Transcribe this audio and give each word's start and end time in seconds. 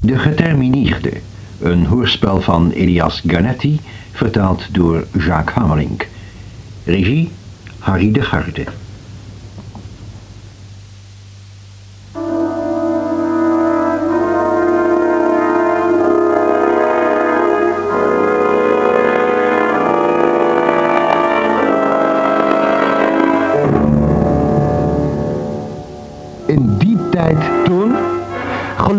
De 0.00 0.18
Geterminierde, 0.18 1.12
een 1.60 1.86
hoorspel 1.86 2.40
van 2.40 2.70
Elias 2.70 3.22
Garnetti, 3.26 3.80
vertaald 4.12 4.74
door 4.74 5.06
Jacques 5.12 5.54
Hamelink. 5.54 6.06
Regie 6.84 7.30
Harry 7.78 8.12
de 8.12 8.22
Garde. 8.22 8.64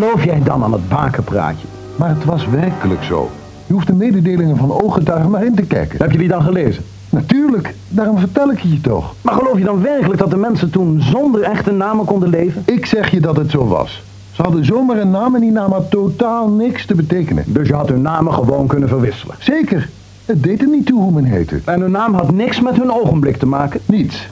Geloof 0.09 0.25
jij 0.25 0.43
dan 0.43 0.63
aan 0.63 0.73
het 0.73 0.89
bakenpraatje? 0.89 1.67
Maar 1.95 2.09
het 2.09 2.25
was 2.25 2.47
werkelijk 2.47 3.03
zo. 3.03 3.29
Je 3.67 3.73
hoeft 3.73 3.87
de 3.87 3.93
mededelingen 3.93 4.57
van 4.57 4.81
ooggetuigen 4.81 5.29
maar 5.29 5.45
in 5.45 5.55
te 5.55 5.61
kijken. 5.61 5.99
Heb 6.01 6.11
je 6.11 6.17
die 6.17 6.27
dan 6.27 6.41
gelezen? 6.41 6.83
Natuurlijk, 7.09 7.75
daarom 7.87 8.17
vertel 8.17 8.51
ik 8.51 8.59
het 8.59 8.71
je 8.71 8.81
toch. 8.81 9.13
Maar 9.21 9.33
geloof 9.33 9.57
je 9.57 9.63
dan 9.63 9.81
werkelijk 9.81 10.19
dat 10.19 10.29
de 10.29 10.37
mensen 10.37 10.69
toen 10.69 11.01
zonder 11.01 11.41
echte 11.41 11.71
namen 11.71 12.05
konden 12.05 12.29
leven? 12.29 12.63
Ik 12.65 12.85
zeg 12.85 13.11
je 13.11 13.19
dat 13.19 13.35
het 13.35 13.51
zo 13.51 13.67
was. 13.67 14.03
Ze 14.31 14.41
hadden 14.41 14.65
zomaar 14.65 14.97
een 14.97 15.11
naam 15.11 15.35
en 15.35 15.41
die 15.41 15.51
naam 15.51 15.71
had 15.71 15.91
totaal 15.91 16.49
niks 16.49 16.85
te 16.85 16.95
betekenen. 16.95 17.43
Dus 17.47 17.67
je 17.67 17.75
had 17.75 17.89
hun 17.89 18.01
namen 18.01 18.33
gewoon 18.33 18.67
kunnen 18.67 18.89
verwisselen. 18.89 19.35
Zeker, 19.39 19.89
het 20.25 20.43
deed 20.43 20.61
er 20.61 20.69
niet 20.69 20.85
toe 20.85 21.01
hoe 21.01 21.11
men 21.11 21.23
heette. 21.23 21.61
En 21.65 21.81
hun 21.81 21.91
naam 21.91 22.13
had 22.13 22.31
niks 22.31 22.61
met 22.61 22.75
hun 22.75 22.91
ogenblik 22.91 23.37
te 23.37 23.45
maken? 23.45 23.79
Niets. 23.85 24.27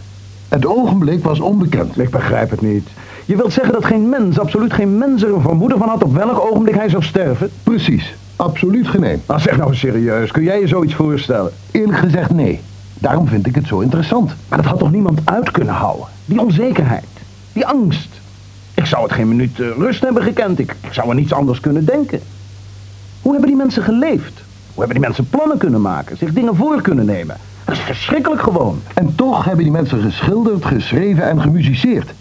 Het 0.47 0.65
ogenblik 0.65 1.23
was 1.23 1.39
onbekend. 1.39 1.99
Ik 1.99 2.09
begrijp 2.09 2.49
het 2.49 2.61
niet. 2.61 2.89
Je 3.27 3.35
wilt 3.35 3.53
zeggen 3.53 3.73
dat 3.73 3.85
geen 3.85 4.09
mens, 4.09 4.39
absoluut 4.39 4.73
geen 4.73 4.97
mens 4.97 5.23
er 5.23 5.33
een 5.33 5.41
vermoeden 5.41 5.77
van 5.77 5.89
had 5.89 6.03
op 6.03 6.13
welk 6.13 6.39
ogenblik 6.39 6.75
hij 6.75 6.89
zou 6.89 7.03
sterven? 7.03 7.49
Precies, 7.63 8.13
absoluut 8.35 8.87
geen 8.87 9.03
een. 9.03 9.21
Nou, 9.27 9.39
zeg 9.39 9.57
nou 9.57 9.75
serieus. 9.75 10.31
Kun 10.31 10.43
jij 10.43 10.59
je 10.59 10.67
zoiets 10.67 10.93
voorstellen? 10.95 11.51
Eerlijk 11.71 11.97
gezegd 11.97 12.33
nee. 12.33 12.61
Daarom 12.93 13.27
vind 13.27 13.47
ik 13.47 13.55
het 13.55 13.67
zo 13.67 13.79
interessant. 13.79 14.33
Maar 14.49 14.57
dat 14.57 14.67
had 14.67 14.79
toch 14.79 14.91
niemand 14.91 15.19
uit 15.23 15.51
kunnen 15.51 15.73
houden? 15.73 16.05
Die 16.25 16.41
onzekerheid, 16.41 17.07
die 17.53 17.65
angst. 17.65 18.09
Ik 18.73 18.85
zou 18.85 19.03
het 19.03 19.11
geen 19.11 19.27
minuut 19.27 19.59
eh, 19.59 19.67
rust 19.77 20.01
hebben 20.01 20.23
gekend. 20.23 20.59
Ik, 20.59 20.75
ik 20.81 20.93
zou 20.93 21.09
er 21.09 21.15
niets 21.15 21.33
anders 21.33 21.59
kunnen 21.59 21.85
denken. 21.85 22.21
Hoe 23.21 23.31
hebben 23.31 23.49
die 23.49 23.59
mensen 23.59 23.83
geleefd? 23.83 24.33
Hoe 24.73 24.83
hebben 24.83 24.95
die 24.95 25.05
mensen 25.05 25.29
plannen 25.29 25.57
kunnen 25.57 25.81
maken? 25.81 26.17
Zich 26.17 26.33
dingen 26.33 26.55
voor 26.55 26.81
kunnen 26.81 27.05
nemen? 27.05 27.37
Dat 27.65 27.75
is 27.75 27.81
verschrikkelijk 27.81 28.41
gewoon. 28.41 28.81
En 28.93 29.15
toch 29.15 29.45
hebben 29.45 29.63
die 29.63 29.73
mensen 29.73 30.01
geschilderd, 30.01 30.65
geschreven 30.65 31.29
en 31.29 31.41
gemusiceerd. 31.41 32.13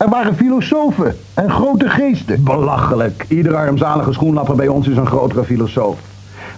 Er 0.00 0.08
waren 0.08 0.36
filosofen 0.36 1.16
en 1.34 1.50
grote 1.50 1.88
geesten. 1.88 2.44
Belachelijk. 2.44 3.24
Iedere 3.28 3.56
armzalige 3.56 4.12
schoenlapper 4.12 4.56
bij 4.56 4.68
ons 4.68 4.88
is 4.88 4.96
een 4.96 5.06
grotere 5.06 5.44
filosoof. 5.44 5.98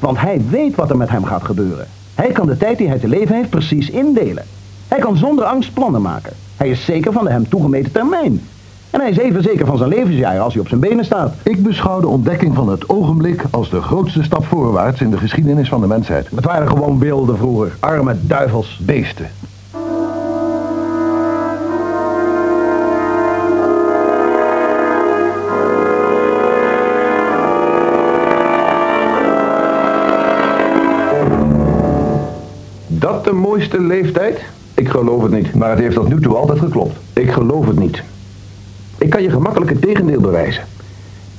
Want 0.01 0.21
hij 0.21 0.41
weet 0.51 0.75
wat 0.75 0.91
er 0.91 0.97
met 0.97 1.11
hem 1.11 1.25
gaat 1.25 1.45
gebeuren. 1.45 1.87
Hij 2.15 2.33
kan 2.33 2.47
de 2.47 2.57
tijd 2.57 2.79
die 2.79 2.89
hij 2.89 2.98
te 2.98 3.09
leven 3.09 3.35
heeft 3.35 3.51
precies 3.51 3.91
indelen. 3.91 4.45
Hij 4.89 4.98
kan 4.98 5.17
zonder 5.17 5.45
angst 5.45 5.75
plannen 5.75 6.03
maken. 6.03 6.33
Hij 6.57 6.69
is 6.69 6.85
zeker 6.85 7.13
van 7.13 7.25
de 7.25 7.31
hem 7.31 7.48
toegemeten 7.48 7.93
termijn. 7.93 8.41
En 8.91 9.01
hij 9.01 9.11
is 9.11 9.19
even 9.19 9.43
zeker 9.43 9.67
van 9.67 9.77
zijn 9.77 9.89
levensjaar 9.89 10.41
als 10.41 10.53
hij 10.53 10.63
op 10.63 10.69
zijn 10.69 10.81
benen 10.81 11.05
staat. 11.05 11.35
Ik 11.43 11.63
beschouw 11.63 12.01
de 12.01 12.09
ontdekking 12.09 12.55
van 12.55 12.69
het 12.69 12.89
ogenblik 12.89 13.45
als 13.51 13.70
de 13.70 13.81
grootste 13.81 14.23
stap 14.23 14.47
voorwaarts 14.47 15.01
in 15.01 15.11
de 15.11 15.19
geschiedenis 15.19 15.69
van 15.69 15.81
de 15.81 15.87
mensheid. 15.87 16.29
Het 16.35 16.45
waren 16.45 16.69
gewoon 16.69 16.98
beelden 16.98 17.37
vroeger. 17.37 17.77
Arme 17.81 18.17
duivels. 18.20 18.81
Beesten. 18.83 19.31
De 33.33 33.39
mooiste 33.39 33.81
leeftijd? 33.81 34.41
Ik 34.75 34.89
geloof 34.89 35.23
het 35.23 35.33
niet. 35.33 35.55
Maar 35.55 35.70
het 35.70 35.79
heeft 35.79 35.95
tot 35.95 36.09
nu 36.09 36.20
toe 36.20 36.35
altijd 36.35 36.59
geklopt. 36.59 36.97
Ik 37.13 37.31
geloof 37.31 37.67
het 37.67 37.79
niet. 37.79 38.03
Ik 38.98 39.11
kan 39.11 39.23
je 39.23 39.31
gemakkelijk 39.31 39.70
het 39.70 39.81
tegendeel 39.81 40.20
bewijzen. 40.20 40.65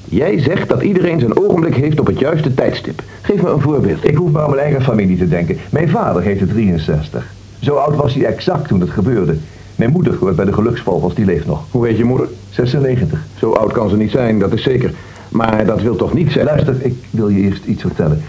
Jij 0.05 0.39
zegt 0.39 0.69
dat 0.69 0.81
iedereen 0.81 1.19
zijn 1.19 1.37
ogenblik 1.37 1.75
heeft 1.75 1.99
op 1.99 2.05
het 2.05 2.19
juiste 2.19 2.53
tijdstip. 2.53 3.03
Geef 3.21 3.41
me 3.41 3.49
een 3.49 3.61
voorbeeld. 3.61 4.07
Ik 4.07 4.15
hoef 4.15 4.31
maar 4.31 4.41
aan 4.41 4.49
mijn 4.49 4.61
eigen 4.61 4.81
familie 4.81 5.17
te 5.17 5.27
denken. 5.27 5.57
Mijn 5.69 5.89
vader 5.89 6.21
heette 6.21 6.47
63. 6.47 7.33
Zo 7.59 7.75
oud 7.75 7.95
was 7.95 8.13
hij 8.13 8.25
exact 8.25 8.67
toen 8.67 8.79
het 8.79 8.89
gebeurde. 8.89 9.37
Mijn 9.75 9.91
moeder 9.91 10.15
hoort 10.19 10.35
bij 10.35 10.45
de 10.45 10.53
geluksvogels, 10.53 11.15
die 11.15 11.25
leeft 11.25 11.45
nog. 11.45 11.63
Hoe 11.71 11.81
weet 11.81 11.97
je 11.97 12.03
moeder? 12.03 12.27
96. 12.49 13.25
Zo 13.39 13.51
oud 13.51 13.71
kan 13.71 13.89
ze 13.89 13.97
niet 13.97 14.11
zijn, 14.11 14.39
dat 14.39 14.53
is 14.53 14.63
zeker. 14.63 14.93
Maar 15.29 15.65
dat 15.65 15.81
wil 15.81 15.95
toch 15.95 16.13
niet 16.13 16.31
zeggen... 16.31 16.45
Luister, 16.45 16.75
ik 16.79 16.95
wil 17.09 17.29
je 17.29 17.39
eerst 17.39 17.65
iets 17.65 17.81
vertellen. 17.81 18.21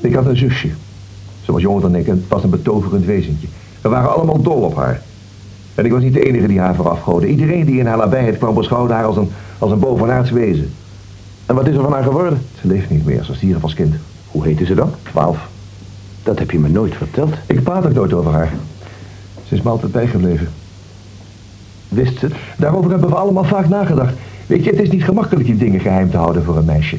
Ik 0.00 0.14
had 0.14 0.26
een 0.26 0.36
zusje. 0.36 0.68
Ze 1.44 1.52
was 1.52 1.62
jonger 1.62 1.82
dan 1.82 1.94
ik 1.94 2.06
en 2.06 2.14
het 2.14 2.28
was 2.28 2.42
een 2.42 2.50
betoverend 2.50 3.04
wezentje. 3.04 3.46
We 3.80 3.88
waren 3.88 4.14
allemaal 4.14 4.42
dol 4.42 4.62
op 4.62 4.76
haar. 4.76 5.02
En 5.74 5.84
ik 5.84 5.92
was 5.92 6.02
niet 6.02 6.12
de 6.12 6.26
enige 6.26 6.46
die 6.46 6.60
haar 6.60 6.74
verafgoodde. 6.74 7.26
Iedereen 7.26 7.64
die 7.64 7.78
in 7.78 7.86
haar 7.86 7.96
nabijheid 7.96 8.38
kwam 8.38 8.54
beschouwde 8.54 8.92
haar 8.92 9.04
als 9.04 9.16
een, 9.16 9.30
als 9.58 9.70
een 9.70 9.78
bovenaards 9.78 10.30
wezen. 10.30 10.70
En 11.46 11.54
wat 11.54 11.66
is 11.66 11.74
er 11.74 11.82
van 11.82 11.92
haar 11.92 12.02
geworden? 12.02 12.42
Ze 12.60 12.66
leeft 12.66 12.90
niet 12.90 13.06
meer, 13.06 13.24
ze 13.24 13.34
stierf 13.34 13.62
als 13.62 13.74
kind. 13.74 13.94
Hoe 14.28 14.44
heette 14.44 14.64
ze 14.64 14.74
dan? 14.74 14.90
Twaalf. 15.02 15.48
Dat 16.22 16.38
heb 16.38 16.50
je 16.50 16.58
me 16.58 16.68
nooit 16.68 16.94
verteld. 16.94 17.34
Ik 17.46 17.62
praat 17.62 17.86
ook 17.86 17.92
nooit 17.92 18.12
over 18.12 18.32
haar. 18.32 18.52
Ze 19.44 19.54
is 19.54 19.62
me 19.62 19.70
altijd 19.70 19.92
bijgebleven. 19.92 20.48
Wist 21.88 22.18
ze? 22.18 22.28
Daarover 22.56 22.90
hebben 22.90 23.08
we 23.08 23.14
allemaal 23.14 23.44
vaak 23.44 23.68
nagedacht. 23.68 24.14
Weet 24.46 24.64
je, 24.64 24.70
het 24.70 24.80
is 24.80 24.90
niet 24.90 25.04
gemakkelijk 25.04 25.46
die 25.46 25.56
dingen 25.56 25.80
geheim 25.80 26.10
te 26.10 26.16
houden 26.16 26.44
voor 26.44 26.56
een 26.56 26.64
meisje. 26.64 26.96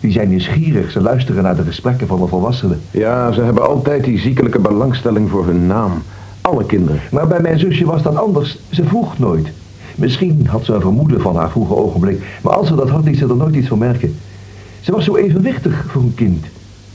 Die 0.00 0.12
zijn 0.12 0.28
nieuwsgierig, 0.28 0.90
ze 0.90 1.00
luisteren 1.00 1.42
naar 1.42 1.56
de 1.56 1.62
gesprekken 1.62 2.06
van 2.06 2.20
de 2.20 2.26
volwassenen. 2.26 2.80
Ja, 2.90 3.32
ze 3.32 3.42
hebben 3.42 3.68
altijd 3.68 4.04
die 4.04 4.18
ziekelijke 4.18 4.58
belangstelling 4.58 5.30
voor 5.30 5.46
hun 5.46 5.66
naam. 5.66 6.02
Alle 6.40 6.64
kinderen. 6.64 7.00
Maar 7.10 7.26
bij 7.26 7.40
mijn 7.40 7.58
zusje 7.58 7.84
was 7.84 8.02
dat 8.02 8.16
anders. 8.16 8.58
Ze 8.70 8.84
vroeg 8.84 9.18
nooit. 9.18 9.48
Misschien 9.94 10.46
had 10.46 10.64
ze 10.64 10.72
een 10.72 10.80
vermoeden 10.80 11.20
van 11.20 11.36
haar 11.36 11.50
vroege 11.50 11.76
ogenblik, 11.76 12.22
maar 12.42 12.52
als 12.54 12.68
ze 12.68 12.74
dat 12.74 12.88
had, 12.88 13.04
liet 13.04 13.18
ze 13.18 13.28
er 13.28 13.36
nooit 13.36 13.54
iets 13.54 13.68
van 13.68 13.78
merken. 13.78 14.16
Ze 14.80 14.92
was 14.92 15.04
zo 15.04 15.16
evenwichtig 15.16 15.84
voor 15.88 16.02
een 16.02 16.14
kind. 16.14 16.46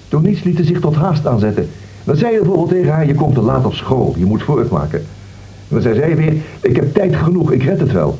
Door 0.09 0.21
niets 0.21 0.43
liet 0.43 0.57
ze 0.57 0.63
zich 0.63 0.79
tot 0.79 0.95
haast 0.95 1.27
aanzetten. 1.27 1.69
Dan 2.03 2.15
zei 2.15 2.31
je 2.31 2.37
bijvoorbeeld 2.37 2.69
tegen 2.69 2.91
haar, 2.91 3.07
je 3.07 3.15
komt 3.15 3.35
te 3.35 3.41
laat 3.41 3.65
op 3.65 3.73
school, 3.73 4.13
je 4.17 4.25
moet 4.25 4.43
voortmaken. 4.43 4.99
En 4.99 5.05
dan 5.67 5.81
zei 5.81 5.95
zij 5.95 6.15
weer, 6.15 6.33
ik 6.61 6.75
heb 6.75 6.93
tijd 6.93 7.15
genoeg, 7.15 7.51
ik 7.51 7.63
red 7.63 7.79
het 7.79 7.91
wel. 7.91 8.17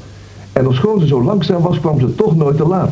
En 0.54 0.68
ofschoon 0.68 1.00
ze 1.00 1.08
zo 1.08 1.24
langzaam 1.24 1.62
was, 1.62 1.80
kwam 1.80 2.00
ze 2.00 2.16
toch 2.16 2.36
nooit 2.36 2.58
te 2.58 2.68
laat. 2.68 2.92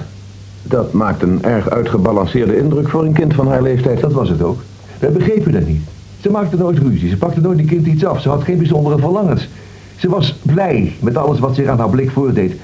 Dat 0.64 0.94
maakt 0.94 1.22
een 1.22 1.44
erg 1.44 1.70
uitgebalanceerde 1.70 2.58
indruk 2.58 2.90
voor 2.90 3.06
een 3.06 3.14
kind 3.14 3.34
van 3.34 3.48
haar 3.48 3.62
leeftijd. 3.62 4.00
Dat 4.00 4.14
was 4.14 4.30
het 4.30 4.42
ook. 4.42 4.60
We 5.00 5.10
begrepen 5.10 5.52
dat 5.52 5.68
niet. 5.68 5.82
Ze 6.22 6.32
maakte 6.32 6.58
nooit 6.58 6.78
ruzie, 6.78 7.10
ze 7.10 7.18
pakte 7.18 7.42
nooit 7.42 7.60
een 7.60 7.66
kind 7.66 7.88
iets 7.88 8.06
af, 8.06 8.22
ze 8.22 8.30
had 8.30 8.44
geen 8.44 8.58
bijzondere 8.58 8.98
verlangens. 8.98 9.50
Ze 9.96 10.10
was 10.10 10.40
blij 10.42 10.94
met 11.00 11.18
alles 11.18 11.40
wat 11.40 11.56
zich 11.56 11.68
aan 11.68 11.80
haar 11.80 11.90
blik 11.90 12.12
voordeed. 12.12 12.56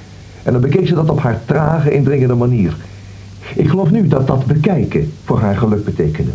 En 0.44 0.52
dan 0.52 0.62
bekeek 0.62 0.88
ze 0.88 0.94
dat 0.94 1.10
op 1.10 1.20
haar 1.20 1.42
trage, 1.46 1.92
indringende 1.92 2.36
manier. 2.36 2.76
Ik 3.56 3.70
geloof 3.70 3.92
nu 3.92 4.08
dat 4.08 4.28
dat 4.28 4.46
bekijken 4.46 5.12
voor 5.24 5.40
haar 5.40 5.58
geluk 5.58 5.86
betekende. 5.86 6.32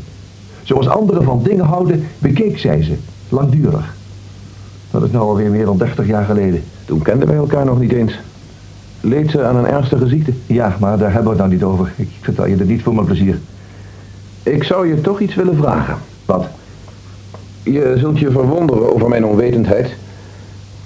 Zoals 0.62 0.88
anderen 0.88 1.24
van 1.24 1.42
dingen 1.42 1.64
houden, 1.64 2.06
bekeek 2.18 2.58
zij 2.58 2.82
ze, 2.82 2.94
langdurig. 3.28 3.94
Dat 4.90 5.02
is 5.02 5.10
nou 5.10 5.24
alweer 5.24 5.50
meer 5.50 5.64
dan 5.64 5.78
30 5.78 6.06
jaar 6.06 6.24
geleden. 6.24 6.62
Toen 6.84 7.02
kenden 7.02 7.28
wij 7.28 7.36
elkaar 7.36 7.64
nog 7.64 7.80
niet 7.80 7.92
eens. 7.92 8.20
Leed 9.04 9.30
ze 9.30 9.44
aan 9.44 9.56
een 9.56 9.66
ernstige 9.66 10.06
ziekte? 10.06 10.32
Ja, 10.46 10.76
maar 10.80 10.98
daar 10.98 11.12
hebben 11.12 11.32
we 11.32 11.38
het 11.38 11.38
nou 11.38 11.50
niet 11.50 11.62
over. 11.62 11.92
Ik 11.96 12.08
vertel 12.20 12.46
je 12.46 12.56
het 12.56 12.68
niet 12.68 12.82
voor 12.82 12.94
mijn 12.94 13.06
plezier. 13.06 13.38
Ik 14.42 14.64
zou 14.64 14.88
je 14.88 15.00
toch 15.00 15.20
iets 15.20 15.34
willen 15.34 15.56
vragen. 15.56 15.96
Wat? 16.24 16.46
Je 17.62 17.94
zult 17.96 18.18
je 18.18 18.30
verwonderen 18.30 18.94
over 18.94 19.08
mijn 19.08 19.24
onwetendheid. 19.24 19.94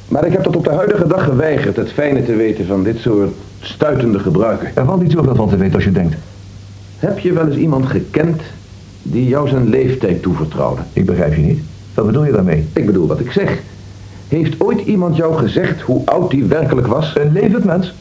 Maar 0.09 0.26
ik 0.26 0.32
heb 0.32 0.43
tot 0.43 0.56
op 0.56 0.65
de 0.65 0.72
huidige 0.72 1.06
dag 1.06 1.25
geweigerd 1.25 1.76
het 1.76 1.93
fijne 1.93 2.25
te 2.25 2.34
weten 2.34 2.66
van 2.66 2.82
dit 2.82 2.99
soort 2.99 3.34
stuitende 3.60 4.19
gebruiken. 4.19 4.71
Er 4.75 4.84
valt 4.84 5.03
niet 5.03 5.12
zoveel 5.12 5.34
van 5.34 5.49
te 5.49 5.56
weten 5.56 5.75
als 5.75 5.84
je 5.84 5.93
denkt. 5.93 6.15
Heb 6.99 7.19
je 7.19 7.32
wel 7.32 7.46
eens 7.46 7.56
iemand 7.56 7.87
gekend 7.87 8.43
die 9.02 9.29
jou 9.29 9.49
zijn 9.49 9.69
leeftijd 9.69 10.23
toevertrouwde? 10.23 10.82
Ik 10.93 11.06
begrijp 11.06 11.35
je 11.35 11.43
niet. 11.43 11.61
Wat 11.94 12.06
bedoel 12.06 12.25
je 12.25 12.32
daarmee? 12.32 12.67
Ik 12.73 12.87
bedoel 12.87 13.06
wat 13.06 13.20
ik 13.20 13.32
zeg. 13.32 13.58
Heeft 14.29 14.61
ooit 14.61 14.81
iemand 14.81 15.17
jou 15.17 15.35
gezegd 15.35 15.81
hoe 15.81 16.02
oud 16.06 16.31
die 16.31 16.44
werkelijk 16.44 16.87
was? 16.87 17.17
Een 17.17 17.32
levend 17.32 17.64
mens. 17.64 17.94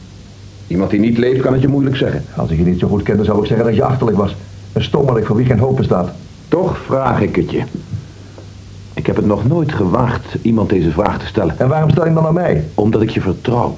Iemand 0.66 0.90
die 0.90 1.00
niet 1.00 1.18
leeft 1.18 1.40
kan 1.40 1.52
het 1.52 1.62
je 1.62 1.68
moeilijk 1.68 1.96
zeggen. 1.96 2.24
Als 2.36 2.50
ik 2.50 2.58
je 2.58 2.64
niet 2.64 2.78
zo 2.78 2.88
goed 2.88 3.02
kende, 3.02 3.24
zou 3.24 3.40
ik 3.40 3.46
zeggen 3.46 3.66
dat 3.66 3.74
je 3.74 3.84
achterlijk 3.84 4.16
was. 4.16 4.36
Een 4.72 4.82
stommerik 4.82 5.26
voor 5.26 5.36
wie 5.36 5.46
geen 5.46 5.58
hoop 5.58 5.76
bestaat. 5.76 6.10
Toch 6.48 6.78
vraag 6.78 7.20
ik 7.20 7.36
het 7.36 7.50
je. 7.50 7.62
Ik 8.94 9.06
heb 9.06 9.16
het 9.16 9.26
nog 9.26 9.48
nooit 9.48 9.72
gewaagd 9.72 10.36
iemand 10.42 10.68
deze 10.68 10.90
vraag 10.90 11.18
te 11.18 11.26
stellen. 11.26 11.58
En 11.58 11.68
waarom 11.68 11.90
stel 11.90 12.02
je 12.02 12.08
hem 12.08 12.18
dan 12.18 12.26
aan 12.26 12.34
mij? 12.34 12.64
Omdat 12.74 13.02
ik 13.02 13.10
je 13.10 13.20
vertrouw. 13.20 13.76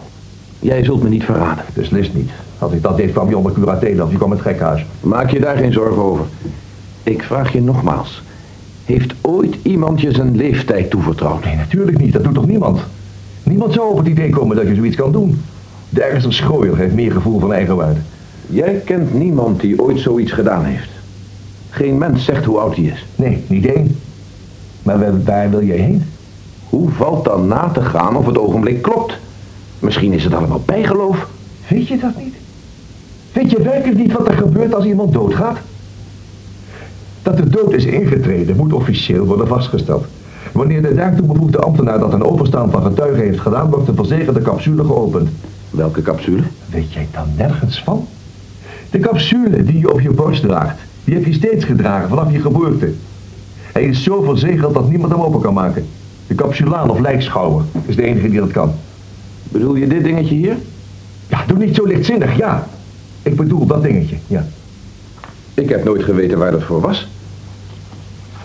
Jij 0.58 0.84
zult 0.84 1.02
me 1.02 1.08
niet 1.08 1.24
verraden. 1.24 1.64
Beslist 1.74 2.14
niet. 2.14 2.30
Als 2.58 2.72
ik 2.72 2.82
dat 2.82 2.96
deed, 2.96 3.12
kwam 3.12 3.28
je 3.28 3.36
onder 3.36 3.52
curatele 3.52 4.04
of 4.04 4.10
je 4.10 4.16
kwam 4.16 4.30
het 4.30 4.40
gekhuis. 4.40 4.86
Maak 5.00 5.30
je 5.30 5.40
daar 5.40 5.56
geen 5.56 5.72
zorgen 5.72 6.02
over. 6.02 6.24
Ik 7.02 7.22
vraag 7.22 7.52
je 7.52 7.62
nogmaals. 7.62 8.22
Heeft 8.84 9.14
ooit 9.20 9.56
iemand 9.62 10.00
je 10.00 10.12
zijn 10.12 10.36
leeftijd 10.36 10.90
toevertrouwd? 10.90 11.44
Nee, 11.44 11.56
natuurlijk 11.56 11.98
niet. 11.98 12.12
Dat 12.12 12.24
doet 12.24 12.34
toch 12.34 12.46
niemand? 12.46 12.80
Niemand 13.42 13.72
zou 13.72 13.90
op 13.90 13.98
het 13.98 14.06
idee 14.06 14.30
komen 14.30 14.56
dat 14.56 14.66
je 14.66 14.74
zoiets 14.74 14.96
kan 14.96 15.12
doen. 15.12 15.40
De 15.88 16.02
ergste 16.02 16.30
schooier 16.30 16.76
heeft 16.76 16.94
meer 16.94 17.12
gevoel 17.12 17.40
van 17.40 17.52
eigenwaarde. 17.52 18.00
Jij 18.46 18.82
kent 18.84 19.14
niemand 19.14 19.60
die 19.60 19.82
ooit 19.82 19.98
zoiets 19.98 20.32
gedaan 20.32 20.64
heeft. 20.64 20.88
Geen 21.70 21.98
mens 21.98 22.24
zegt 22.24 22.44
hoe 22.44 22.58
oud 22.58 22.76
hij 22.76 22.84
is. 22.84 23.06
Nee, 23.16 23.44
niet 23.46 23.66
één. 23.66 23.96
Maar 24.82 25.24
waar, 25.24 25.50
wil 25.50 25.64
jij 25.64 25.76
heen? 25.76 26.04
Hoe 26.68 26.90
valt 26.90 27.24
dan 27.24 27.46
na 27.46 27.68
te 27.68 27.80
gaan 27.80 28.16
of 28.16 28.26
het 28.26 28.38
ogenblik 28.38 28.82
klopt? 28.82 29.18
Misschien 29.78 30.12
is 30.12 30.24
het 30.24 30.34
allemaal 30.34 30.62
bijgeloof. 30.64 31.28
Weet 31.68 31.88
je 31.88 31.98
dat 31.98 32.16
niet? 32.16 32.34
Weet 33.32 33.50
je 33.50 33.62
werkelijk 33.62 33.98
niet 33.98 34.12
wat 34.12 34.28
er 34.28 34.36
gebeurt 34.36 34.74
als 34.74 34.84
iemand 34.84 35.12
doodgaat? 35.12 35.58
Dat 37.22 37.36
de 37.36 37.48
dood 37.48 37.72
is 37.72 37.84
ingetreden 37.84 38.56
moet 38.56 38.72
officieel 38.72 39.24
worden 39.24 39.46
vastgesteld. 39.46 40.04
Wanneer 40.52 40.82
de 40.82 40.94
daartoe 40.94 41.26
bevoegde 41.26 41.58
ambtenaar 41.58 41.98
dat 41.98 42.12
een 42.12 42.24
overstaan 42.24 42.70
van 42.70 42.82
getuigen 42.82 43.22
heeft 43.22 43.40
gedaan, 43.40 43.70
wordt 43.70 43.86
de 43.86 43.94
verzegelde 43.94 44.42
capsule 44.42 44.84
geopend. 44.84 45.28
Welke 45.70 46.02
capsule? 46.02 46.42
Weet 46.70 46.92
jij 46.92 47.08
dan 47.12 47.28
nergens 47.36 47.82
van? 47.82 48.06
De 48.90 48.98
capsule 48.98 49.64
die 49.64 49.78
je 49.78 49.92
op 49.92 50.00
je 50.00 50.10
borst 50.10 50.42
draagt, 50.42 50.78
die 51.04 51.14
heb 51.14 51.24
je 51.24 51.32
steeds 51.32 51.64
gedragen 51.64 52.08
vanaf 52.08 52.32
je 52.32 52.40
geboorte. 52.40 52.92
Hij 53.72 53.84
is 53.84 54.02
zo 54.02 54.22
verzegeld 54.22 54.74
dat 54.74 54.90
niemand 54.90 55.12
hem 55.12 55.20
open 55.20 55.40
kan 55.40 55.54
maken. 55.54 55.86
De 56.26 56.34
capsulaan 56.34 56.90
of 56.90 56.98
lijkschouwer 56.98 57.64
is 57.86 57.96
de 57.96 58.02
enige 58.02 58.28
die 58.28 58.40
dat 58.40 58.50
kan. 58.50 58.72
Bedoel 59.48 59.74
je 59.74 59.86
dit 59.86 60.04
dingetje 60.04 60.34
hier? 60.34 60.56
Ja, 61.26 61.44
doe 61.46 61.58
niet 61.58 61.74
zo 61.74 61.84
lichtzinnig, 61.84 62.36
ja. 62.36 62.66
Ik 63.22 63.36
bedoel 63.36 63.66
dat 63.66 63.82
dingetje, 63.82 64.16
ja. 64.26 64.46
Ik 65.54 65.68
heb 65.68 65.84
nooit 65.84 66.02
geweten 66.02 66.38
waar 66.38 66.50
dat 66.50 66.62
voor 66.62 66.80
was. 66.80 67.08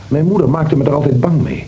Mijn 0.07 0.25
moeder 0.25 0.49
maakte 0.49 0.75
me 0.75 0.83
er 0.83 0.93
altijd 0.93 1.19
bang 1.19 1.41
mee. 1.41 1.67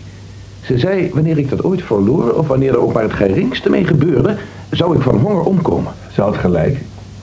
Ze 0.66 0.78
zei, 0.78 1.10
wanneer 1.14 1.38
ik 1.38 1.48
dat 1.48 1.64
ooit 1.64 1.82
verloor, 1.82 2.30
of 2.30 2.46
wanneer 2.46 2.72
er 2.72 2.80
ook 2.80 2.92
maar 2.92 3.02
het 3.02 3.12
geringste 3.12 3.70
mee 3.70 3.84
gebeurde, 3.84 4.36
zou 4.70 4.96
ik 4.96 5.02
van 5.02 5.18
honger 5.18 5.42
omkomen. 5.42 5.92
Ze 6.12 6.20
had 6.20 6.36
gelijk. 6.36 6.78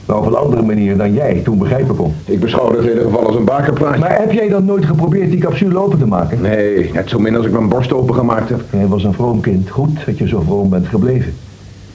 Maar 0.06 0.16
op 0.16 0.26
een 0.26 0.34
andere 0.34 0.62
manier 0.62 0.96
dan 0.96 1.12
jij 1.12 1.40
toen 1.44 1.58
begrijpen 1.58 1.96
kon. 1.96 2.14
Ik 2.24 2.40
beschouw 2.40 2.70
het 2.70 2.78
in 2.78 2.88
ieder 2.88 3.04
geval 3.04 3.26
als 3.26 3.36
een 3.36 3.44
bakerplaatje. 3.44 4.00
Maar 4.00 4.18
heb 4.18 4.32
jij 4.32 4.48
dan 4.48 4.64
nooit 4.64 4.84
geprobeerd 4.84 5.30
die 5.30 5.40
capsule 5.40 5.78
open 5.78 5.98
te 5.98 6.06
maken? 6.06 6.40
Nee, 6.40 6.90
net 6.92 7.08
zo 7.08 7.18
min 7.18 7.36
als 7.36 7.46
ik 7.46 7.52
mijn 7.52 7.68
borst 7.68 7.92
opengemaakt 7.92 8.48
heb. 8.48 8.60
Jij 8.72 8.86
was 8.86 9.04
een 9.04 9.14
vroom 9.14 9.40
kind. 9.40 9.70
Goed 9.70 10.06
dat 10.06 10.18
je 10.18 10.28
zo 10.28 10.40
vroom 10.40 10.68
bent 10.68 10.86
gebleven. 10.86 11.34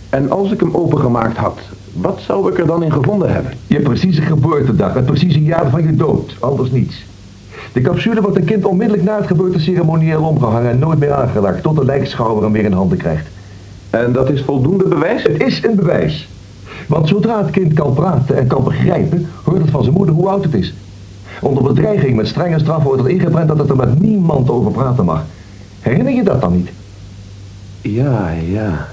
En 0.10 0.32
als 0.32 0.52
ik 0.52 0.60
hem 0.60 0.76
opengemaakt 0.76 1.38
had, 1.38 1.60
wat 1.94 2.20
zou 2.26 2.52
ik 2.52 2.60
er 2.60 2.66
dan 2.66 2.84
in 2.84 2.92
gevonden 2.92 3.34
hebben? 3.34 3.52
Je 3.68 3.80
precieze 3.80 4.22
geboortedag, 4.22 4.94
het 4.94 5.06
precieze 5.06 5.44
jaar 5.44 5.70
van 5.70 5.84
je 5.84 5.96
dood. 5.96 6.36
Anders 6.40 6.72
niets. 6.72 7.06
De 7.74 7.82
capsule 7.82 8.22
wordt 8.22 8.38
een 8.38 8.44
kind 8.44 8.66
onmiddellijk 8.66 9.08
na 9.08 9.18
het 9.18 9.28
geboorteceremonieel 9.28 10.24
omgehangen 10.24 10.72
en 10.72 10.80
nooit 10.80 11.00
meer 11.00 11.14
aangeraakt, 11.14 11.64
tot 11.64 11.76
de 11.76 11.86
lijkschouwer 11.86 12.44
hem 12.44 12.52
weer 12.52 12.64
in 12.64 12.72
handen 12.72 12.98
krijgt. 12.98 13.28
En 13.90 14.12
dat 14.12 14.30
is 14.30 14.42
voldoende 14.42 14.88
bewijs? 14.88 15.24
Het 15.24 15.44
is 15.44 15.64
een 15.64 15.76
bewijs. 15.76 16.30
Want 16.88 17.08
zodra 17.08 17.38
het 17.38 17.52
kind 17.52 17.74
kan 17.74 17.94
praten 17.94 18.38
en 18.38 18.48
kan 18.48 18.64
begrijpen, 18.64 19.28
hoort 19.44 19.62
het 19.62 19.70
van 19.70 19.84
zijn 19.84 19.96
moeder 19.96 20.16
hoe 20.16 20.28
oud 20.28 20.44
het 20.44 20.54
is. 20.54 20.74
Onder 21.42 21.64
bedreiging 21.64 22.16
met 22.16 22.28
strenge 22.28 22.60
straf 22.60 22.84
wordt 22.84 23.02
er 23.02 23.10
ingeprent 23.10 23.48
dat 23.48 23.58
het 23.58 23.70
er 23.70 23.76
met 23.76 24.00
niemand 24.00 24.50
over 24.50 24.72
praten 24.72 25.06
mag. 25.06 25.24
Herinner 25.80 26.14
je 26.14 26.24
dat 26.24 26.42
dan 26.42 26.56
niet? 26.56 26.70
Ja, 27.82 28.30
ja. 28.30 28.88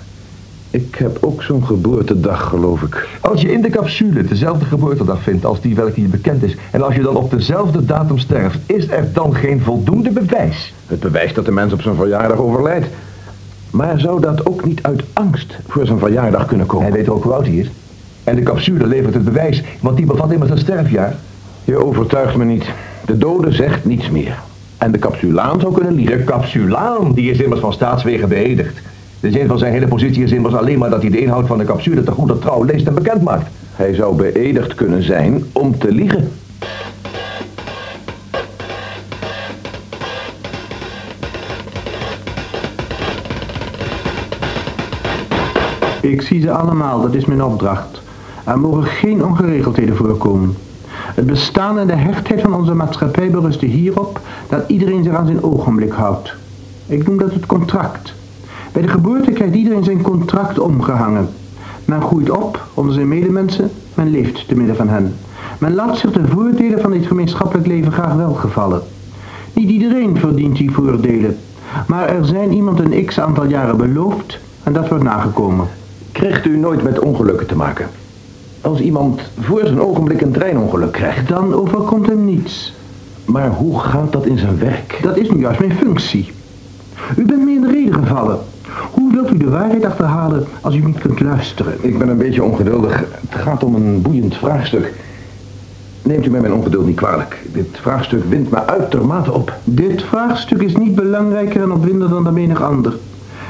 Ik 0.76 0.94
heb 0.94 1.18
ook 1.20 1.42
zo'n 1.42 1.64
geboortedag, 1.64 2.48
geloof 2.48 2.82
ik. 2.82 3.08
Als 3.20 3.40
je 3.40 3.52
in 3.52 3.62
de 3.62 3.70
capsule 3.70 4.24
dezelfde 4.24 4.64
geboortedag 4.64 5.22
vindt 5.22 5.44
als 5.44 5.60
die 5.60 5.74
welke 5.74 6.00
je 6.00 6.08
bekend 6.08 6.42
is... 6.42 6.56
en 6.70 6.82
als 6.82 6.94
je 6.94 7.02
dan 7.02 7.16
op 7.16 7.30
dezelfde 7.30 7.84
datum 7.84 8.18
sterft, 8.18 8.58
is 8.66 8.88
er 8.88 9.12
dan 9.12 9.34
geen 9.34 9.60
voldoende 9.60 10.10
bewijs? 10.10 10.74
Het 10.86 11.00
bewijst 11.00 11.34
dat 11.34 11.44
de 11.44 11.52
mens 11.52 11.72
op 11.72 11.82
zijn 11.82 11.94
verjaardag 11.94 12.38
overlijdt. 12.38 12.86
Maar 13.70 14.00
zou 14.00 14.20
dat 14.20 14.46
ook 14.46 14.64
niet 14.64 14.82
uit 14.82 15.02
angst 15.12 15.58
voor 15.66 15.86
zijn 15.86 15.98
verjaardag 15.98 16.46
kunnen 16.46 16.66
komen? 16.66 16.86
Hij 16.86 16.96
weet 16.96 17.08
ook 17.08 17.22
hoe 17.22 17.32
oud 17.32 17.46
hij 17.46 17.56
is. 17.56 17.70
En 18.24 18.36
de 18.36 18.42
capsule 18.42 18.86
levert 18.86 19.14
het 19.14 19.24
bewijs, 19.24 19.62
want 19.80 19.96
die 19.96 20.06
bevat 20.06 20.32
immers 20.32 20.50
een 20.50 20.58
sterfjaar. 20.58 21.14
Je 21.64 21.84
overtuigt 21.84 22.36
me 22.36 22.44
niet. 22.44 22.64
De 23.04 23.18
dode 23.18 23.52
zegt 23.52 23.84
niets 23.84 24.10
meer. 24.10 24.38
En 24.78 24.92
de 24.92 24.98
capsulaan 24.98 25.60
zou 25.60 25.74
kunnen 25.74 25.94
liegen. 25.94 26.18
De 26.18 26.24
capsulaan, 26.24 27.12
die 27.12 27.30
is 27.30 27.38
immers 27.38 27.60
van 27.60 27.72
staatswegen 27.72 28.28
beëdigd. 28.28 28.80
De 29.20 29.30
zin 29.30 29.46
van 29.46 29.58
zijn 29.58 29.72
hele 29.72 29.88
positie 29.88 30.24
is 30.24 30.32
immers 30.32 30.54
alleen 30.54 30.78
maar 30.78 30.90
dat 30.90 31.02
hij 31.02 31.10
de 31.10 31.20
inhoud 31.20 31.46
van 31.46 31.58
de 31.58 31.64
capsule 31.64 32.02
te 32.02 32.10
goede 32.10 32.38
trouw 32.38 32.64
leest 32.64 32.86
en 32.86 32.94
bekend 32.94 33.22
maakt. 33.22 33.50
Hij 33.74 33.94
zou 33.94 34.16
beëdigd 34.16 34.74
kunnen 34.74 35.02
zijn 35.02 35.44
om 35.52 35.78
te 35.78 35.92
liegen. 35.92 36.32
Ik 46.00 46.22
zie 46.22 46.40
ze 46.40 46.50
allemaal, 46.50 47.00
dat 47.00 47.14
is 47.14 47.24
mijn 47.24 47.42
opdracht. 47.42 48.02
Er 48.44 48.58
mogen 48.58 48.84
geen 48.84 49.24
ongeregeldheden 49.24 49.96
voorkomen. 49.96 50.56
Het 50.88 51.26
bestaan 51.26 51.78
en 51.78 51.86
de 51.86 51.96
hechtheid 51.96 52.40
van 52.40 52.54
onze 52.54 52.74
maatschappij 52.74 53.30
berusten 53.30 53.68
hierop 53.68 54.20
dat 54.48 54.64
iedereen 54.66 55.04
zich 55.04 55.14
aan 55.14 55.26
zijn 55.26 55.42
ogenblik 55.42 55.92
houdt. 55.92 56.34
Ik 56.86 57.06
noem 57.06 57.18
dat 57.18 57.32
het 57.32 57.46
contract. 57.46 58.14
Bij 58.76 58.84
de 58.84 58.90
geboorte 58.90 59.30
krijgt 59.30 59.54
iedereen 59.54 59.84
zijn 59.84 60.02
contract 60.02 60.58
omgehangen. 60.58 61.28
Men 61.84 62.02
groeit 62.02 62.30
op 62.30 62.66
onder 62.74 62.94
zijn 62.94 63.08
medemensen, 63.08 63.70
men 63.94 64.10
leeft 64.10 64.48
te 64.48 64.56
midden 64.56 64.76
van 64.76 64.88
hen. 64.88 65.14
Men 65.58 65.74
laat 65.74 65.98
zich 65.98 66.12
de 66.12 66.28
voordelen 66.28 66.80
van 66.80 66.90
dit 66.90 67.06
gemeenschappelijk 67.06 67.66
leven 67.66 67.92
graag 67.92 68.14
welgevallen. 68.14 68.82
Niet 69.52 69.70
iedereen 69.70 70.18
verdient 70.18 70.56
die 70.56 70.70
voordelen, 70.70 71.36
maar 71.86 72.08
er 72.08 72.24
zijn 72.24 72.52
iemand 72.52 72.80
een 72.80 73.04
x 73.04 73.20
aantal 73.20 73.46
jaren 73.46 73.76
beloofd 73.76 74.38
en 74.62 74.72
dat 74.72 74.88
wordt 74.88 75.04
nagekomen. 75.04 75.66
Krijgt 76.12 76.46
u 76.46 76.58
nooit 76.58 76.82
met 76.82 76.98
ongelukken 76.98 77.46
te 77.46 77.56
maken? 77.56 77.88
Als 78.60 78.80
iemand 78.80 79.20
voor 79.40 79.60
zijn 79.64 79.80
ogenblik 79.80 80.20
een 80.20 80.32
treinongeluk 80.32 80.92
krijgt. 80.92 81.28
Dan 81.28 81.54
overkomt 81.54 82.06
hem 82.06 82.24
niets. 82.24 82.74
Maar 83.24 83.50
hoe 83.50 83.78
gaat 83.78 84.12
dat 84.12 84.26
in 84.26 84.38
zijn 84.38 84.58
werk? 84.58 84.98
Dat 85.02 85.16
is 85.16 85.30
nu 85.30 85.40
juist 85.40 85.60
mijn 85.60 85.76
functie. 85.76 86.32
U 87.16 87.24
bent 87.24 87.44
me 87.44 87.50
in 87.50 87.60
de 87.60 87.70
reden 87.70 87.94
gevallen. 87.94 88.38
Hoe 88.92 89.12
wilt 89.12 89.32
u 89.32 89.36
de 89.36 89.50
waarheid 89.50 89.84
achterhalen 89.84 90.44
als 90.60 90.74
u 90.74 90.84
niet 90.84 90.98
kunt 90.98 91.20
luisteren? 91.20 91.72
Ik 91.80 91.98
ben 91.98 92.08
een 92.08 92.16
beetje 92.16 92.42
ongeduldig. 92.42 93.04
Het 93.28 93.40
gaat 93.40 93.64
om 93.64 93.74
een 93.74 94.02
boeiend 94.02 94.36
vraagstuk. 94.36 94.92
Neemt 96.02 96.26
u 96.26 96.30
mij 96.30 96.40
mijn 96.40 96.52
ongeduld 96.52 96.86
niet 96.86 96.96
kwalijk. 96.96 97.42
Dit 97.52 97.66
vraagstuk 97.72 98.24
wint 98.24 98.50
me 98.50 98.66
uitermate 98.66 99.32
op. 99.32 99.52
Dit 99.64 100.02
vraagstuk 100.02 100.62
is 100.62 100.76
niet 100.76 100.94
belangrijker 100.94 101.62
en 101.62 101.72
opwindender 101.72 102.08
dan 102.08 102.24
de 102.24 102.30
menig 102.30 102.62
ander. 102.62 102.96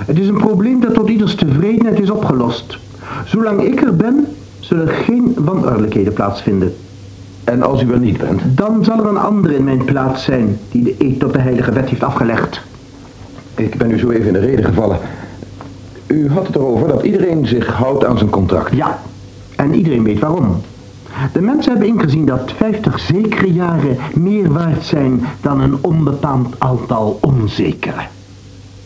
Het 0.07 0.19
is 0.19 0.29
een 0.29 0.39
probleem 0.39 0.81
dat 0.81 0.95
tot 0.95 1.09
ieders 1.09 1.35
tevredenheid 1.35 2.01
is 2.01 2.11
opgelost. 2.11 2.79
Zolang 3.25 3.63
ik 3.63 3.83
er 3.83 3.97
ben, 3.97 4.27
zullen 4.59 4.89
geen 4.89 5.35
wanordelijkheden 5.37 6.13
plaatsvinden. 6.13 6.75
En 7.45 7.63
als 7.63 7.83
u 7.83 7.93
er 7.93 7.99
niet 7.99 8.19
bent? 8.19 8.43
Dan 8.45 8.85
zal 8.85 8.99
er 8.99 9.07
een 9.07 9.19
ander 9.19 9.51
in 9.51 9.65
mijn 9.65 9.85
plaats 9.85 10.25
zijn 10.25 10.59
die 10.71 10.83
de 10.83 10.95
eed 10.99 11.21
tot 11.21 11.33
de 11.33 11.39
heilige 11.39 11.73
wet 11.73 11.89
heeft 11.89 12.03
afgelegd. 12.03 12.61
Ik 13.57 13.77
ben 13.77 13.91
u 13.91 13.99
zo 13.99 14.11
even 14.11 14.27
in 14.27 14.33
de 14.33 14.39
reden 14.39 14.65
gevallen. 14.65 14.99
U 16.07 16.31
had 16.31 16.47
het 16.47 16.57
erover 16.57 16.89
dat 16.89 17.03
iedereen 17.03 17.47
zich 17.47 17.67
houdt 17.67 18.05
aan 18.05 18.19
zijn 18.19 18.31
contract. 18.31 18.75
Ja, 18.75 18.99
en 19.57 19.75
iedereen 19.75 20.03
weet 20.03 20.19
waarom. 20.19 20.61
De 21.33 21.41
mensen 21.41 21.73
hebben 21.73 21.89
ingezien 21.89 22.27
dat 22.27 22.53
50 22.57 22.99
zekere 22.99 23.53
jaren 23.53 23.97
meer 24.15 24.53
waard 24.53 24.85
zijn 24.85 25.25
dan 25.41 25.61
een 25.61 25.79
onbepaald 25.81 26.55
aantal 26.59 27.19
onzekere. 27.21 28.07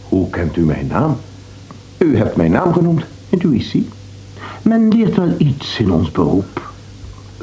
Hoe 0.09 0.31
kent 0.31 0.57
u 0.57 0.61
mijn 0.61 0.87
naam? 0.87 1.17
U 1.99 2.17
hebt 2.17 2.37
mijn 2.37 2.51
naam 2.51 2.73
genoemd. 2.73 3.05
Intuïtie. 3.29 3.89
Men 4.63 4.89
leert 4.89 5.17
wel 5.17 5.35
iets 5.39 5.79
in 5.79 5.93
ons 5.93 6.11
beroep. 6.11 6.73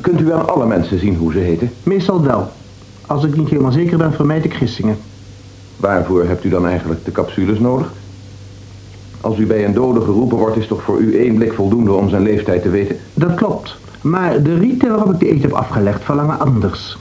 Kunt 0.02 0.22
u 0.22 0.34
aan 0.34 0.50
alle 0.50 0.66
mensen 0.66 1.00
zien 1.00 1.16
hoe 1.16 1.32
ze 1.32 1.40
heten? 1.40 1.72
Meestal 1.84 2.22
wel. 2.22 2.52
Als 3.06 3.24
ik 3.24 3.38
niet 3.38 3.50
helemaal 3.50 3.72
zeker 3.72 3.98
ben, 3.98 4.14
vermijd 4.14 4.46
ik 4.46 4.54
gissingen. 4.54 4.98
Waarvoor 5.78 6.24
hebt 6.24 6.44
u 6.44 6.50
dan 6.50 6.68
eigenlijk 6.68 7.06
de 7.06 7.12
capsules 7.12 7.60
nodig? 7.60 7.92
Als 9.22 9.38
u 9.38 9.46
bij 9.46 9.66
een 9.66 9.74
dode 9.74 10.02
geroepen 10.02 10.38
wordt, 10.38 10.58
is 10.58 10.68
toch 10.68 10.82
voor 10.82 11.00
u 11.00 11.20
één 11.20 11.36
blik 11.36 11.54
voldoende 11.54 11.92
om 11.92 12.10
zijn 12.10 12.22
leeftijd 12.22 12.62
te 12.62 12.70
weten? 12.70 12.98
Dat 13.14 13.36
klopt. 13.36 13.76
Maar 14.02 14.44
de 14.44 14.58
rieten 14.58 14.90
waarop 14.90 15.14
ik 15.14 15.20
de 15.20 15.32
eet 15.32 15.42
heb 15.42 15.52
afgelegd 15.52 16.04
verlangen 16.04 16.40
anders. 16.40 16.98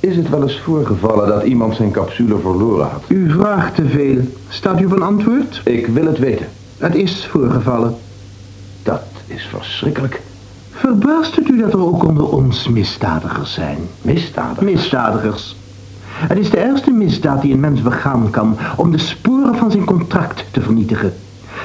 Is 0.00 0.16
het 0.16 0.28
wel 0.28 0.42
eens 0.42 0.60
voorgevallen 0.60 1.28
dat 1.28 1.42
iemand 1.42 1.74
zijn 1.76 1.90
capsule 1.90 2.38
verloren 2.38 2.86
had? 2.86 3.02
U 3.08 3.30
vraagt 3.30 3.74
te 3.74 3.88
veel. 3.88 4.18
Staat 4.48 4.80
u 4.80 4.84
op 4.84 4.92
een 4.92 5.02
antwoord? 5.02 5.60
Ik 5.64 5.86
wil 5.86 6.06
het 6.06 6.18
weten. 6.18 6.46
Het 6.78 6.94
is 6.94 7.26
voorgevallen. 7.26 7.96
Dat 8.82 9.02
is 9.26 9.46
verschrikkelijk. 9.46 10.20
Verbaast 10.70 11.36
het 11.36 11.48
u 11.48 11.58
dat 11.60 11.72
er 11.72 11.84
ook 11.84 12.04
onder 12.04 12.28
ons 12.28 12.68
misdadigers 12.68 13.52
zijn? 13.52 13.78
Misdadigers? 14.02 14.72
Misdadigers. 14.72 15.56
Het 16.18 16.38
is 16.38 16.50
de 16.50 16.58
ergste 16.58 16.90
misdaad 16.90 17.42
die 17.42 17.52
een 17.52 17.60
mens 17.60 17.82
begaan 17.82 18.30
kan 18.30 18.56
om 18.76 18.90
de 18.90 18.98
sporen 18.98 19.54
van 19.56 19.70
zijn 19.70 19.84
contract 19.84 20.44
te 20.50 20.60
vernietigen. 20.60 21.12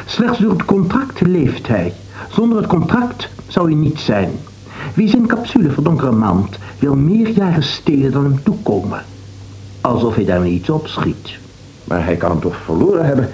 Slechts 0.06 0.40
door 0.40 0.52
het 0.52 0.66
contract 0.66 1.22
leeft 1.22 1.68
hij. 1.68 1.94
Zonder 2.30 2.58
het 2.58 2.68
contract 2.68 3.30
zou 3.48 3.66
hij 3.66 3.80
niet 3.80 4.00
zijn. 4.00 4.30
Wie 4.94 5.10
zijn 5.10 5.28
capsule 5.28 5.72
verdonkere 5.72 6.12
maand 6.12 6.58
wil 6.80 6.96
meer 6.96 7.30
jaren 7.30 7.64
stelen 7.64 8.12
dan 8.12 8.24
hem 8.24 8.44
toekomen. 8.44 9.04
Alsof 9.82 10.16
hij 10.16 10.26
daarmee 10.26 10.52
iets 10.52 10.70
opschiet. 10.70 11.38
Maar 11.84 12.06
hij 12.06 12.16
kan 12.16 12.32
hem 12.32 12.40
toch 12.40 12.56
verloren 12.56 13.06
hebben? 13.06 13.30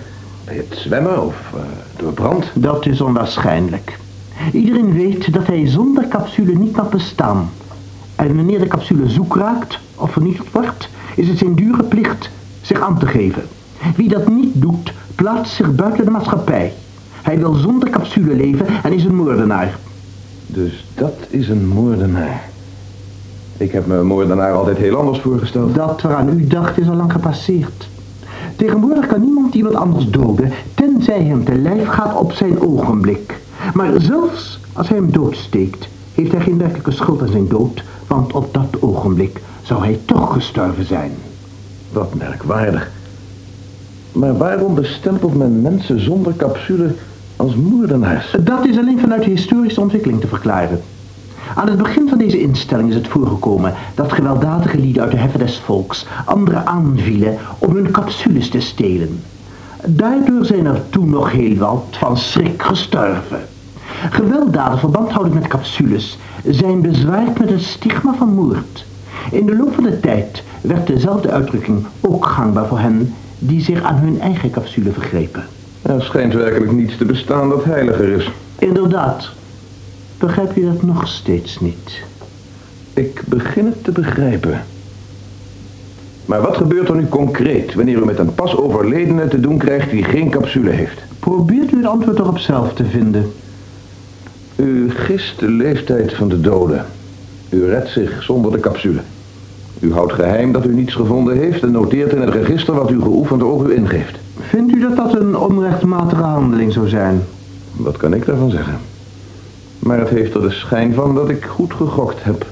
Bij 0.45 0.55
het 0.55 0.77
zwemmen 0.77 1.25
of 1.25 1.35
uh, 1.55 1.61
door 1.97 2.13
brand? 2.13 2.45
Dat 2.53 2.85
is 2.85 3.01
onwaarschijnlijk. 3.01 3.97
Iedereen 4.51 4.93
weet 4.93 5.33
dat 5.33 5.47
hij 5.47 5.67
zonder 5.67 6.07
capsule 6.07 6.53
niet 6.53 6.75
kan 6.75 6.89
bestaan. 6.89 7.49
En 8.15 8.35
wanneer 8.35 8.59
de 8.59 8.67
capsule 8.67 9.09
zoek 9.09 9.35
raakt 9.35 9.79
of 9.95 10.11
vernietigd 10.11 10.51
wordt, 10.51 10.89
is 11.15 11.27
het 11.27 11.37
zijn 11.37 11.55
dure 11.55 11.83
plicht 11.83 12.29
zich 12.61 12.81
aan 12.81 12.99
te 12.99 13.07
geven. 13.07 13.43
Wie 13.95 14.09
dat 14.09 14.29
niet 14.29 14.51
doet, 14.53 14.93
plaatst 15.15 15.55
zich 15.55 15.75
buiten 15.75 16.05
de 16.05 16.11
maatschappij. 16.11 16.73
Hij 17.21 17.37
wil 17.37 17.53
zonder 17.53 17.89
capsule 17.89 18.35
leven 18.35 18.65
en 18.83 18.93
is 18.93 19.03
een 19.03 19.15
moordenaar. 19.15 19.77
Dus 20.47 20.85
dat 20.95 21.15
is 21.29 21.49
een 21.49 21.67
moordenaar. 21.67 22.41
Ik 23.57 23.71
heb 23.71 23.87
me 23.87 23.95
een 23.95 24.05
moordenaar 24.05 24.53
altijd 24.53 24.77
heel 24.77 24.95
anders 24.95 25.19
voorgesteld. 25.19 25.75
Dat 25.75 26.01
waaraan 26.01 26.39
u 26.39 26.47
dacht 26.47 26.79
is 26.79 26.89
al 26.89 26.95
lang 26.95 27.11
gepasseerd. 27.11 27.89
Tegenwoordig 28.55 29.07
kan 29.07 29.21
niemand 29.21 29.55
iemand 29.55 29.75
anders 29.75 30.09
doden, 30.09 30.51
tenzij 30.73 31.23
hem 31.23 31.43
te 31.43 31.55
lijf 31.55 31.87
gaat 31.87 32.17
op 32.17 32.31
zijn 32.31 32.61
ogenblik. 32.61 33.39
Maar 33.73 34.01
zelfs 34.01 34.59
als 34.73 34.87
hij 34.87 34.97
hem 34.97 35.11
doodsteekt, 35.11 35.87
heeft 36.13 36.31
hij 36.31 36.41
geen 36.41 36.57
werkelijke 36.57 36.91
schuld 36.91 37.21
aan 37.21 37.27
zijn 37.27 37.47
dood, 37.47 37.83
want 38.07 38.33
op 38.33 38.53
dat 38.53 38.81
ogenblik 38.81 39.41
zou 39.69 39.83
hij 39.83 39.99
toch 40.05 40.33
gestorven 40.33 40.85
zijn. 40.85 41.11
Wat 41.91 42.13
merkwaardig. 42.13 42.91
Maar 44.11 44.37
waarom 44.37 44.75
bestempelt 44.75 45.35
men 45.35 45.61
mensen 45.61 45.99
zonder 46.03 46.35
capsule 46.35 46.95
als 47.35 47.55
moordenaars? 47.55 48.35
Dat 48.43 48.65
is 48.65 48.77
alleen 48.77 48.99
vanuit 48.99 49.23
de 49.23 49.29
historische 49.29 49.81
ontwikkeling 49.81 50.21
te 50.21 50.27
verklaren. 50.27 50.81
Aan 51.55 51.67
het 51.67 51.77
begin 51.77 52.09
van 52.09 52.17
deze 52.17 52.41
instelling 52.41 52.89
is 52.89 52.95
het 52.95 53.07
voorgekomen 53.07 53.73
dat 53.95 54.13
gewelddadige 54.13 54.77
lieden 54.77 55.01
uit 55.01 55.11
de 55.11 55.17
heffen 55.17 55.39
des 55.39 55.57
volks 55.57 56.05
anderen 56.25 56.65
aanvielen 56.65 57.37
om 57.59 57.75
hun 57.75 57.91
capsules 57.91 58.49
te 58.49 58.59
stelen. 58.59 59.21
Daardoor 59.85 60.45
zijn 60.45 60.65
er 60.65 60.89
toen 60.89 61.09
nog 61.09 61.31
heel 61.31 61.55
wat 61.55 61.85
van 61.91 62.17
schrik 62.17 62.61
gestorven. 62.61 63.39
Gewelddaden 64.09 64.79
verband 64.79 65.11
houden 65.11 65.33
met 65.33 65.47
capsules 65.47 66.17
zijn 66.45 66.81
bezwaard 66.81 67.39
met 67.39 67.49
het 67.49 67.63
stigma 67.63 68.13
van 68.13 68.33
moord. 68.33 68.87
In 69.31 69.45
de 69.45 69.55
loop 69.55 69.73
van 69.73 69.83
de 69.83 69.99
tijd 69.99 70.43
werd 70.61 70.87
dezelfde 70.87 71.31
uitdrukking 71.31 71.85
ook 72.01 72.25
gangbaar 72.25 72.67
voor 72.67 72.79
hen 72.79 73.13
die 73.39 73.61
zich 73.61 73.83
aan 73.83 73.95
hun 73.95 74.21
eigen 74.21 74.51
capsule 74.51 74.91
vergrepen. 74.91 75.45
Er 75.81 76.01
schijnt 76.01 76.33
werkelijk 76.33 76.71
niets 76.71 76.97
te 76.97 77.05
bestaan 77.05 77.49
dat 77.49 77.63
heiliger 77.63 78.09
is. 78.09 78.31
Inderdaad. 78.59 79.29
Begrijp 80.17 80.55
je 80.55 80.65
dat 80.65 80.81
nog 80.81 81.07
steeds 81.07 81.59
niet? 81.59 82.03
Ik 82.93 83.21
begin 83.25 83.65
het 83.65 83.83
te 83.83 83.91
begrijpen. 83.91 84.61
Maar 86.25 86.41
wat 86.41 86.57
gebeurt 86.57 86.89
er 86.89 86.95
nu 86.95 87.07
concreet 87.07 87.73
wanneer 87.73 87.97
u 87.97 88.05
met 88.05 88.19
een 88.19 88.33
pas 88.33 88.55
overledene 88.55 89.27
te 89.27 89.39
doen 89.39 89.57
krijgt 89.57 89.89
die 89.89 90.03
geen 90.03 90.29
capsule 90.29 90.69
heeft? 90.69 91.01
Probeert 91.19 91.71
u 91.71 91.77
het 91.77 91.85
antwoord 91.85 92.19
erop 92.19 92.37
zelf 92.37 92.73
te 92.73 92.85
vinden. 92.85 93.31
U 94.55 94.89
gist 94.89 95.39
de 95.39 95.49
leeftijd 95.49 96.13
van 96.13 96.29
de 96.29 96.41
doden. 96.41 96.85
U 97.49 97.65
redt 97.65 97.89
zich 97.89 98.23
zonder 98.23 98.51
de 98.51 98.59
capsule. 98.59 98.99
U 99.79 99.93
houdt 99.93 100.13
geheim 100.13 100.51
dat 100.51 100.65
u 100.65 100.73
niets 100.73 100.93
gevonden 100.93 101.37
heeft 101.37 101.63
en 101.63 101.71
noteert 101.71 102.13
in 102.13 102.21
het 102.21 102.33
register 102.33 102.73
wat 102.73 102.91
u 102.91 103.01
geoefend 103.01 103.43
over 103.43 103.69
u 103.69 103.75
ingeeft. 103.75 104.17
Vindt 104.39 104.73
u 104.75 104.79
dat 104.79 104.95
dat 104.95 105.15
een 105.15 105.37
onrechtmatige 105.37 106.21
handeling 106.21 106.73
zou 106.73 106.87
zijn? 106.87 107.21
Wat 107.75 107.97
kan 107.97 108.13
ik 108.13 108.25
daarvan 108.25 108.49
zeggen? 108.49 108.77
Maar 109.79 109.99
het 109.99 110.09
heeft 110.09 110.35
er 110.35 110.41
de 110.41 110.51
schijn 110.51 110.93
van 110.93 111.15
dat 111.15 111.29
ik 111.29 111.43
goed 111.43 111.73
gegokt 111.73 112.23
heb. 112.23 112.45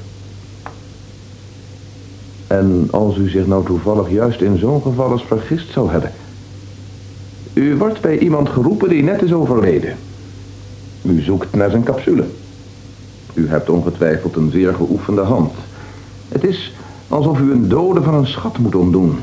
En 2.48 2.88
als 2.92 3.18
u 3.18 3.30
zich 3.30 3.48
nou 3.48 3.66
toevallig 3.66 4.10
juist 4.10 4.42
in 4.42 4.58
zo'n 4.58 4.82
geval 4.82 5.12
eens 5.12 5.24
vergist 5.24 5.72
zou 5.72 5.92
hebben. 5.92 6.12
U 7.54 7.76
wordt 7.76 8.02
bij 8.02 8.18
iemand 8.18 8.50
geroepen 8.50 8.90
die 8.90 9.04
net 9.04 9.22
is 9.22 9.34
overleden. 9.34 9.96
U 11.02 11.22
zoekt 11.22 11.56
naar 11.56 11.70
zijn 11.70 11.84
capsule. 11.84 12.24
U 13.34 13.48
hebt 13.48 13.70
ongetwijfeld 13.70 14.36
een 14.36 14.52
zeer 14.52 14.74
geoefende 14.74 15.22
hand. 15.22 15.54
Het 16.30 16.44
is 16.44 16.74
alsof 17.08 17.40
u 17.40 17.52
een 17.52 17.70
dode 17.70 18.02
van 18.02 18.14
een 18.14 18.28
schat 18.28 18.58
moet 18.58 18.76
ontdoen. 18.76 19.20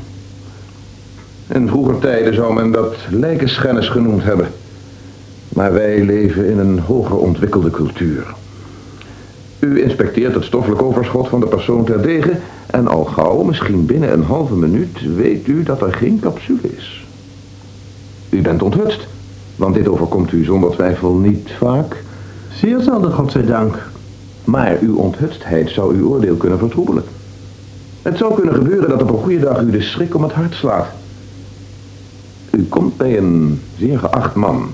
In 1.47 1.67
vroeger 1.67 1.99
tijden 1.99 2.33
zou 2.33 2.53
men 2.53 2.71
dat 2.71 2.95
lijkenschennis 3.09 3.87
genoemd 3.89 4.23
hebben. 4.23 4.47
Maar 5.49 5.73
wij 5.73 6.03
leven 6.03 6.49
in 6.49 6.59
een 6.59 6.79
hoger 6.79 7.17
ontwikkelde 7.17 7.69
cultuur. 7.69 8.33
U 9.59 9.81
inspecteert 9.83 10.33
het 10.33 10.43
stoffelijk 10.43 10.81
overschot 10.81 11.27
van 11.27 11.39
de 11.39 11.47
persoon 11.47 11.85
ter 11.85 12.01
degen... 12.01 12.39
en 12.67 12.87
al 12.87 13.03
gauw, 13.03 13.43
misschien 13.43 13.85
binnen 13.85 14.13
een 14.13 14.23
halve 14.23 14.55
minuut, 14.55 15.15
weet 15.15 15.47
u 15.47 15.63
dat 15.63 15.81
er 15.81 15.93
geen 15.93 16.19
capsule 16.19 16.75
is. 16.77 17.05
U 18.29 18.41
bent 18.41 18.61
onthutst, 18.61 19.07
want 19.55 19.75
dit 19.75 19.87
overkomt 19.87 20.31
u 20.31 20.43
zonder 20.43 20.71
twijfel 20.71 21.13
niet 21.13 21.51
vaak. 21.57 22.03
Zeer 22.53 22.81
zelden, 22.81 23.11
godzijdank. 23.11 23.89
Maar 24.43 24.77
uw 24.81 24.95
onthutstheid 24.95 25.69
zou 25.69 25.95
uw 25.95 26.09
oordeel 26.09 26.35
kunnen 26.35 26.59
vertroebelen. 26.59 27.03
Het 28.05 28.17
zou 28.17 28.33
kunnen 28.33 28.53
gebeuren 28.53 28.89
dat 28.89 29.01
op 29.01 29.09
een 29.09 29.23
goede 29.23 29.39
dag 29.39 29.61
u 29.61 29.71
de 29.71 29.81
schrik 29.81 30.15
om 30.15 30.23
het 30.23 30.31
hart 30.31 30.53
slaat. 30.53 30.87
U 32.51 32.63
komt 32.63 32.97
bij 32.97 33.17
een 33.17 33.61
zeer 33.77 33.99
geacht 33.99 34.35
man... 34.35 34.73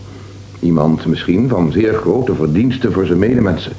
Iemand 0.60 1.06
misschien 1.06 1.50
van 1.50 1.72
zeer 1.72 1.94
grote 1.94 2.36
verdiensten 2.36 2.94
voor 2.94 3.06
zijn 3.06 3.20
medemensen. 3.20 3.72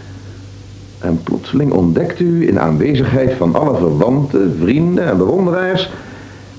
En 0.98 1.20
plotseling 1.22 1.72
ontdekt 1.72 2.20
u 2.20 2.48
in 2.48 2.60
aanwezigheid 2.60 3.32
van 3.32 3.54
alle 3.54 3.78
verwanten, 3.78 4.56
vrienden 4.60 5.04
en 5.04 5.16
bewonderaars... 5.16 5.90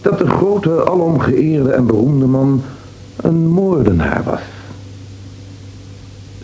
dat 0.02 0.18
de 0.18 0.28
grote, 0.28 0.86
alom 0.86 1.20
geëerde 1.20 1.72
en 1.72 1.86
beroemde 1.86 2.26
man 2.26 2.62
een 3.16 3.48
moordenaar 3.48 4.24
was. 4.26 4.42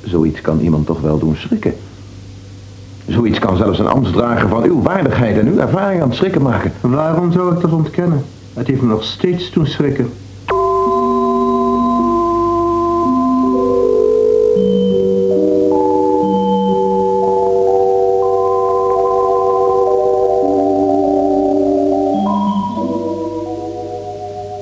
Zoiets 0.04 0.42
kan 0.42 0.60
iemand 0.60 0.86
toch 0.86 1.02
wel 1.02 1.20
doen 1.20 1.36
schrikken. 1.36 1.74
Zoiets 3.10 3.40
kan 3.40 3.58
zelfs 3.58 3.80
een 3.80 3.88
ambtsdrager 3.88 4.50
van 4.50 4.64
uw 4.64 4.82
waardigheid 4.82 5.38
en 5.38 5.48
uw 5.48 5.58
ervaring 5.58 6.02
aan 6.02 6.08
het 6.08 6.18
schrikken 6.18 6.42
maken. 6.42 6.72
Waarom 6.82 7.32
zou 7.32 7.56
ik 7.56 7.62
dat 7.62 7.72
ontkennen? 7.72 8.24
Het 8.54 8.68
heeft 8.68 8.82
me 8.82 8.88
nog 8.88 9.04
steeds 9.04 9.52
doen 9.52 9.66
schrikken. 9.66 10.10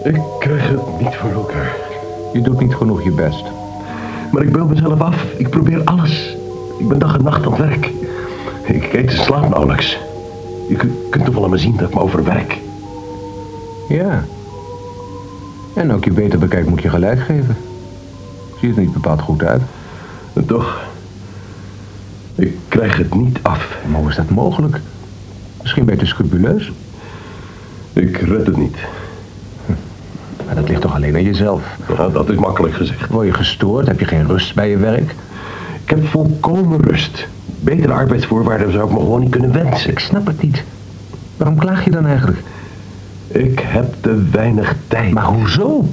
Ik 0.04 0.22
krijg 0.40 0.70
het 0.70 1.00
niet 1.00 1.16
voor 1.16 1.32
elkaar. 1.32 1.76
Je 2.34 2.42
doet 2.42 2.60
niet 2.60 2.76
genoeg 2.76 3.04
je 3.04 3.12
best. 3.12 3.44
Maar 4.32 4.44
ik 4.44 4.52
beeld 4.52 4.70
mezelf 4.70 5.02
af. 5.02 5.24
Ik 5.38 5.50
probeer 5.50 5.82
alles. 5.84 6.36
Ik 6.78 6.88
ben 6.88 7.00
dag 7.00 7.18
en 7.18 7.24
nacht 7.24 7.46
aan 7.46 7.52
het 7.52 7.62
werk. 7.62 7.97
Ik 8.68 8.94
eet 8.94 9.10
en 9.10 9.18
slaap 9.18 9.50
nauwelijks. 9.50 9.98
Je 10.68 10.76
kunt, 11.10 11.26
toch 11.26 11.34
wel 11.34 11.44
aan 11.44 11.50
me 11.50 11.58
zien 11.58 11.78
dat 11.78 11.88
ik 11.88 11.96
me 11.96 12.02
overwerk. 12.02 12.58
Ja. 13.90 14.24
En 15.74 15.92
ook 15.92 16.04
je 16.04 16.12
beter 16.12 16.40
bekijkt 16.40 16.70
moet 16.70 16.82
je 16.82 16.90
gelijk 16.90 17.20
geven. 17.20 17.58
Ziet 18.62 18.76
er 18.76 18.82
niet 18.82 18.94
bepaald 18.94 19.22
goed 19.22 19.44
uit. 19.44 19.62
En 20.34 20.46
toch, 20.46 20.82
ik 22.36 22.58
krijg 22.68 22.98
het 22.98 23.16
niet 23.16 23.40
af. 23.42 23.78
Maar 23.88 24.00
hoe 24.00 24.10
is 24.10 24.16
dat 24.16 24.30
mogelijk? 24.30 24.80
Misschien 25.62 25.86
ben 25.86 25.94
je 25.94 26.00
te 26.00 26.08
scrupuleus. 26.08 26.72
Ik 27.94 28.18
red 28.18 28.46
het 28.46 28.58
niet. 28.58 28.78
Maar 30.46 30.56
dat 30.56 30.70
ligt 30.70 30.82
toch 30.82 30.96
alleen 30.96 31.16
aan 31.16 31.24
jezelf. 31.24 31.78
Ja, 31.98 32.10
dat 32.10 32.30
is 32.30 32.36
makkelijk 32.36 32.74
gezegd. 32.74 33.10
Word 33.10 33.26
je 33.26 33.34
gestoord? 33.34 33.88
Heb 33.88 34.00
je 34.00 34.06
geen 34.06 34.28
rust 34.28 34.56
bij 34.56 34.70
je 34.70 34.78
werk? 34.78 35.16
Ik 35.84 35.90
heb 35.90 36.08
volkomen 36.08 36.82
rust. 36.82 37.28
Betere 37.68 37.94
arbeidsvoorwaarden 37.94 38.72
zou 38.72 38.88
ik 38.88 38.94
me 38.94 39.00
gewoon 39.00 39.20
niet 39.20 39.30
kunnen 39.30 39.52
wensen. 39.52 39.90
Ik 39.90 40.00
snap 40.00 40.26
het 40.26 40.42
niet. 40.42 40.64
Waarom 41.38 41.58
klaag 41.58 41.86
je 41.86 41.92
dan 41.92 42.06
eigenlijk? 42.06 42.40
Ik 43.28 43.60
heb 43.64 43.94
te 44.02 44.24
weinig 44.32 44.76
tijd. 44.88 45.14
Maar 45.14 45.26
hoezo? 45.26 45.86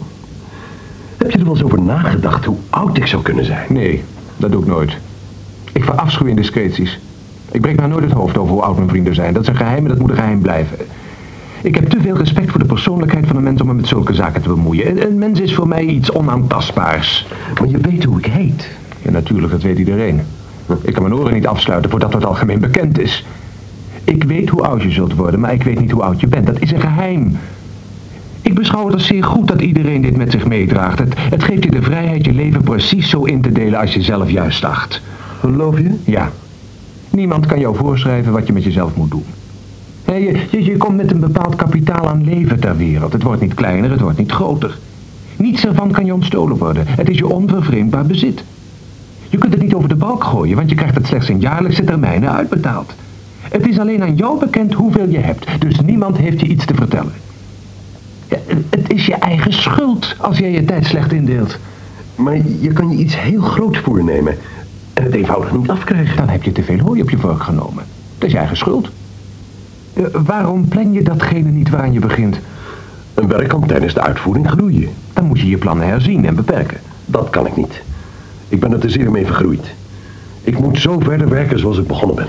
Heb 1.16 1.30
je 1.30 1.38
er 1.38 1.44
wel 1.44 1.54
eens 1.54 1.64
over 1.64 1.82
nagedacht 1.82 2.44
hoe 2.44 2.56
oud 2.70 2.96
ik 2.96 3.06
zou 3.06 3.22
kunnen 3.22 3.44
zijn? 3.44 3.66
Nee, 3.68 4.04
dat 4.36 4.52
doe 4.52 4.60
ik 4.60 4.66
nooit. 4.66 4.96
Ik 5.72 5.84
verafschuw 5.84 6.26
indiscreties. 6.26 7.00
Ik 7.50 7.60
breek 7.60 7.78
daar 7.78 7.88
nooit 7.88 8.04
het 8.04 8.12
hoofd 8.12 8.38
over 8.38 8.52
hoe 8.52 8.62
oud 8.62 8.76
mijn 8.76 8.88
vrienden 8.88 9.14
zijn. 9.14 9.34
Dat 9.34 9.42
is 9.42 9.48
een 9.48 9.56
geheim 9.56 9.82
en 9.82 9.88
dat 9.88 9.98
moet 9.98 10.10
een 10.10 10.16
geheim 10.16 10.40
blijven. 10.40 10.76
Ik 11.62 11.74
heb 11.74 11.88
te 11.88 12.00
veel 12.00 12.16
respect 12.16 12.50
voor 12.50 12.60
de 12.60 12.66
persoonlijkheid 12.66 13.26
van 13.26 13.36
een 13.36 13.42
mens 13.42 13.60
om 13.60 13.66
me 13.66 13.74
met 13.74 13.88
zulke 13.88 14.14
zaken 14.14 14.42
te 14.42 14.48
bemoeien. 14.48 14.88
Een, 14.88 15.06
een 15.06 15.18
mens 15.18 15.40
is 15.40 15.54
voor 15.54 15.68
mij 15.68 15.84
iets 15.84 16.12
onaantastbaars. 16.12 17.26
Maar 17.60 17.68
je 17.68 17.78
weet 17.78 18.04
hoe 18.04 18.18
ik 18.18 18.26
heet. 18.26 18.68
Ja, 19.02 19.10
natuurlijk, 19.10 19.52
dat 19.52 19.62
weet 19.62 19.78
iedereen. 19.78 20.20
Ik 20.82 20.92
kan 20.92 21.02
mijn 21.02 21.14
oren 21.14 21.34
niet 21.34 21.46
afsluiten 21.46 21.90
voordat 21.90 22.12
het 22.12 22.24
algemeen 22.24 22.60
bekend 22.60 22.98
is. 22.98 23.26
Ik 24.04 24.24
weet 24.24 24.48
hoe 24.48 24.62
oud 24.62 24.82
je 24.82 24.90
zult 24.90 25.14
worden, 25.14 25.40
maar 25.40 25.52
ik 25.52 25.62
weet 25.62 25.80
niet 25.80 25.90
hoe 25.90 26.02
oud 26.02 26.20
je 26.20 26.26
bent. 26.26 26.46
Dat 26.46 26.60
is 26.60 26.72
een 26.72 26.80
geheim. 26.80 27.38
Ik 28.40 28.54
beschouw 28.54 28.84
het 28.84 28.94
als 28.94 29.06
zeer 29.06 29.24
goed 29.24 29.48
dat 29.48 29.60
iedereen 29.60 30.02
dit 30.02 30.16
met 30.16 30.30
zich 30.30 30.46
meedraagt. 30.46 30.98
Het, 30.98 31.14
het 31.16 31.42
geeft 31.42 31.64
je 31.64 31.70
de 31.70 31.82
vrijheid 31.82 32.24
je 32.24 32.32
leven 32.32 32.62
precies 32.62 33.10
zo 33.10 33.22
in 33.22 33.40
te 33.40 33.52
delen 33.52 33.80
als 33.80 33.94
je 33.94 34.02
zelf 34.02 34.30
juist 34.30 34.64
acht. 34.64 35.02
Geloof 35.40 35.78
je? 35.78 35.94
Ja. 36.04 36.30
Niemand 37.10 37.46
kan 37.46 37.58
jou 37.58 37.76
voorschrijven 37.76 38.32
wat 38.32 38.46
je 38.46 38.52
met 38.52 38.64
jezelf 38.64 38.96
moet 38.96 39.10
doen. 39.10 39.24
Je, 40.06 40.40
je, 40.50 40.64
je 40.64 40.76
komt 40.76 40.96
met 40.96 41.10
een 41.10 41.20
bepaald 41.20 41.56
kapitaal 41.56 42.08
aan 42.08 42.24
leven 42.24 42.60
ter 42.60 42.76
wereld. 42.76 43.12
Het 43.12 43.22
wordt 43.22 43.40
niet 43.40 43.54
kleiner, 43.54 43.90
het 43.90 44.00
wordt 44.00 44.18
niet 44.18 44.32
groter. 44.32 44.78
Niets 45.36 45.66
ervan 45.66 45.90
kan 45.90 46.04
je 46.04 46.14
ontstolen 46.14 46.56
worden. 46.56 46.84
Het 46.86 47.10
is 47.10 47.18
je 47.18 47.26
onvervreemdbaar 47.26 48.06
bezit. 48.06 48.44
Je 49.34 49.40
kunt 49.40 49.52
het 49.52 49.62
niet 49.62 49.74
over 49.74 49.88
de 49.88 49.94
balk 49.94 50.24
gooien, 50.24 50.56
want 50.56 50.70
je 50.70 50.76
krijgt 50.76 50.94
het 50.94 51.06
slechts 51.06 51.28
in 51.28 51.40
jaarlijkse 51.40 51.84
termijnen 51.84 52.32
uitbetaald. 52.32 52.92
Het 53.42 53.68
is 53.68 53.78
alleen 53.78 54.02
aan 54.02 54.14
jou 54.14 54.38
bekend 54.38 54.72
hoeveel 54.72 55.08
je 55.08 55.18
hebt, 55.18 55.46
dus 55.58 55.80
niemand 55.80 56.16
heeft 56.16 56.40
je 56.40 56.46
iets 56.46 56.64
te 56.64 56.74
vertellen. 56.74 57.12
Ja, 58.28 58.36
het 58.70 58.92
is 58.92 59.06
je 59.06 59.14
eigen 59.14 59.52
schuld 59.52 60.16
als 60.18 60.38
jij 60.38 60.50
je 60.50 60.64
tijd 60.64 60.86
slecht 60.86 61.12
indeelt. 61.12 61.58
Maar 62.14 62.36
je 62.60 62.72
kan 62.72 62.90
je 62.90 62.96
iets 62.96 63.20
heel 63.20 63.40
groots 63.40 63.78
voornemen 63.78 64.36
en 64.92 65.02
het 65.02 65.14
eenvoudig 65.14 65.52
niet 65.52 65.70
afkrijgen. 65.70 66.16
Dan 66.16 66.28
heb 66.28 66.42
je 66.42 66.52
te 66.52 66.62
veel 66.62 66.78
hooi 66.78 67.02
op 67.02 67.10
je 67.10 67.18
vork 67.18 67.42
genomen. 67.42 67.84
Dat 68.18 68.26
is 68.26 68.32
je 68.32 68.38
eigen 68.38 68.56
schuld. 68.56 68.90
Eh, 69.92 70.04
waarom 70.12 70.68
plan 70.68 70.92
je 70.92 71.02
datgene 71.02 71.50
niet 71.50 71.70
waaraan 71.70 71.92
je 71.92 72.00
begint? 72.00 72.38
Een 73.14 73.28
werk 73.28 73.48
kan 73.48 73.66
tijdens 73.66 73.94
de 73.94 74.00
uitvoering 74.00 74.50
groeien. 74.50 74.88
Dan 75.12 75.24
moet 75.24 75.40
je 75.40 75.48
je 75.48 75.58
plannen 75.58 75.86
herzien 75.86 76.26
en 76.26 76.34
beperken. 76.34 76.80
Dat 77.04 77.30
kan 77.30 77.46
ik 77.46 77.56
niet. 77.56 77.82
Ik 78.54 78.60
ben 78.60 78.72
er 78.72 78.78
te 78.78 78.90
zeer 78.90 79.10
mee 79.10 79.26
vergroeid. 79.26 79.74
Ik 80.42 80.58
moet 80.58 80.78
zo 80.78 80.98
verder 81.00 81.28
werken 81.28 81.58
zoals 81.58 81.78
ik 81.78 81.86
begonnen 81.86 82.16
ben. 82.16 82.28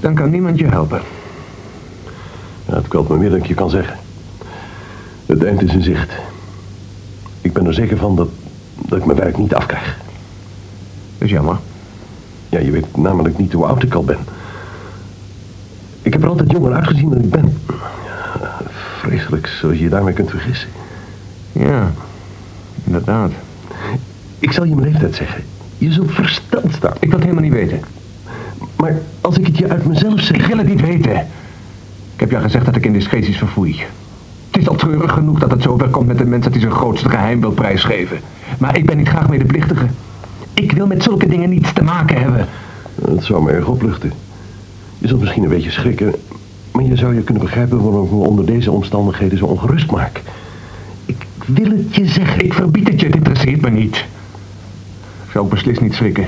Dan 0.00 0.14
kan 0.14 0.30
niemand 0.30 0.58
je 0.58 0.66
helpen. 0.66 1.00
Ja, 2.68 2.74
het 2.74 2.88
kwelt 2.88 3.08
me 3.08 3.16
meer 3.16 3.30
dan 3.30 3.38
ik 3.38 3.46
je 3.46 3.54
kan 3.54 3.70
zeggen. 3.70 3.96
Het 5.26 5.44
eind 5.44 5.62
is 5.62 5.72
in 5.72 5.82
zicht. 5.82 6.12
Ik 7.40 7.52
ben 7.52 7.66
er 7.66 7.74
zeker 7.74 7.96
van 7.96 8.16
dat, 8.16 8.28
dat 8.74 8.98
ik 8.98 9.04
mijn 9.04 9.18
werk 9.18 9.38
niet 9.38 9.54
afkrijg. 9.54 9.96
Dat 11.18 11.28
is 11.28 11.30
jammer. 11.30 11.56
Ja, 12.48 12.58
je 12.58 12.70
weet 12.70 12.96
namelijk 12.96 13.38
niet 13.38 13.52
hoe 13.52 13.66
oud 13.66 13.82
ik 13.82 13.94
al 13.94 14.04
ben. 14.04 14.18
Ik 16.02 16.12
heb 16.12 16.22
er 16.22 16.28
altijd 16.28 16.50
jonger 16.50 16.72
uitgezien 16.72 17.10
dan 17.10 17.18
ik 17.18 17.30
ben. 17.30 17.58
Ja, 18.04 18.56
vreselijk, 18.98 19.46
zoals 19.46 19.76
je 19.76 19.82
je 19.82 19.88
daarmee 19.88 20.14
kunt 20.14 20.30
vergissen. 20.30 20.68
Ja, 21.52 21.92
inderdaad. 22.84 23.30
Ik 24.38 24.52
zal 24.52 24.64
je 24.64 24.74
mijn 24.74 24.88
leeftijd 24.90 25.14
zeggen. 25.14 25.42
Je 25.78 25.92
zult 25.92 26.12
versteld 26.12 26.72
staan. 26.72 26.94
Ik 27.00 27.08
wil 27.08 27.18
het 27.18 27.28
helemaal 27.28 27.42
niet 27.42 27.52
weten. 27.52 27.80
Maar 28.76 28.98
als 29.20 29.38
ik 29.38 29.46
het 29.46 29.58
je 29.58 29.68
uit 29.68 29.86
mezelf 29.86 30.20
zeg... 30.20 30.36
Ik 30.36 30.46
wil 30.46 30.58
het 30.58 30.68
niet 30.68 30.80
weten. 30.80 31.16
Ik 32.14 32.22
heb 32.22 32.30
jou 32.30 32.42
gezegd 32.42 32.64
dat 32.64 32.76
ik 32.76 32.86
indiscreties 32.86 33.38
verfoei. 33.38 33.84
Het 34.50 34.60
is 34.60 34.68
al 34.68 34.74
treurig 34.74 35.12
genoeg 35.12 35.38
dat 35.38 35.50
het 35.50 35.62
zover 35.62 35.88
komt 35.88 36.06
met 36.06 36.18
de 36.18 36.24
mens 36.24 36.44
dat 36.44 36.52
hij 36.52 36.60
zijn 36.60 36.72
grootste 36.72 37.08
geheim 37.08 37.40
wil 37.40 37.50
prijsgeven. 37.50 38.18
Maar 38.58 38.76
ik 38.76 38.86
ben 38.86 38.96
niet 38.96 39.08
graag 39.08 39.28
medeplichtige. 39.28 39.86
Ik 40.54 40.72
wil 40.72 40.86
met 40.86 41.02
zulke 41.02 41.26
dingen 41.26 41.48
niets 41.48 41.72
te 41.72 41.82
maken 41.82 42.20
hebben. 42.20 42.46
Dat 42.94 43.24
zou 43.24 43.42
me 43.42 43.50
erg 43.50 43.66
opluchten. 43.66 44.12
Je 44.98 45.08
zult 45.08 45.20
misschien 45.20 45.42
een 45.42 45.48
beetje 45.48 45.70
schrikken, 45.70 46.14
maar 46.72 46.84
je 46.84 46.96
zou 46.96 47.14
je 47.14 47.22
kunnen 47.22 47.42
begrijpen 47.42 47.82
waarom 47.82 48.04
ik 48.04 48.10
me 48.10 48.16
onder 48.16 48.46
deze 48.46 48.70
omstandigheden 48.70 49.38
zo 49.38 49.46
ongerust 49.46 49.90
maak. 49.90 50.22
Ik 51.06 51.26
wil 51.46 51.70
het 51.70 51.94
je 51.94 52.06
zeggen. 52.06 52.44
Ik 52.44 52.54
verbied 52.54 52.88
het 52.88 53.00
je, 53.00 53.06
het 53.06 53.16
interesseert 53.16 53.60
me 53.60 53.70
niet. 53.70 54.04
Zou 55.36 55.48
ook 55.48 55.54
beslist 55.54 55.80
niet 55.80 55.94
schrikken. 55.94 56.22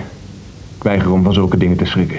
Ik 0.76 0.82
weiger 0.82 1.12
om 1.12 1.22
van 1.22 1.32
zulke 1.32 1.56
dingen 1.56 1.76
te 1.76 1.84
schrikken. 1.84 2.18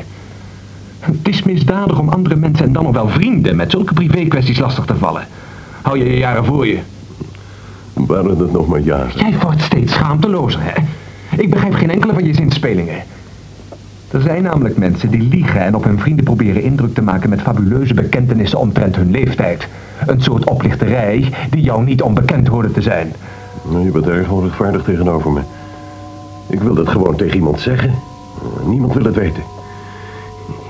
Het 0.99 1.27
is 1.27 1.43
misdadig 1.43 1.99
om 1.99 2.09
andere 2.09 2.35
mensen 2.35 2.65
en 2.65 2.73
dan 2.73 2.83
nog 2.83 2.93
wel 2.93 3.07
vrienden 3.07 3.55
met 3.55 3.71
zulke 3.71 3.93
privé-kwesties 3.93 4.59
lastig 4.59 4.85
te 4.85 4.95
vallen. 4.95 5.27
Hou 5.81 5.97
je 5.97 6.03
je 6.03 6.17
jaren 6.17 6.45
voor 6.45 6.67
je. 6.67 6.79
Waren 7.93 8.37
het 8.37 8.51
nog 8.51 8.67
maar 8.67 8.79
jaren? 8.79 9.11
Jij 9.15 9.33
wordt 9.41 9.61
steeds 9.61 9.93
schaamtelozer, 9.93 10.59
hè? 10.63 10.81
Ik 11.41 11.49
begrijp 11.49 11.73
geen 11.73 11.91
enkele 11.91 12.13
van 12.13 12.25
je 12.25 12.33
zinspelingen. 12.33 13.03
Er 14.11 14.21
zijn 14.21 14.43
namelijk 14.43 14.77
mensen 14.77 15.09
die 15.09 15.27
liegen 15.27 15.61
en 15.61 15.75
op 15.75 15.83
hun 15.83 15.99
vrienden 15.99 16.25
proberen 16.25 16.63
indruk 16.63 16.93
te 16.93 17.01
maken 17.01 17.29
met 17.29 17.41
fabuleuze 17.41 17.93
bekentenissen 17.93 18.59
omtrent 18.59 18.95
hun 18.95 19.11
leeftijd. 19.11 19.67
Een 20.05 20.21
soort 20.21 20.49
oplichterij 20.49 21.33
die 21.49 21.61
jou 21.63 21.83
niet 21.83 22.01
onbekend 22.01 22.47
hoorde 22.47 22.71
te 22.71 22.81
zijn. 22.81 23.13
Je 23.83 23.91
bent 23.91 24.07
erg 24.07 24.29
onrechtvaardig 24.29 24.83
tegenover 24.83 25.31
me. 25.31 25.41
Ik 26.49 26.61
wil 26.61 26.73
dat 26.73 26.89
gewoon 26.89 27.15
tegen 27.15 27.35
iemand 27.35 27.59
zeggen. 27.59 27.93
Niemand 28.65 28.93
wil 28.93 29.03
het 29.03 29.15
weten. 29.15 29.43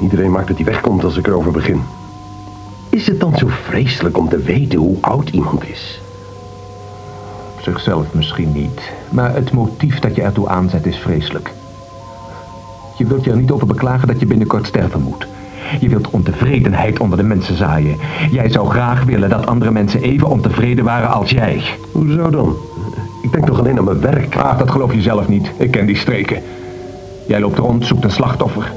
Iedereen 0.01 0.31
maakt 0.31 0.48
dat 0.48 0.55
hij 0.55 0.65
wegkomt 0.65 1.03
als 1.03 1.17
ik 1.17 1.27
erover 1.27 1.51
begin. 1.51 1.81
Is 2.89 3.07
het 3.07 3.19
dan 3.19 3.38
zo 3.38 3.48
vreselijk 3.48 4.17
om 4.17 4.29
te 4.29 4.38
weten 4.38 4.79
hoe 4.79 4.98
oud 5.01 5.29
iemand 5.29 5.69
is? 5.69 6.01
Op 7.56 7.62
zichzelf 7.63 8.13
misschien 8.13 8.51
niet, 8.51 8.82
maar 9.10 9.34
het 9.34 9.51
motief 9.51 9.99
dat 9.99 10.15
je 10.15 10.21
ertoe 10.21 10.49
aanzet 10.49 10.86
is 10.86 10.97
vreselijk. 10.97 11.51
Je 12.97 13.06
wilt 13.06 13.23
je 13.23 13.32
er 13.32 13.38
niet 13.38 13.51
over 13.51 13.67
beklagen 13.67 14.08
dat 14.08 14.19
je 14.19 14.25
binnenkort 14.25 14.67
sterven 14.67 15.01
moet. 15.01 15.27
Je 15.80 15.89
wilt 15.89 16.10
ontevredenheid 16.10 16.99
onder 16.99 17.17
de 17.17 17.23
mensen 17.23 17.58
zaaien. 17.58 17.97
Jij 18.32 18.49
zou 18.49 18.69
graag 18.69 19.04
willen 19.04 19.30
dat 19.30 19.45
andere 19.45 19.71
mensen 19.71 20.01
even 20.01 20.30
ontevreden 20.30 20.84
waren 20.84 21.10
als 21.10 21.30
jij. 21.30 21.63
Hoezo 21.91 22.30
dan? 22.30 22.56
Ik 23.21 23.32
denk 23.32 23.45
toch 23.45 23.60
alleen 23.60 23.77
aan 23.77 23.84
mijn 23.84 24.01
werk. 24.01 24.38
Ach, 24.38 24.58
dat 24.58 24.71
geloof 24.71 24.93
je 24.93 25.01
zelf 25.01 25.27
niet. 25.27 25.51
Ik 25.58 25.71
ken 25.71 25.86
die 25.86 25.97
streken. 25.97 26.41
Jij 27.27 27.39
loopt 27.39 27.58
rond, 27.58 27.86
zoekt 27.86 28.03
een 28.03 28.12
slachtoffer. 28.12 28.71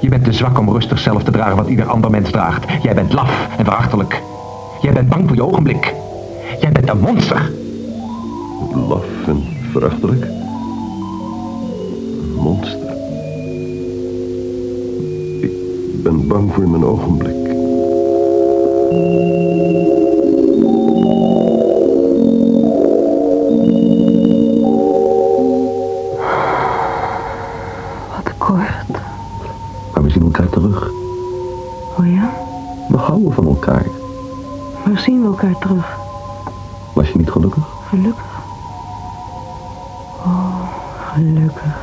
Je 0.00 0.08
bent 0.08 0.24
te 0.24 0.32
zwak 0.32 0.58
om 0.58 0.70
rustig 0.70 0.98
zelf 0.98 1.22
te 1.22 1.30
dragen 1.30 1.56
wat 1.56 1.68
ieder 1.68 1.86
ander 1.86 2.10
mens 2.10 2.30
draagt. 2.30 2.64
Jij 2.82 2.94
bent 2.94 3.12
laf 3.12 3.48
en 3.58 3.64
verachtelijk. 3.64 4.22
Jij 4.80 4.92
bent 4.92 5.08
bang 5.08 5.26
voor 5.26 5.36
je 5.36 5.44
ogenblik. 5.44 5.94
Jij 6.60 6.72
bent 6.72 6.88
een 6.88 7.00
monster. 7.00 7.50
Laf 8.88 9.04
en 9.26 9.42
verachtelijk. 9.72 10.24
Een 12.22 12.34
monster. 12.34 12.78
Ik 15.40 16.02
ben 16.02 16.26
bang 16.26 16.52
voor 16.52 16.68
mijn 16.68 16.84
ogenblik. 16.84 17.38
Elkaar 30.32 30.48
terug. 30.48 30.90
Oh 31.98 32.06
ja? 32.14 32.30
We 32.88 32.96
houden 32.96 33.32
van 33.32 33.46
elkaar. 33.46 33.86
Maar 34.86 34.98
zien 34.98 35.20
we 35.20 35.26
elkaar 35.26 35.58
terug? 35.58 35.98
Was 36.94 37.08
je 37.08 37.18
niet 37.18 37.30
gelukkig? 37.30 37.62
Gelukkig? 37.88 38.24
Oh, 40.24 40.62
gelukkig. 41.14 41.74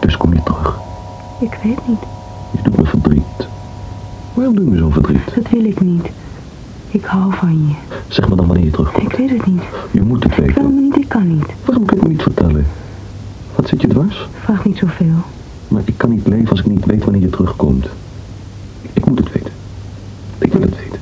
Dus 0.00 0.16
kom 0.16 0.32
je 0.34 0.42
terug. 0.42 0.78
Ik 1.40 1.58
weet 1.62 1.88
niet. 1.88 2.00
Je 2.50 2.62
doet 2.62 2.76
me 2.76 2.84
verdriet. 2.86 3.48
Waarom 4.34 4.54
doe 4.54 4.64
je 4.64 4.70
me 4.70 4.76
zo 4.78 4.90
verdriet? 4.90 5.34
Dat 5.34 5.48
wil 5.50 5.64
ik 5.64 5.80
niet. 5.80 6.06
Ik 6.88 7.04
hou 7.04 7.32
van 7.34 7.66
je. 7.68 7.74
Zeg 8.08 8.28
me 8.28 8.36
dan 8.36 8.46
wanneer 8.46 8.64
je 8.64 8.70
terugkomt. 8.70 9.12
Ik 9.12 9.16
weet 9.18 9.30
het 9.30 9.46
niet. 9.46 9.62
Je 9.90 10.02
moet 10.02 10.22
het 10.22 10.32
Ik 10.32 10.38
wil 10.38 10.46
weten. 10.46 10.74
me 10.74 10.80
niet, 10.80 10.96
ik 10.96 11.08
kan 11.08 11.28
niet. 11.28 11.46
Waarom 11.64 11.84
kun 11.84 11.96
je 11.96 12.02
me 12.02 12.08
niet 12.08 12.22
vertellen? 12.22 12.66
Wat 13.54 13.68
zit 13.68 13.80
je 13.80 13.88
dwars? 13.88 14.28
Vraag 14.42 14.64
niet 14.64 14.76
zoveel. 14.78 15.14
Maar 15.74 15.82
ik 15.84 15.98
kan 15.98 16.10
niet 16.10 16.26
leven 16.26 16.50
als 16.50 16.60
ik 16.60 16.66
niet 16.66 16.84
weet 16.84 17.04
wanneer 17.04 17.22
je 17.22 17.30
terugkomt. 17.30 17.86
Ik 18.92 19.04
moet 19.06 19.18
het 19.18 19.32
weten. 19.32 19.52
Ik 20.38 20.52
wil 20.52 20.60
het 20.60 20.76
weten. 20.76 21.00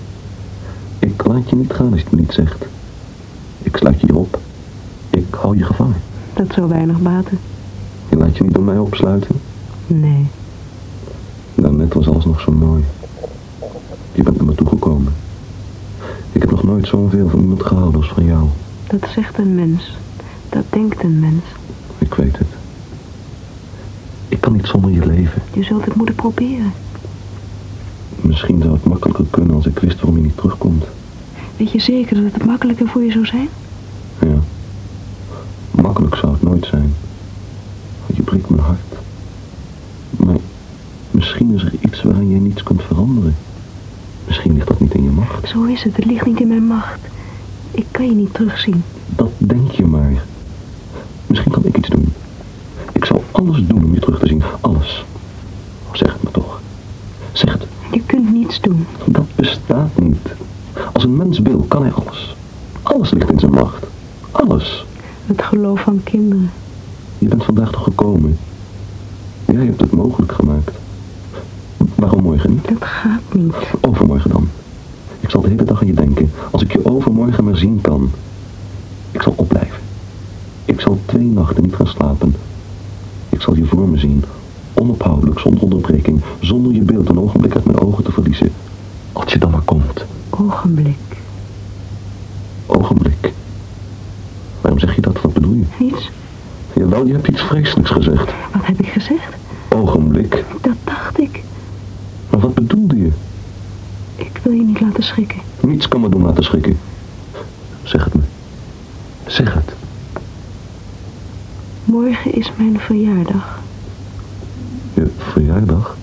Ik 0.99 1.27
laat 1.27 1.51
je 1.51 1.57
niet 1.57 1.73
gaan 1.73 1.91
als 1.91 1.99
je 2.01 2.05
het 2.05 2.15
me 2.15 2.21
niet 2.21 2.33
zegt. 2.33 2.65
Ik 3.63 3.77
sluit 3.77 4.01
je 4.01 4.15
op. 4.17 4.39
Ik 5.11 5.27
hou 5.31 5.57
je 5.57 5.65
gevangen. 5.65 5.97
Dat 6.35 6.53
zou 6.55 6.69
weinig 6.69 7.01
baten. 7.01 7.39
Je 8.09 8.17
laat 8.17 8.37
je 8.37 8.43
niet 8.43 8.55
door 8.55 8.63
mij 8.63 8.79
opsluiten. 8.79 9.41
Nee. 9.87 10.27
Daarnet 11.55 11.95
was 11.95 12.09
alles 12.09 12.25
nog 12.25 12.41
zo 12.41 12.53
mooi. 12.53 12.85
Je 14.13 14.23
bent 14.23 14.37
naar 14.37 14.47
me 14.47 14.55
toegekomen. 14.55 15.13
Ik 16.33 16.41
heb 16.41 16.51
nog 16.51 16.63
nooit 16.63 16.87
zoveel 16.87 17.29
van 17.29 17.41
iemand 17.41 17.63
gehouden 17.63 18.01
als 18.01 18.13
van 18.13 18.25
jou. 18.25 18.49
Dat 18.87 19.09
zegt 19.15 19.39
een 19.39 19.55
mens. 19.55 19.97
Dat 20.49 20.65
denkt 20.71 21.03
een 21.03 21.21
mens. 21.21 21.43
Ik 21.99 22.15
weet 22.15 22.39
het. 22.39 22.62
Ik 24.43 24.49
kan 24.49 24.57
niet 24.57 24.67
zonder 24.67 24.91
je 24.91 25.07
leven. 25.07 25.43
Je 25.53 25.63
zult 25.63 25.85
het 25.85 25.95
moeten 25.95 26.15
proberen. 26.15 26.73
Misschien 28.21 28.61
zou 28.63 28.73
het 28.73 28.85
makkelijker 28.85 29.25
kunnen 29.31 29.55
als 29.55 29.67
ik 29.67 29.79
wist 29.79 30.01
waarom 30.01 30.17
je 30.17 30.23
niet 30.23 30.37
terugkomt. 30.37 30.85
Weet 31.57 31.73
je 31.73 31.81
zeker 31.81 32.23
dat 32.23 32.33
het 32.33 32.45
makkelijker 32.45 32.89
voor 32.89 33.03
je 33.03 33.13
zou 33.13 33.27
zijn? 33.27 33.49
Ja. 34.21 34.37
Makkelijk 35.71 36.15
zou 36.15 36.33
het 36.33 36.43
nooit 36.43 36.67
zijn. 36.67 36.95
Want 38.07 38.17
je 38.17 38.23
breekt 38.23 38.49
mijn 38.49 38.63
hart. 38.63 38.95
Maar 40.17 40.37
misschien 41.11 41.55
is 41.55 41.63
er 41.63 41.73
iets 41.81 42.03
waaraan 42.03 42.31
jij 42.31 42.39
niets 42.39 42.63
kunt 42.63 42.83
veranderen. 42.83 43.35
Misschien 44.27 44.55
ligt 44.55 44.69
dat 44.69 44.81
niet 44.81 44.95
in 44.95 45.03
je 45.03 45.11
macht. 45.11 45.49
Zo 45.49 45.65
is 45.65 45.83
het. 45.83 45.97
Het 45.97 46.05
ligt 46.05 46.27
niet 46.27 46.41
in 46.41 46.49
mijn 46.49 46.67
macht. 46.67 47.01
Ik 47.71 47.87
kan 47.91 48.07
je 48.07 48.15
niet 48.15 48.35
terugzien. 48.35 48.83
Dat 49.09 49.31
denk 49.39 49.71
je 49.71 49.87
maar. 49.87 50.25
Misschien 51.27 51.53
kan 51.53 51.65
ik 51.65 51.77
iets 51.77 51.89
doen. 51.89 52.13
Ik 52.93 53.05
zal 53.05 53.25
alles 53.31 53.67
doen 53.67 53.85
om 53.85 53.95
je 53.95 54.01
terug 54.01 54.19
te 54.19 54.27
zien. 54.27 54.43
Alles. 54.61 55.05
Zeg 55.93 56.13
het 56.13 56.23
me 56.23 56.31
toch. 56.31 56.61
Zeg 57.33 57.53
het. 57.53 57.67
Je 57.93 58.03
kunt 58.07 58.33
niets 58.33 58.61
doen. 58.61 58.82
Dat 59.07 59.27
bestaat 59.35 60.01
niet. 60.01 60.29
Als 60.93 61.05
een 61.05 61.17
mens 61.17 61.39
wil, 61.39 61.65
kan 61.69 61.83
hij 61.83 61.93
alles. 61.93 62.37
Alles 62.83 63.11
ligt 63.11 63.31
in 63.31 63.39
zijn 63.39 63.53
macht. 63.53 63.87
Alles. 64.31 64.87
Het 65.27 65.43
geloof 65.43 65.81
van 65.81 66.01
kinderen. 66.05 66.51
Je 67.19 67.29
bent 67.29 67.45
vandaag 67.45 67.71
toch 67.71 67.83
gekomen. 67.83 68.39
Jij 69.45 69.65
hebt 69.65 69.81
het 69.81 69.93
mogelijk 69.93 70.33
gemaakt. 70.33 70.71
Waarom 71.95 72.23
morgen 72.23 72.51
niet? 72.51 72.69
Dat 72.69 72.85
gaat 72.85 73.35
niet. 73.35 73.55
Overmorgen 73.81 74.31
dan. 74.31 74.49
Ik 75.21 75.31
zal 75.31 75.41
de 75.41 75.49
hele 75.49 75.65
dag 75.65 75.81
aan 75.81 75.87
je 75.87 75.95
denken. 75.95 76.31
Als 76.51 76.63
ik 76.63 76.73
je 76.73 76.85
overmorgen 76.85 77.45
maar 77.45 77.57
zien 77.57 77.81
kan. 77.81 78.11
Ik 79.11 79.23
zal 79.23 79.33
opblijven. 79.37 79.81
Ik 80.65 80.81
zal 80.81 80.99
twee 81.07 81.27
nachten 81.27 81.63
niet 81.63 81.75
gaan 81.75 81.87
slapen. 81.87 82.35
Ik 83.29 83.41
zal 83.43 83.57
je 83.57 83.65
voor 83.65 83.89
me 83.89 83.99
zien. 83.99 84.25
Onophoudelijk, 84.75 85.39
zonder 85.39 85.63
onderbreking, 85.63 86.21
zonder 86.41 86.73
je 86.73 86.83
beeld 86.83 87.09
een 87.09 87.21
ogenblik 87.21 87.55
uit 87.55 87.65
mijn 87.65 87.81
ogen 87.81 88.05
te 88.05 88.13
verliezen. 88.13 88.53
Als 89.13 89.33
je 89.33 89.39
dan 89.39 89.51
maar 89.51 89.61
komt. 89.61 90.05
Ogenblik. 90.31 90.97
Ogenblik. 92.67 93.33
Waarom 94.61 94.81
zeg 94.81 94.95
je 94.95 95.01
dat? 95.01 95.21
Wat 95.21 95.33
bedoel 95.33 95.55
je? 95.55 95.65
Niets. 95.79 96.11
Jawel, 96.73 97.07
je 97.07 97.13
hebt 97.13 97.29
iets 97.29 97.43
vreselijks 97.43 97.91
gezegd. 97.91 98.33
Wat 98.53 98.67
heb 98.67 98.81
ik 98.81 98.89
gezegd? 98.89 99.35
Ogenblik. 99.69 100.45
Dat 100.61 100.77
dacht 100.85 101.21
ik. 101.21 101.43
Maar 102.31 102.41
wat 102.41 102.55
bedoelde 102.55 102.97
je? 102.97 103.11
Ik 104.17 104.41
wil 104.43 104.53
je 104.53 104.63
niet 104.63 104.81
laten 104.81 105.03
schrikken. 105.03 105.41
Niets 105.61 105.89
kan 105.89 106.01
me 106.01 106.09
doen 106.09 106.23
laten 106.23 106.45
schrikken. 106.45 106.79
Zeg 107.83 108.05
het 108.05 108.15
me. 108.15 108.23
Zeg 109.27 109.55
het. 109.55 109.73
Morgen 111.85 112.35
is 112.35 112.53
mijn 112.57 112.79
verjaardag. 112.81 113.61
Je 114.95 115.11
verjaardag? 115.19 115.97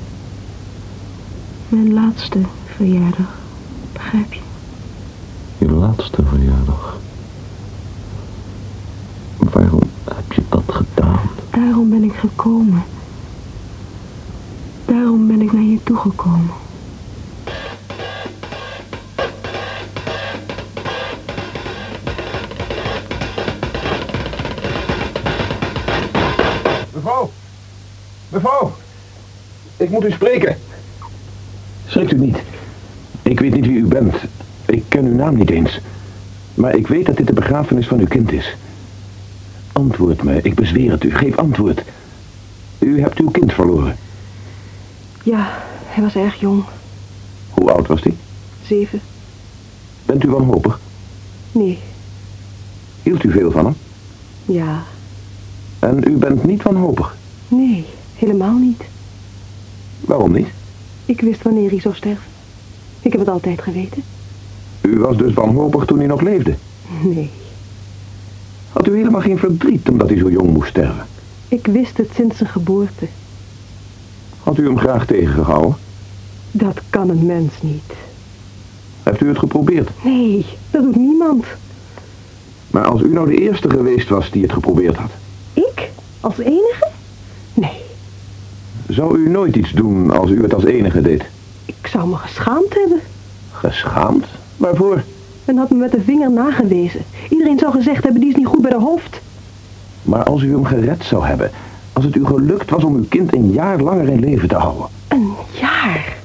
Mijn 1.70 1.94
laatste 1.94 2.40
verjaardag. 2.80 3.38
Begrijp 3.94 4.34
je? 4.34 4.40
Je 5.58 5.72
laatste 5.72 6.24
verjaardag. 6.26 6.98
Waarom 9.38 9.90
heb 10.04 10.32
je 10.32 10.42
dat 10.50 10.64
gedaan? 10.68 11.20
Daarom 11.50 11.90
ben 11.90 12.04
ik 12.04 12.14
gekomen. 12.14 12.84
Daarom 14.86 15.28
ben 15.28 15.42
ik 15.42 15.52
naar 15.52 15.64
je 15.64 15.80
toegekomen. 15.84 16.52
Mevrouw! 26.94 27.32
Mevrouw! 28.30 28.72
Ik 29.78 29.90
moet 29.90 30.06
u 30.06 30.12
spreken. 30.12 30.58
Schrikt 31.88 32.12
u 32.12 32.18
niet. 32.18 32.38
Ik 33.30 33.40
weet 33.40 33.54
niet 33.54 33.66
wie 33.66 33.78
u 33.78 33.86
bent. 33.86 34.16
Ik 34.66 34.84
ken 34.88 35.06
uw 35.06 35.16
naam 35.16 35.38
niet 35.38 35.50
eens. 35.50 35.80
Maar 36.54 36.76
ik 36.76 36.88
weet 36.88 37.06
dat 37.06 37.18
dit 37.18 37.28
de 37.28 37.34
begrafenis 37.34 37.88
van 37.88 38.00
uw 38.00 38.08
kind 38.08 38.32
is. 38.32 38.56
Antwoord 39.72 40.24
me, 40.24 40.42
ik 40.42 40.56
bezweer 40.56 40.92
het 40.92 41.04
u. 41.04 41.16
Geef 41.16 41.38
antwoord. 41.38 41.84
U 42.80 43.02
hebt 43.02 43.20
uw 43.20 43.30
kind 43.30 43.54
verloren. 43.54 43.96
Ja, 45.24 45.48
hij 45.86 46.04
was 46.04 46.16
erg 46.16 46.40
jong. 46.40 46.64
Hoe 47.50 47.72
oud 47.72 47.88
was 47.88 48.04
hij? 48.04 48.14
Zeven. 48.66 49.02
Bent 50.06 50.24
u 50.24 50.30
wanhopig? 50.30 50.80
Nee. 51.52 51.80
Hield 53.04 53.24
u 53.24 53.32
veel 53.32 53.52
van 53.52 53.66
hem? 53.66 53.76
Ja. 54.46 54.84
En 55.80 56.04
u 56.08 56.18
bent 56.18 56.44
niet 56.46 56.64
wanhopig? 56.64 57.16
Nee, 57.48 57.86
helemaal 58.16 58.58
niet. 58.58 58.84
Waarom 60.00 60.32
niet? 60.32 60.48
Ik 61.06 61.22
wist 61.22 61.44
wanneer 61.44 61.70
hij 61.70 61.80
zou 61.80 61.96
sterven. 61.96 62.38
Ik 63.02 63.12
heb 63.12 63.22
het 63.22 63.30
altijd 63.30 63.62
geweten. 63.62 64.04
U 64.82 65.00
was 65.00 65.18
dus 65.18 65.34
wanhopig 65.34 65.86
toen 65.86 65.98
hij 65.98 66.08
nog 66.08 66.22
leefde. 66.22 66.56
Nee. 67.04 67.30
Had 68.72 68.88
u 68.88 68.96
helemaal 68.96 69.22
geen 69.22 69.38
verdriet 69.38 69.90
omdat 69.90 70.10
hij 70.10 70.18
zo 70.18 70.30
jong 70.30 70.50
moest 70.54 70.70
sterven? 70.70 71.06
Ik 71.48 71.68
wist 71.68 71.98
het 71.98 72.10
sinds 72.16 72.38
zijn 72.38 72.50
geboorte. 72.50 73.08
Had 74.44 74.58
u 74.58 74.66
hem 74.66 74.78
graag 74.78 75.06
tegengehouden? 75.06 75.76
Dat 76.52 76.82
kan 76.90 77.10
een 77.10 77.26
mens 77.26 77.54
niet. 77.62 77.94
Hebt 79.04 79.22
u 79.22 79.28
het 79.28 79.40
geprobeerd? 79.40 79.90
Nee, 80.04 80.46
dat 80.72 80.84
doet 80.84 80.96
niemand. 80.96 81.46
Maar 82.72 82.86
als 82.86 83.02
u 83.02 83.14
nou 83.14 83.28
de 83.28 83.42
eerste 83.42 83.70
geweest 83.70 84.10
was 84.10 84.32
die 84.32 84.42
het 84.42 84.54
geprobeerd 84.54 84.96
had, 84.96 85.12
Ik? 85.54 85.90
Als 86.20 86.38
enige? 86.38 86.88
Nee, 87.54 87.82
zou 88.88 89.18
u 89.18 89.30
nooit 89.30 89.56
iets 89.56 89.72
doen 89.72 90.12
als 90.12 90.30
u 90.30 90.42
het 90.42 90.54
als 90.54 90.64
enige 90.64 91.02
deed? 91.02 91.26
Ik 91.70 91.88
zou 91.88 92.08
me 92.08 92.16
geschaamd 92.16 92.74
hebben. 92.74 93.00
Geschaamd? 93.52 94.26
Waarvoor? 94.58 95.04
En 95.46 95.58
had 95.58 95.70
me 95.70 95.76
met 95.76 95.92
de 95.92 96.02
vinger 96.02 96.32
nagewezen. 96.32 97.02
Iedereen 97.30 97.60
zou 97.60 97.72
gezegd 97.72 98.04
hebben, 98.04 98.22
die 98.22 98.30
is 98.30 98.36
niet 98.36 98.46
goed 98.48 98.62
bij 98.62 98.72
de 98.72 98.80
hoofd. 98.80 99.20
Maar 100.02 100.24
als 100.24 100.42
u 100.42 100.52
hem 100.52 100.66
gered 100.66 101.04
zou 101.04 101.26
hebben, 101.26 101.52
als 101.94 102.06
het 102.06 102.16
u 102.16 102.26
gelukt 102.26 102.70
was 102.70 102.84
om 102.84 102.96
uw 102.96 103.06
kind 103.10 103.34
een 103.36 103.52
jaar 103.52 103.80
langer 103.82 104.08
in 104.08 104.20
leven 104.20 104.48
te 104.48 104.56
houden, 104.56 104.88
Een 105.08 105.32
jaar. 105.62 106.18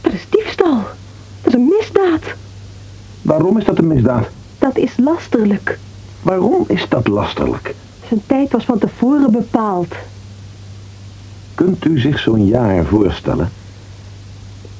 Dat 0.00 0.12
is 0.12 0.26
diefstal. 0.30 0.78
Dat 1.42 1.52
is 1.52 1.54
een 1.54 1.72
misdaad. 1.78 2.22
waarom 3.22 3.58
is 3.58 3.64
dat 3.64 3.78
een 3.78 3.86
misdaad? 3.86 4.26
Dat 4.58 4.76
is 4.76 4.92
lasterlijk. 4.96 5.78
Waarom 6.22 6.64
is 6.68 6.88
dat 6.88 7.08
lasterlijk? 7.08 7.74
Zijn 8.08 8.20
tijd 8.26 8.52
was 8.52 8.64
van 8.64 8.78
tevoren 8.78 9.30
bepaald. 9.32 9.94
Kunt 11.54 11.84
u 11.84 11.98
zich 11.98 12.18
zo'n 12.18 12.46
jaar 12.46 12.84
voorstellen? 12.84 13.50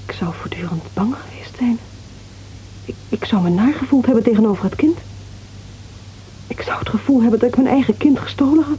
Ik 0.06 0.12
zou 0.12 0.34
voortdurend 0.40 0.82
bang 0.94 1.14
geweest 1.14 1.56
zijn. 1.58 1.78
Ik, 2.84 2.94
ik 3.08 3.24
zou 3.24 3.42
me 3.42 3.48
nagevoeld 3.48 4.06
hebben 4.06 4.24
tegenover 4.24 4.64
het 4.64 4.74
kind. 4.74 4.98
Ik 6.46 6.60
zou 6.60 6.78
het 6.78 6.88
gevoel 6.88 7.20
hebben 7.22 7.38
dat 7.38 7.48
ik 7.48 7.56
mijn 7.56 7.68
eigen 7.68 7.96
kind 7.96 8.18
gestolen 8.18 8.64
had. 8.64 8.78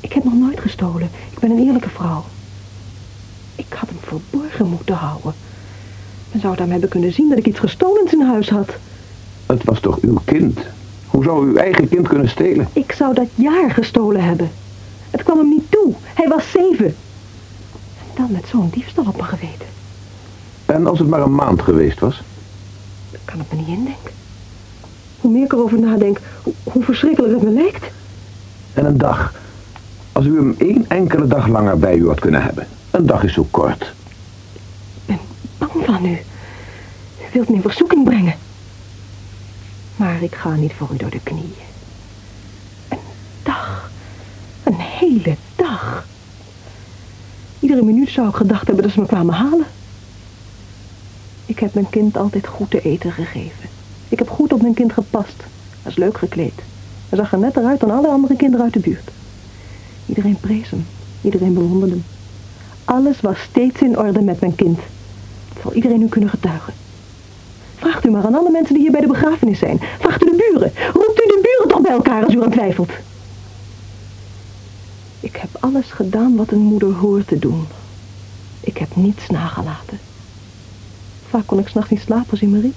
Ik 0.00 0.12
heb 0.12 0.24
nog 0.24 0.34
nooit 0.34 0.60
gestolen. 0.60 1.10
Ik 1.30 1.38
ben 1.38 1.50
een 1.50 1.66
eerlijke 1.66 1.88
vrouw. 1.88 2.24
Ik 3.54 3.72
had 3.72 3.88
hem 3.88 3.98
verborgen 4.02 4.66
moeten 4.66 4.94
houden. 4.94 5.34
Men 6.32 6.40
zou 6.40 6.56
daarmee 6.56 6.72
hebben 6.72 6.90
kunnen 6.90 7.12
zien 7.12 7.28
dat 7.28 7.38
ik 7.38 7.46
iets 7.46 7.58
gestolens 7.58 8.12
in 8.12 8.20
huis 8.20 8.48
had. 8.48 8.68
Het 9.46 9.64
was 9.64 9.80
toch 9.80 9.98
uw 10.00 10.18
kind? 10.24 10.60
Hoe 11.06 11.24
zou 11.24 11.46
u 11.46 11.48
uw 11.48 11.56
eigen 11.56 11.88
kind 11.88 12.08
kunnen 12.08 12.28
stelen? 12.28 12.68
Ik 12.72 12.92
zou 12.92 13.14
dat 13.14 13.28
jaar 13.34 13.70
gestolen 13.70 14.24
hebben. 14.24 14.50
Het 15.10 15.22
kwam 15.22 15.38
hem 15.38 15.48
niet 15.48 15.70
toe. 15.70 15.94
Hij 16.14 16.28
was 16.28 16.50
zeven. 16.50 16.86
En 16.86 18.14
dan 18.14 18.32
met 18.32 18.44
zo'n 18.50 18.70
diefstal 18.70 19.04
op 19.06 19.16
mijn 19.16 19.28
geweten. 19.28 19.75
En 20.76 20.86
als 20.86 20.98
het 20.98 21.08
maar 21.08 21.20
een 21.20 21.34
maand 21.34 21.62
geweest 21.62 22.00
was? 22.00 22.22
Ik 23.10 23.18
kan 23.24 23.38
het 23.38 23.52
me 23.52 23.56
niet 23.56 23.68
indenken. 23.68 24.12
Hoe 25.20 25.30
meer 25.30 25.44
ik 25.44 25.52
erover 25.52 25.78
nadenk, 25.78 26.20
hoe, 26.42 26.52
hoe 26.62 26.82
verschrikkelijk 26.82 27.34
het 27.34 27.42
me 27.42 27.50
lijkt. 27.50 27.84
En 28.74 28.84
een 28.84 28.98
dag. 28.98 29.34
Als 30.12 30.24
u 30.26 30.36
hem 30.36 30.54
één 30.58 30.84
enkele 30.88 31.26
dag 31.26 31.46
langer 31.46 31.78
bij 31.78 31.96
u 31.96 32.06
had 32.06 32.20
kunnen 32.20 32.42
hebben. 32.42 32.66
Een 32.90 33.06
dag 33.06 33.24
is 33.24 33.32
zo 33.32 33.46
kort. 33.50 33.82
Ik 33.82 35.00
ben 35.06 35.18
bang 35.58 35.84
van 35.84 36.04
u. 36.04 36.10
U 36.10 37.24
wilt 37.32 37.48
me 37.48 37.54
in 37.54 37.62
verzoeking 37.62 38.04
brengen. 38.04 38.34
Maar 39.96 40.22
ik 40.22 40.34
ga 40.34 40.54
niet 40.54 40.72
voor 40.72 40.88
u 40.92 40.96
door 40.96 41.10
de 41.10 41.20
knieën. 41.22 41.54
Een 42.88 42.98
dag. 43.42 43.90
Een 44.62 44.78
hele 44.78 45.36
dag. 45.56 46.06
Iedere 47.60 47.82
minuut 47.82 48.10
zou 48.10 48.28
ik 48.28 48.34
gedacht 48.34 48.66
hebben 48.66 48.84
dat 48.84 48.92
ze 48.92 49.00
me 49.00 49.06
kwamen 49.06 49.34
halen. 49.34 49.66
Ik 51.46 51.58
heb 51.58 51.74
mijn 51.74 51.90
kind 51.90 52.16
altijd 52.16 52.46
goed 52.46 52.70
te 52.70 52.80
eten 52.80 53.12
gegeven. 53.12 53.68
Ik 54.08 54.18
heb 54.18 54.28
goed 54.28 54.52
op 54.52 54.62
mijn 54.62 54.74
kind 54.74 54.92
gepast. 54.92 55.36
Hij 55.82 55.90
is 55.90 55.96
leuk 55.96 56.18
gekleed. 56.18 56.54
Hij 57.08 57.18
zag 57.18 57.32
er 57.32 57.38
netter 57.38 57.64
uit 57.64 57.80
dan 57.80 57.90
alle 57.90 58.08
andere 58.08 58.36
kinderen 58.36 58.64
uit 58.64 58.74
de 58.74 58.80
buurt. 58.80 59.10
Iedereen 60.06 60.36
prees 60.40 60.70
hem. 60.70 60.86
Iedereen 61.20 61.54
bewonderde 61.54 61.94
hem. 61.94 62.04
Alles 62.84 63.20
was 63.20 63.38
steeds 63.40 63.80
in 63.80 63.98
orde 63.98 64.20
met 64.20 64.40
mijn 64.40 64.54
kind. 64.54 64.78
Dat 65.52 65.62
zal 65.62 65.72
iedereen 65.72 66.02
u 66.02 66.08
kunnen 66.08 66.30
getuigen. 66.30 66.72
Vraagt 67.76 68.04
u 68.04 68.10
maar 68.10 68.24
aan 68.24 68.34
alle 68.34 68.50
mensen 68.50 68.74
die 68.74 68.82
hier 68.82 68.92
bij 68.92 69.00
de 69.00 69.06
begrafenis 69.06 69.58
zijn. 69.58 69.80
Vraagt 69.98 70.22
u 70.22 70.24
de 70.24 70.50
buren. 70.50 70.72
Roept 70.92 71.20
u 71.20 71.26
de 71.26 71.40
buren 71.42 71.68
toch 71.68 71.80
bij 71.80 71.92
elkaar 71.92 72.24
als 72.24 72.34
u 72.34 72.42
aan 72.42 72.50
twijfelt. 72.50 72.90
Ik 75.20 75.36
heb 75.36 75.50
alles 75.60 75.86
gedaan 75.90 76.36
wat 76.36 76.50
een 76.50 76.58
moeder 76.58 76.92
hoort 76.92 77.26
te 77.26 77.38
doen. 77.38 77.66
Ik 78.60 78.78
heb 78.78 78.96
niets 78.96 79.28
nagelaten. 79.28 79.98
Vaak 81.30 81.46
kon 81.46 81.58
ik 81.58 81.68
s'nachts 81.68 81.90
niet 81.90 82.00
slapen 82.00 82.30
als 82.30 82.40
hij 82.40 82.48
me 82.48 82.60
riep. 82.60 82.74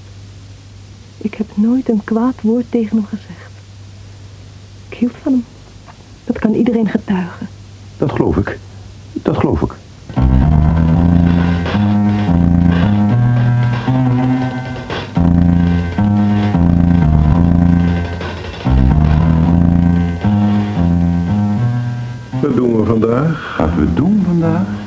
Ik 1.17 1.33
heb 1.33 1.47
nooit 1.53 1.89
een 1.89 2.03
kwaad 2.03 2.41
woord 2.41 2.65
tegen 2.69 2.97
hem 2.97 3.05
gezegd. 3.05 3.51
Ik 4.89 4.97
hield 4.97 5.15
van 5.21 5.31
hem. 5.31 5.45
Dat 6.23 6.39
kan 6.39 6.53
iedereen 6.53 6.89
getuigen. 6.89 7.47
Dat 7.97 8.11
geloof 8.11 8.37
ik. 8.37 8.59
Dat 9.13 9.37
geloof 9.37 9.61
ik. 9.61 9.73
Wat 22.41 22.55
doen 22.55 22.77
we 22.77 22.85
vandaag? 22.85 23.57
Wat 23.57 23.75
we 23.75 23.93
doen 23.93 24.23
vandaag? 24.25 24.78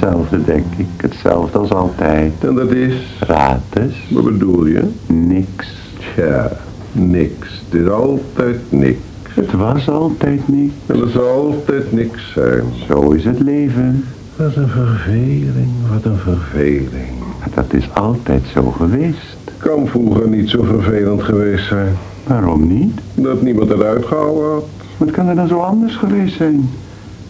Hetzelfde, 0.00 0.44
denk 0.44 0.64
ik. 0.76 0.86
Hetzelfde 0.96 1.58
als 1.58 1.70
altijd. 1.70 2.32
En 2.40 2.54
dat 2.54 2.70
is... 2.70 2.94
Raad 3.20 3.60
eens. 3.72 3.94
Wat 4.10 4.24
bedoel 4.24 4.66
je? 4.66 4.82
Niks. 5.06 5.66
Tja, 5.98 6.52
niks. 6.92 7.62
Het 7.70 7.80
is 7.80 7.88
altijd 7.88 8.60
niks. 8.68 8.98
Het 9.34 9.52
was 9.52 9.88
altijd 9.88 10.48
niks. 10.48 10.72
En 10.86 11.00
er 11.00 11.08
zal 11.08 11.28
altijd 11.28 11.92
niks 11.92 12.32
zijn. 12.32 12.62
Zo 12.88 13.10
is 13.10 13.24
het 13.24 13.40
leven. 13.40 14.04
Wat 14.36 14.56
een 14.56 14.68
verveling, 14.68 15.70
wat 15.92 16.04
een 16.04 16.18
verveling. 16.18 17.14
Dat 17.54 17.72
is 17.72 17.88
altijd 17.94 18.42
zo 18.52 18.70
geweest. 18.70 19.36
Kan 19.56 19.86
vroeger 19.86 20.28
niet 20.28 20.50
zo 20.50 20.62
vervelend 20.62 21.22
geweest 21.22 21.66
zijn. 21.66 21.96
Waarom 22.26 22.66
niet? 22.66 23.00
Dat 23.14 23.42
niemand 23.42 23.68
het 23.68 23.82
uitgehouden 23.82 24.52
had. 24.52 24.64
Wat 24.96 25.10
kan 25.10 25.28
er 25.28 25.34
dan 25.34 25.48
zo 25.48 25.58
anders 25.58 25.96
geweest 25.96 26.36
zijn? 26.36 26.70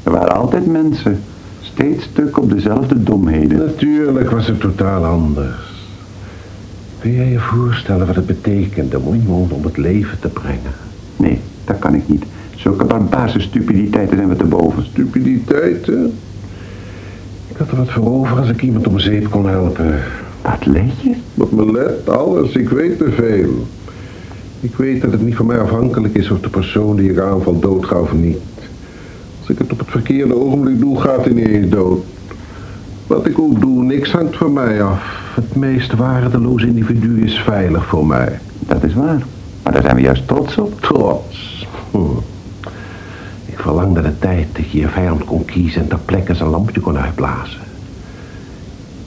Er 0.02 0.12
waren 0.12 0.36
altijd 0.36 0.66
mensen. 0.66 1.20
Steeds 1.76 2.04
stuk 2.04 2.38
op 2.38 2.50
dezelfde 2.50 3.02
domheden. 3.02 3.58
Natuurlijk 3.58 4.30
was 4.30 4.46
het 4.46 4.60
totaal 4.60 5.04
anders. 5.04 5.54
Kun 7.00 7.12
jij 7.12 7.30
je 7.30 7.38
voorstellen 7.38 8.06
wat 8.06 8.16
het 8.16 8.26
betekende 8.26 8.98
om 9.00 9.14
iemand 9.14 9.52
om 9.52 9.64
het 9.64 9.76
leven 9.76 10.20
te 10.20 10.28
brengen? 10.28 10.72
Nee, 11.16 11.38
dat 11.64 11.78
kan 11.78 11.94
ik 11.94 12.08
niet. 12.08 12.24
Zulke 12.54 12.84
barbaarse 12.84 13.40
stupiditeiten 13.40 14.16
zijn 14.16 14.28
we 14.28 14.36
te 14.36 14.44
boven. 14.44 14.84
Stupiditeiten? 14.84 16.12
Ik 17.48 17.56
had 17.56 17.70
er 17.70 17.76
wat 17.76 17.90
voor 17.90 18.06
over 18.06 18.38
als 18.38 18.48
ik 18.48 18.62
iemand 18.62 18.86
om 18.86 18.98
zeep 18.98 19.30
kon 19.30 19.48
helpen. 19.48 19.98
Wat 20.42 20.66
leed 20.66 21.00
je? 21.02 21.14
Wat 21.34 21.50
me 21.50 21.72
let, 21.72 22.08
alles. 22.08 22.52
Ik 22.52 22.68
weet 22.68 22.98
te 22.98 23.12
veel. 23.12 23.66
Ik 24.60 24.74
weet 24.76 25.02
dat 25.02 25.12
het 25.12 25.22
niet 25.22 25.36
van 25.36 25.46
mij 25.46 25.60
afhankelijk 25.60 26.14
is 26.14 26.30
of 26.30 26.40
de 26.40 26.48
persoon 26.48 26.96
die 26.96 27.10
ik 27.10 27.18
aanval 27.18 27.58
doodgaat 27.58 28.02
of 28.02 28.12
niet. 28.12 28.38
Als 29.46 29.54
ik 29.54 29.62
het 29.62 29.72
op 29.72 29.78
het 29.78 29.90
verkeerde 29.90 30.34
ogenblik 30.34 30.80
doe, 30.80 31.00
gaat 31.00 31.24
hij 31.24 31.32
niet 31.32 31.46
eens 31.46 31.70
dood. 31.70 32.04
Wat 33.06 33.26
ik 33.26 33.38
ook 33.38 33.60
doe, 33.60 33.82
niks 33.82 34.12
hangt 34.12 34.36
van 34.36 34.52
mij 34.52 34.82
af. 34.82 35.32
Het 35.34 35.54
meest 35.54 35.94
waardeloze 35.94 36.66
individu 36.66 37.24
is 37.24 37.38
veilig 37.38 37.86
voor 37.86 38.06
mij. 38.06 38.38
Dat 38.58 38.84
is 38.84 38.94
waar. 38.94 39.22
Maar 39.62 39.72
daar 39.72 39.82
zijn 39.82 39.94
we 39.94 40.00
juist 40.00 40.26
trots 40.28 40.58
op. 40.58 40.80
Trots. 40.80 41.66
Hm. 41.90 41.98
Ik 43.44 43.58
verlang 43.58 43.94
naar 43.94 44.02
de 44.02 44.18
tijd 44.18 44.46
dat 44.52 44.70
je 44.70 44.78
je 44.78 44.88
vijand 44.88 45.24
kon 45.24 45.44
kiezen 45.44 45.82
en 45.82 45.88
ter 45.88 45.98
plekke 46.04 46.34
zijn 46.34 46.48
lampje 46.48 46.80
kon 46.80 46.98
uitblazen. 46.98 47.60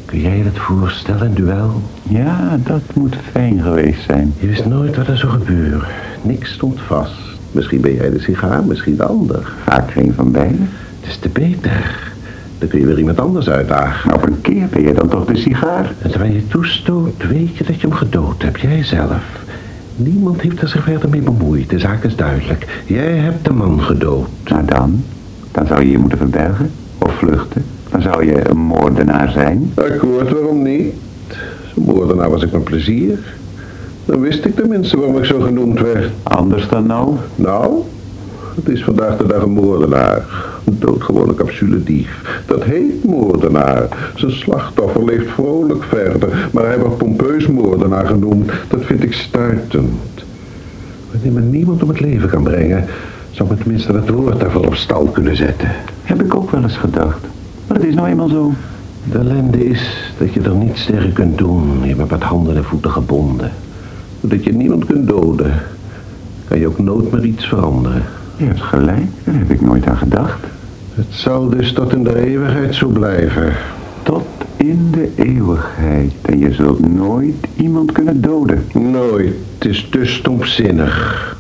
Kun 0.06 0.22
jij 0.22 0.38
je 0.38 0.44
dat 0.44 0.58
voorstellen, 0.58 1.26
een 1.26 1.34
duel? 1.34 1.82
Ja, 2.04 2.60
dat 2.64 2.82
moet 2.94 3.16
fijn 3.32 3.62
geweest 3.62 4.04
zijn. 4.04 4.34
Je 4.40 4.48
wist 4.48 4.66
nooit 4.66 4.96
wat 4.96 5.08
er 5.08 5.18
zou 5.18 5.32
gebeuren. 5.32 5.88
Niks 6.22 6.54
stond 6.54 6.80
vast. 6.82 7.29
Misschien 7.52 7.82
ben 7.82 7.94
jij 7.94 8.10
de 8.10 8.20
sigaar, 8.20 8.64
misschien 8.64 8.96
de 8.96 9.04
ander. 9.04 9.52
Vaak 9.64 9.92
geen 9.92 10.14
van 10.14 10.32
beiden. 10.32 10.70
Het 11.00 11.10
is 11.10 11.18
te 11.18 11.30
beter. 11.30 12.08
Dan 12.58 12.68
kun 12.68 12.80
je 12.80 12.86
weer 12.86 12.98
iemand 12.98 13.20
anders 13.20 13.50
uitdagen. 13.50 14.14
Op 14.14 14.28
een 14.28 14.42
keer 14.42 14.68
ben 14.68 14.82
je 14.82 14.94
dan 14.94 15.08
toch 15.08 15.26
de 15.26 15.38
sigaar. 15.38 15.92
En 16.02 16.10
terwijl 16.10 16.34
je 16.34 16.48
toestoot, 16.48 17.28
weet 17.30 17.58
je 17.58 17.64
dat 17.64 17.82
je 17.82 17.88
hem 17.88 17.96
gedood 17.96 18.42
hebt. 18.42 18.60
Jij 18.60 18.84
zelf. 18.84 19.24
Niemand 19.96 20.42
heeft 20.42 20.62
er 20.62 20.68
zich 20.68 20.84
verder 20.84 21.10
mee 21.10 21.22
bemoeid. 21.22 21.70
De 21.70 21.80
zaak 21.80 22.04
is 22.04 22.16
duidelijk. 22.16 22.84
Jij 22.86 23.16
hebt 23.16 23.46
de 23.46 23.54
man 23.54 23.82
gedood. 23.82 24.28
Nou 24.44 24.66
dan, 24.66 25.04
dan 25.52 25.68
zou 25.68 25.84
je 25.84 25.92
je 25.92 25.98
moeten 25.98 26.18
verbergen 26.18 26.72
of 26.98 27.14
vluchten. 27.14 27.64
Dan 27.90 28.02
zou 28.02 28.26
je 28.26 28.50
een 28.50 28.58
moordenaar 28.58 29.32
zijn. 29.32 29.72
Akkoord, 29.76 30.30
waarom 30.30 30.64
niet? 30.64 30.94
Zo'n 31.74 31.84
moordenaar 31.84 32.30
was 32.30 32.44
ik 32.44 32.52
met 32.52 32.64
plezier. 32.64 33.20
Dan 34.10 34.20
wist 34.20 34.46
ik 34.46 34.56
tenminste 34.56 34.98
waarom 34.98 35.18
ik 35.18 35.26
zo 35.26 35.40
genoemd 35.40 35.80
werd. 35.80 36.12
Anders 36.24 36.68
dan 36.68 36.86
nou? 36.86 37.16
Nou, 37.36 37.74
het 38.56 38.70
is 38.70 38.84
vandaag 38.84 39.18
de 39.18 39.28
dag 39.28 39.42
een 39.42 39.52
moordenaar. 39.52 40.26
Een 40.66 40.76
doodgewone 40.80 41.34
capsuledief. 41.34 42.42
Dat 42.46 42.64
heet 42.64 43.06
moordenaar. 43.06 44.12
Zijn 44.16 44.32
slachtoffer 44.32 45.06
leeft 45.06 45.30
vrolijk 45.30 45.84
verder. 45.84 46.50
Maar 46.52 46.66
hij 46.66 46.80
wordt 46.80 46.98
pompeus 46.98 47.48
moordenaar 47.48 48.06
genoemd. 48.06 48.52
Dat 48.68 48.86
vind 48.86 49.04
ik 49.04 49.14
stuitend. 49.14 50.24
Wanneer 51.12 51.32
men 51.32 51.50
niemand 51.50 51.84
om 51.84 51.90
het 51.90 52.00
leven 52.00 52.30
kan 52.30 52.44
brengen... 52.44 52.86
zou 53.32 53.50
men 53.50 53.58
tenminste 53.58 53.94
het 53.94 54.10
woord 54.10 54.40
daarvoor 54.40 54.66
op 54.66 54.76
stal 54.76 55.06
kunnen 55.06 55.36
zetten. 55.36 55.70
Heb 56.04 56.24
ik 56.24 56.36
ook 56.36 56.52
wel 56.52 56.64
eens 56.64 56.78
gedacht. 56.78 57.22
Maar 57.68 57.78
het 57.78 57.88
is 57.88 57.96
nou 57.96 58.08
eenmaal 58.08 58.30
zo. 58.30 58.52
De 59.12 59.18
ellende 59.18 59.66
is 59.66 60.14
dat 60.18 60.34
je 60.34 60.42
er 60.42 60.56
niets 60.56 60.86
tegen 60.86 61.14
kunt 61.14 61.38
doen. 61.38 61.82
Je 61.84 61.96
bent 61.96 62.12
met 62.12 62.24
handen 62.24 62.56
en 62.56 62.64
voeten 62.64 62.92
gebonden. 62.92 63.52
Doordat 64.22 64.44
je 64.44 64.54
niemand 64.54 64.86
kunt 64.86 65.08
doden... 65.08 65.54
kan 66.48 66.60
je 66.60 66.68
ook 66.68 66.80
nooit 66.80 67.12
meer 67.12 67.26
iets 67.26 67.48
veranderen. 67.48 68.04
Je 68.38 68.46
hebt 68.46 68.62
gelijk, 68.62 69.06
daar 69.24 69.36
heb 69.36 69.50
ik 69.50 69.62
nooit 69.62 69.88
aan 69.88 69.98
gedacht. 69.98 70.40
Het 70.96 71.06
zal 71.10 71.50
dus 71.50 71.74
tot 71.74 71.94
in 71.94 72.04
de 72.04 72.26
eeuwigheid 72.26 72.76
zo 72.76 72.88
blijven. 72.88 73.54
Tot 74.04 74.26
in 74.58 74.88
de 74.92 75.12
eeuwigheid. 75.16 76.14
En 76.22 76.40
je 76.40 76.54
zult 76.54 76.94
nooit 76.94 77.48
iemand 77.56 77.92
kunnen 77.92 78.22
doden. 78.22 78.64
Nooit. 78.74 79.34
Het 79.58 79.70
is 79.70 79.88
te 79.92 80.06
stomzinnig. 80.06 81.38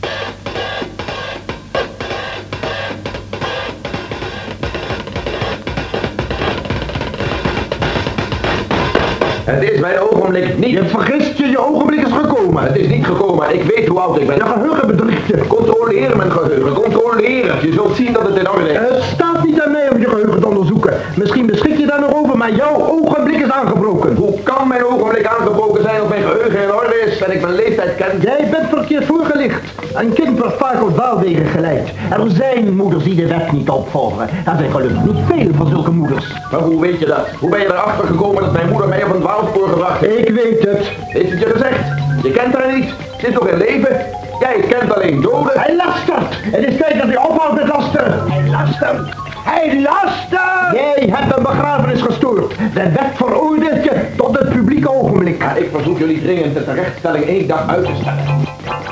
Het 9.49 9.71
is 9.71 9.79
mijn 9.79 9.99
ogenblik 9.99 10.57
niet... 10.57 10.69
Je 10.69 10.85
vergist 10.85 11.37
je, 11.37 11.49
je 11.49 11.57
ogenblik 11.57 12.07
is 12.07 12.13
gekomen. 12.13 12.63
Het 12.63 12.77
is 12.77 12.87
niet 12.87 13.05
gekomen. 13.05 13.53
Ik 13.53 13.63
weet 13.63 13.87
hoe 13.87 13.99
oud 13.99 14.19
ik 14.19 14.27
ben. 14.27 14.35
Je 14.35 14.43
geheugen 14.43 14.87
bedriegt 14.87 15.27
je. 15.27 15.47
Controleer 15.47 16.17
mijn 16.17 16.31
geheugen. 16.31 16.73
Controleer 16.73 17.53
het. 17.53 17.61
Je 17.61 17.73
zult 17.73 17.95
zien 17.95 18.13
dat 18.13 18.27
het 18.27 18.37
in 18.37 18.49
orde 18.49 18.69
is. 18.69 18.77
Het 18.77 19.03
staat 19.03 19.43
niet 19.43 19.61
aan 19.61 19.71
mij 19.71 19.88
je 20.01 20.09
geheugen 20.09 20.39
te 20.39 20.47
onderzoeken. 20.47 20.93
Misschien 21.15 21.45
beschik 21.45 21.77
je 21.77 21.85
daar 21.85 21.99
nog 21.99 22.13
over, 22.13 22.37
maar 22.37 22.53
jouw 22.53 22.75
ogenblik 22.75 23.39
is 23.39 23.51
aangebroken. 23.51 24.15
Hoe 24.15 24.39
kan 24.43 24.67
mijn 24.67 24.85
ogenblik 24.85 25.25
aangebroken 25.25 25.81
zijn 25.83 25.99
als 25.99 26.09
mijn 26.09 26.23
geheugen 26.23 26.63
in 26.63 26.73
orde 26.73 27.03
is 27.05 27.21
en 27.21 27.31
ik 27.31 27.41
mijn 27.41 27.55
leeftijd 27.55 27.95
ken? 27.95 28.19
Jij 28.21 28.47
bent 28.51 28.69
verkeerd 28.69 29.05
voorgelicht. 29.05 29.61
Een 29.93 30.13
kind 30.13 30.39
wordt 30.39 30.57
vaak 30.57 30.81
op 30.81 30.93
dwaalwegen 30.93 31.45
geleid. 31.45 31.89
Er 32.11 32.29
zijn 32.29 32.75
moeders 32.75 33.03
die 33.03 33.15
de 33.15 33.27
wet 33.27 33.51
niet 33.51 33.69
opvolgen. 33.69 34.29
Er 34.45 34.57
zijn 34.57 34.71
gelukkig 34.71 35.03
niet 35.03 35.17
veel 35.27 35.53
van 35.53 35.67
zulke 35.67 35.91
moeders. 35.91 36.33
Maar 36.51 36.61
hoe 36.61 36.81
weet 36.81 36.99
je 36.99 37.05
dat? 37.05 37.27
Hoe 37.39 37.49
ben 37.49 37.59
je 37.59 37.65
erachter 37.65 38.07
gekomen 38.07 38.43
dat 38.43 38.51
mijn 38.51 38.69
moeder 38.69 38.87
mij 38.87 39.03
op 39.03 39.13
een 39.13 39.21
dwaalspoor 39.21 39.67
gebracht 39.67 39.99
heeft? 39.99 40.27
Ik 40.27 40.35
weet 40.35 40.63
het. 40.63 40.91
Heeft 41.07 41.31
het 41.31 41.39
je 41.39 41.45
gezegd? 41.45 41.79
Je 42.23 42.31
kent 42.31 42.53
haar 42.53 42.73
niet. 42.73 42.93
Ze 43.19 43.27
is 43.27 43.33
nog 43.33 43.47
in 43.47 43.57
leven. 43.57 44.05
Jij 44.39 44.59
kent 44.69 44.95
alleen 44.95 45.21
doden. 45.21 45.51
Hij 45.59 45.75
lastert. 45.75 46.35
Het 46.41 46.67
is 46.67 46.77
tijd 46.77 46.97
dat 46.97 47.07
hij 47.07 47.17
ophoudt 47.17 47.55
met 47.55 47.67
lasten. 47.67 48.31
Hij 48.31 48.49
lastert. 48.49 49.28
Hij 49.51 49.81
lastert. 49.81 50.73
Jij 50.73 51.09
hebt 51.11 51.37
een 51.37 51.43
begrafenis 51.43 52.01
gestoord. 52.01 52.53
De 52.73 52.91
wet 52.91 53.11
veroordeelt 53.13 53.83
je 53.83 53.91
tot 54.17 54.39
het 54.39 54.49
publieke 54.49 54.91
ogenblik. 54.91 55.39
Maar 55.39 55.57
ik 55.57 55.69
verzoek 55.71 55.97
jullie 55.97 56.21
dringend 56.21 56.53
de 56.53 56.63
terechtstelling 56.63 57.25
één 57.25 57.47
dag 57.47 57.67
uit 57.67 57.85
te 57.85 57.91
stellen. 58.01 58.23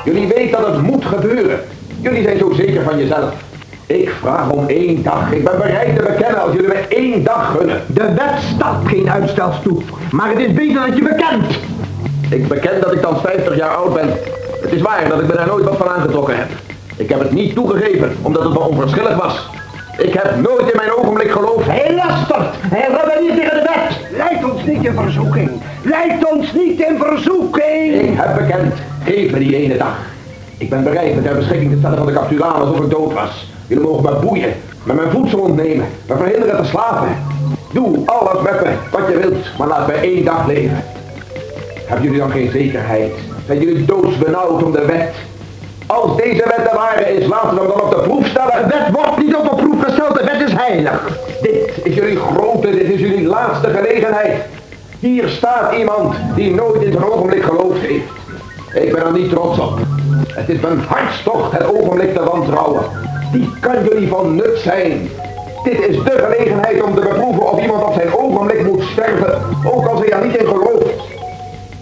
Jullie 0.05 0.27
weten 0.27 0.61
dat 0.61 0.73
het 0.73 0.81
moet 0.81 1.05
gebeuren. 1.05 1.59
Jullie 2.01 2.23
zijn 2.23 2.37
zo 2.37 2.53
zeker 2.53 2.83
van 2.83 2.97
jezelf. 2.97 3.33
Ik 3.85 4.09
vraag 4.21 4.49
om 4.49 4.67
één 4.67 5.03
dag. 5.03 5.31
Ik 5.31 5.43
ben 5.43 5.57
bereid 5.57 5.95
te 5.95 6.03
bekennen 6.03 6.41
als 6.41 6.53
jullie 6.53 6.67
me 6.67 6.85
één 6.89 7.23
dag 7.23 7.55
gunnen. 7.57 7.81
De 7.87 8.13
wet 8.13 8.41
staat 8.55 8.77
geen 8.85 9.09
uitstel 9.09 9.51
toe. 9.63 9.81
Maar 10.11 10.29
het 10.29 10.39
is 10.39 10.53
beter 10.53 10.87
dat 10.87 10.97
je 10.97 11.03
bekent. 11.03 11.59
Ik 12.29 12.47
beken 12.47 12.81
dat 12.81 12.93
ik 12.93 13.01
dan 13.01 13.19
50 13.19 13.55
jaar 13.55 13.75
oud 13.75 13.93
ben. 13.93 14.09
Het 14.61 14.71
is 14.71 14.81
waar 14.81 15.09
dat 15.09 15.19
ik 15.19 15.27
me 15.27 15.35
daar 15.35 15.47
nooit 15.47 15.65
wat 15.65 15.77
van 15.77 15.89
aangetrokken 15.89 16.37
heb. 16.37 16.47
Ik 16.95 17.09
heb 17.09 17.19
het 17.19 17.31
niet 17.31 17.55
toegegeven, 17.55 18.15
omdat 18.21 18.43
het 18.43 18.53
me 18.53 18.59
onverschillig 18.59 19.15
was. 19.15 19.49
Ik 19.97 20.13
heb 20.13 20.35
nooit 20.35 20.71
in 20.71 20.75
mijn 20.75 20.93
ogenblik 20.97 21.31
geloofd. 21.31 21.67
Hij 21.67 21.93
lastert. 21.95 22.55
Hij 22.59 22.87
rebelleert 22.87 23.35
tegen 23.35 23.57
de 23.57 23.69
wet. 23.73 24.17
Leid 24.17 24.51
ons 24.51 24.63
niet 24.63 24.85
in 24.85 24.93
verzoeking. 24.93 25.51
Leid 25.83 26.31
ons 26.31 26.53
niet 26.53 26.79
in 26.79 26.97
verzoeking. 26.99 27.93
Ik 28.01 28.17
heb 28.17 28.37
bekend. 28.37 28.73
Geef 29.03 29.31
me 29.31 29.39
die 29.39 29.55
ene 29.55 29.77
dag. 29.77 29.97
Ik 30.57 30.69
ben 30.69 30.83
bereid 30.83 31.15
me 31.15 31.21
ter 31.21 31.35
beschikking 31.35 31.71
te 31.71 31.77
stellen 31.77 31.97
van 31.97 32.05
de 32.05 32.13
captulaan 32.13 32.53
alsof 32.53 32.79
ik 32.79 32.89
dood 32.89 33.13
was. 33.13 33.47
Jullie 33.67 33.83
mogen 33.83 34.03
me 34.03 34.19
boeien, 34.19 34.53
me 34.83 34.93
mijn 34.93 35.11
voedsel 35.11 35.39
ontnemen, 35.39 35.85
me 36.07 36.15
verhinderen 36.15 36.61
te 36.63 36.69
slapen. 36.69 37.07
Doe 37.73 37.97
alles 38.05 38.41
met 38.41 38.63
me, 38.63 38.71
wat 38.91 39.07
je 39.07 39.17
wilt, 39.17 39.57
maar 39.57 39.67
laat 39.67 39.87
me 39.87 39.93
één 39.93 40.25
dag 40.25 40.47
leven. 40.47 40.83
Hebben 41.85 42.05
jullie 42.05 42.19
dan 42.19 42.31
geen 42.31 42.51
zekerheid? 42.51 43.11
Zijn 43.45 43.59
jullie 43.59 43.85
doodsbenauwd 43.85 44.63
om 44.63 44.71
de 44.71 44.85
wet? 44.85 45.13
Als 45.87 46.15
deze 46.15 46.43
wet 46.55 46.69
de 46.69 46.75
ware 46.75 47.15
is, 47.15 47.27
laten 47.27 47.53
we 47.53 47.59
hem 47.59 47.67
dan 47.67 47.81
op 47.81 47.89
de 47.89 48.01
proef 48.01 48.27
stellen. 48.27 48.67
De 48.67 48.67
wet 48.67 48.91
wordt 48.91 49.17
niet 49.17 49.35
op 49.35 49.43
de 49.43 49.55
proef 49.55 49.83
gesteld. 49.83 50.17
De 50.17 50.23
wet 50.23 50.49
is 50.49 50.53
heilig. 50.53 51.19
Dit 51.41 51.71
is 51.83 51.95
jullie 51.95 52.17
grote, 52.17 52.69
dit 52.69 52.89
is 52.89 52.99
jullie 52.99 53.27
laatste 53.27 53.69
gelegenheid. 53.69 54.35
Hier 54.99 55.29
staat 55.29 55.73
iemand 55.73 56.15
die 56.35 56.53
nooit 56.53 56.81
in 56.81 56.91
zijn 56.91 57.05
ogenblik 57.05 57.43
geloofd 57.43 57.79
heeft. 57.79 58.05
Ik 58.73 58.93
ben 58.93 59.05
er 59.05 59.11
niet 59.11 59.29
trots 59.29 59.59
op. 59.59 59.79
Het 60.27 60.49
is 60.49 60.59
mijn 60.59 60.79
hartstocht 60.79 61.51
het 61.51 61.65
ogenblik 61.65 62.15
te 62.15 62.23
wantrouwen. 62.23 62.81
Die 63.31 63.49
kan 63.59 63.83
jullie 63.83 64.07
van 64.07 64.35
nut 64.35 64.59
zijn. 64.59 65.09
Dit 65.63 65.79
is 65.79 66.03
de 66.03 66.11
gelegenheid 66.11 66.83
om 66.83 66.95
te 66.95 67.01
beproeven 67.01 67.51
of 67.51 67.61
iemand 67.61 67.83
op 67.83 67.93
zijn 67.93 68.15
ogenblik 68.17 68.65
moet 68.65 68.83
sterven, 68.83 69.41
ook 69.65 69.87
als 69.87 69.99
hij 69.99 70.09
er 70.09 70.25
niet 70.25 70.35
in 70.35 70.45
gelooft. 70.45 71.01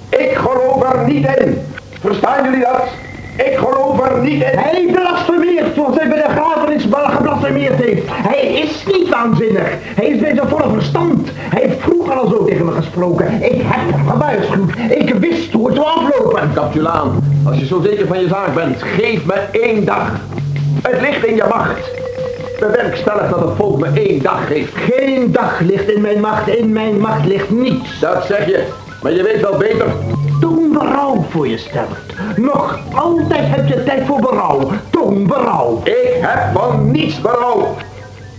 Ik 0.10 0.36
geloof 0.36 0.94
er 0.94 1.06
niet 1.06 1.28
in. 1.38 1.62
Verstaan 2.00 2.44
jullie 2.44 2.64
dat? 2.64 2.84
Ik 3.36 3.58
geloof 3.58 4.10
er 4.10 4.22
niet 4.22 4.44
in. 4.44 4.58
Hij 4.58 4.90
blasphemeert 4.92 5.76
zoals 5.76 5.98
hij 5.98 6.08
bij 6.08 6.18
de 6.18 6.28
begrafenisbal 6.28 7.06
geblasphemeerd 7.06 7.84
heeft. 7.84 8.04
Hij 8.08 8.46
is 8.46 8.86
niet 8.86 9.10
waanzinnig. 9.10 9.70
Hij 9.82 10.06
is 10.06 10.20
bij 10.20 10.36
zijn 10.36 10.48
volle 10.48 10.74
verstand. 10.74 11.30
Hij 11.34 11.62
heeft 11.62 11.82
vroeger 11.82 12.14
al 12.14 12.28
zo 12.28 12.44
tegen 12.44 12.66
me 12.66 12.72
gesproken. 12.72 13.44
Ik 13.44 13.62
heb 13.64 13.96
hem 13.96 14.10
gewaarschuwd. 14.10 14.72
Ik 14.90 15.14
wist 15.14 15.52
hoe 15.52 15.68
het 15.68 15.76
zou 15.76 15.88
aflopen. 15.88 16.52
Capitulaan, 16.54 17.24
als 17.46 17.58
je 17.58 17.66
zo 17.66 17.82
zeker 17.82 18.08
van 18.08 18.20
je 18.20 18.28
zaak 18.28 18.56
bent, 18.56 18.82
geef 18.82 19.26
me 19.26 19.34
één 19.52 19.86
dag. 19.86 20.12
Het 20.82 21.02
ligt 21.02 21.26
in 21.26 21.36
je 21.36 21.46
macht. 21.50 21.92
Bewerkstellig 22.60 23.30
dat 23.30 23.40
het 23.40 23.56
volk 23.56 23.80
me 23.80 23.88
één 23.94 24.22
dag 24.22 24.48
geeft. 24.48 24.76
Geen 24.76 25.32
dag 25.32 25.60
ligt 25.60 25.90
in 25.90 26.02
mijn 26.02 26.20
macht. 26.20 26.48
In 26.48 26.74
mijn 26.74 27.00
macht 27.00 27.26
ligt 27.26 27.50
niets. 27.50 28.00
Dat 28.00 28.26
zeg 28.26 28.46
je, 28.46 28.64
maar 29.02 29.12
je 29.12 29.24
weet 29.24 29.42
wel 29.42 29.58
beter. 29.58 29.86
Berouw 30.80 31.26
voor 31.30 31.48
je 31.48 31.58
sterft. 31.58 32.14
Nog 32.36 32.80
altijd 32.94 33.46
heb 33.48 33.68
je 33.68 33.84
tijd 33.84 34.06
voor 34.06 34.20
berouw. 34.20 34.70
Toon 34.90 35.28
berouw. 35.28 35.82
Ik 35.84 36.18
heb 36.22 36.40
van 36.54 36.92
niets 36.92 37.22
berouw. 37.22 37.76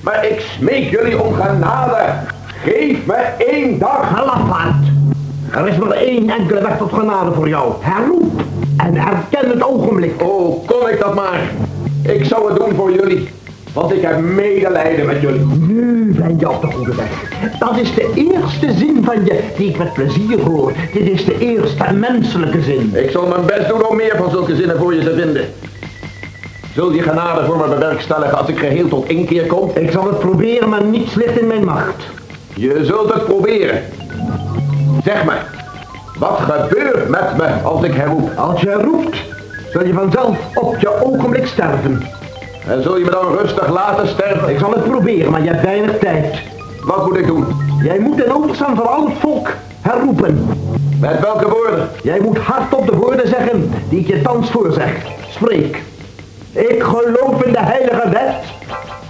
Maar 0.00 0.26
ik 0.26 0.40
smeek 0.40 0.90
jullie 0.90 1.22
om 1.22 1.34
genade. 1.34 2.12
Geef 2.46 3.06
me 3.06 3.14
één 3.38 3.78
dag. 3.78 4.24
Lafaard. 4.24 4.84
Er 5.50 5.68
is 5.68 5.76
maar 5.76 5.90
één 5.90 6.30
enkele 6.30 6.62
weg 6.62 6.78
tot 6.78 6.92
genade 6.92 7.32
voor 7.32 7.48
jou. 7.48 7.72
Herroep 7.80 8.42
en 8.76 8.96
erken 8.96 9.50
het 9.50 9.64
ogenblik. 9.64 10.22
Oh, 10.22 10.66
kon 10.66 10.88
ik 10.88 11.00
dat 11.00 11.14
maar. 11.14 11.40
Ik 12.02 12.24
zou 12.24 12.48
het 12.48 12.56
doen 12.56 12.74
voor 12.74 12.92
jullie. 12.92 13.28
Want 13.76 13.92
ik 13.92 14.02
heb 14.02 14.20
medelijden 14.20 15.06
met 15.06 15.20
jullie. 15.20 15.40
Nu 15.40 16.14
ben 16.18 16.38
je 16.38 16.50
op 16.50 16.60
de 16.60 16.66
goede 16.66 16.94
weg. 16.94 17.08
Dat 17.58 17.78
is 17.78 17.94
de 17.94 18.12
eerste 18.14 18.72
zin 18.72 19.04
van 19.04 19.24
je 19.24 19.40
die 19.56 19.68
ik 19.68 19.78
met 19.78 19.92
plezier 19.92 20.40
hoor. 20.40 20.72
Dit 20.92 21.08
is 21.08 21.24
de 21.24 21.38
eerste 21.38 21.92
menselijke 21.92 22.62
zin. 22.62 22.90
Ik 22.94 23.10
zal 23.10 23.26
mijn 23.26 23.44
best 23.46 23.68
doen 23.68 23.86
om 23.86 23.96
meer 23.96 24.14
van 24.16 24.30
zulke 24.30 24.56
zinnen 24.56 24.78
voor 24.78 24.94
je 24.94 25.00
te 25.00 25.14
vinden. 25.14 25.44
Zul 26.74 26.92
je 26.92 27.02
genade 27.02 27.44
voor 27.46 27.56
me 27.56 27.68
bewerkstelligen 27.68 28.38
als 28.38 28.48
ik 28.48 28.58
geheel 28.58 28.88
tot 28.88 29.08
inkeer 29.08 29.46
kom? 29.46 29.70
Ik 29.74 29.90
zal 29.90 30.06
het 30.06 30.18
proberen, 30.18 30.68
maar 30.68 30.84
niets 30.84 31.14
ligt 31.14 31.38
in 31.38 31.46
mijn 31.46 31.64
macht. 31.64 32.04
Je 32.54 32.84
zult 32.84 33.12
het 33.12 33.24
proberen. 33.24 33.82
Zeg 35.04 35.24
me, 35.24 35.32
wat 36.18 36.38
gebeurt 36.38 37.08
met 37.08 37.36
me 37.36 37.46
als 37.62 37.84
ik 37.84 37.94
herroep? 37.94 38.30
Als 38.36 38.60
je 38.60 38.72
roept, 38.72 39.16
zul 39.72 39.86
je 39.86 39.92
vanzelf 39.92 40.38
op 40.54 40.76
je 40.78 41.04
ogenblik 41.04 41.46
sterven. 41.46 42.15
En 42.66 42.82
zul 42.82 42.96
je 42.96 43.04
me 43.04 43.10
dan 43.10 43.36
rustig 43.36 43.72
laten 43.72 44.08
sterven? 44.08 44.48
Ik 44.48 44.58
zal 44.58 44.70
het 44.70 44.84
proberen, 44.84 45.30
maar 45.30 45.42
je 45.42 45.48
hebt 45.48 45.64
weinig 45.64 45.98
tijd. 45.98 46.42
Wat 46.84 47.06
moet 47.06 47.16
ik 47.16 47.26
doen? 47.26 47.46
Jij 47.82 47.98
moet 47.98 48.24
in 48.24 48.32
overstaan 48.32 48.76
van 48.76 48.86
al 48.86 49.06
het 49.06 49.18
volk 49.18 49.48
herroepen. 49.80 50.48
Met 51.00 51.20
welke 51.20 51.48
woorden? 51.48 51.88
Jij 52.02 52.20
moet 52.20 52.38
hardop 52.38 52.86
de 52.86 52.96
woorden 52.96 53.28
zeggen 53.28 53.72
die 53.88 54.00
ik 54.00 54.06
je 54.06 54.22
thans 54.22 54.50
voorzeg. 54.50 54.90
Spreek. 55.28 55.82
Ik 56.52 56.82
geloof 56.82 57.42
in 57.42 57.52
de 57.52 57.60
heilige 57.60 58.08
wet. 58.08 58.34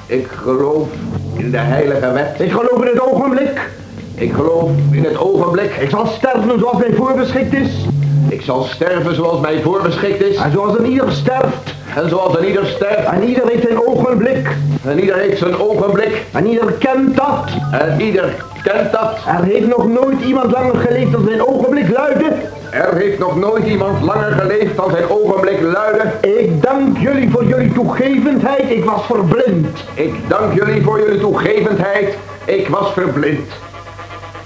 Ik 0.06 0.26
geloof 0.26 0.88
in 1.34 1.50
de 1.50 1.58
heilige 1.58 2.12
wet. 2.12 2.40
Ik 2.40 2.50
geloof 2.50 2.80
in 2.80 2.86
het 2.86 3.00
ogenblik. 3.00 3.70
Ik 4.14 4.32
geloof 4.32 4.70
in 4.90 5.04
het 5.04 5.18
ogenblik. 5.18 5.76
Ik 5.76 5.90
zal 5.90 6.06
sterven 6.06 6.58
zoals 6.58 6.78
mij 6.78 6.92
voorbeschikt 6.94 7.54
is. 7.54 7.86
Ik 8.28 8.42
zal 8.42 8.62
sterven 8.62 9.14
zoals 9.14 9.40
mij 9.40 9.60
voorbeschikt 9.62 10.22
is. 10.22 10.36
En 10.36 10.52
zoals 10.52 10.78
een 10.78 10.86
ieder 10.86 11.12
sterft. 11.12 11.74
En 11.94 12.08
zoals 12.08 12.38
een 12.38 12.46
ieder 12.46 12.66
sterft. 12.66 13.04
En 13.04 13.22
ieder 13.24 13.48
heeft 13.48 13.62
zijn 13.62 13.86
ogenblik. 13.86 14.56
En 14.84 15.00
ieder 15.00 15.16
heeft 15.16 15.38
zijn 15.38 15.58
ogenblik. 15.58 16.24
En 16.32 16.46
ieder 16.46 16.72
kent 16.72 17.16
dat. 17.16 17.44
En 17.72 18.00
ieder 18.00 18.34
kent 18.62 18.92
dat. 18.92 19.18
Er 19.26 19.44
heeft 19.44 19.66
nog 19.66 19.88
nooit 19.88 20.20
iemand 20.20 20.50
langer 20.52 20.76
geleefd 20.76 21.12
dan 21.12 21.24
zijn 21.28 21.46
ogenblik 21.46 21.88
luidde. 21.88 22.32
Er 22.70 22.96
heeft 22.96 23.18
nog 23.18 23.36
nooit 23.36 23.66
iemand 23.66 24.02
langer 24.02 24.32
geleefd 24.32 24.76
dan 24.76 24.90
zijn 24.90 25.08
ogenblik 25.08 25.60
luidde. 25.60 26.28
Ik 26.28 26.62
dank 26.62 26.98
jullie 26.98 27.30
voor 27.30 27.44
jullie 27.44 27.72
toegevendheid. 27.72 28.70
Ik 28.70 28.84
was 28.84 29.06
verblind. 29.06 29.84
Ik 29.94 30.14
dank 30.28 30.54
jullie 30.54 30.82
voor 30.82 30.98
jullie 30.98 31.20
toegevendheid. 31.20 32.16
Ik 32.44 32.68
was 32.68 32.92
verblind. 32.92 33.50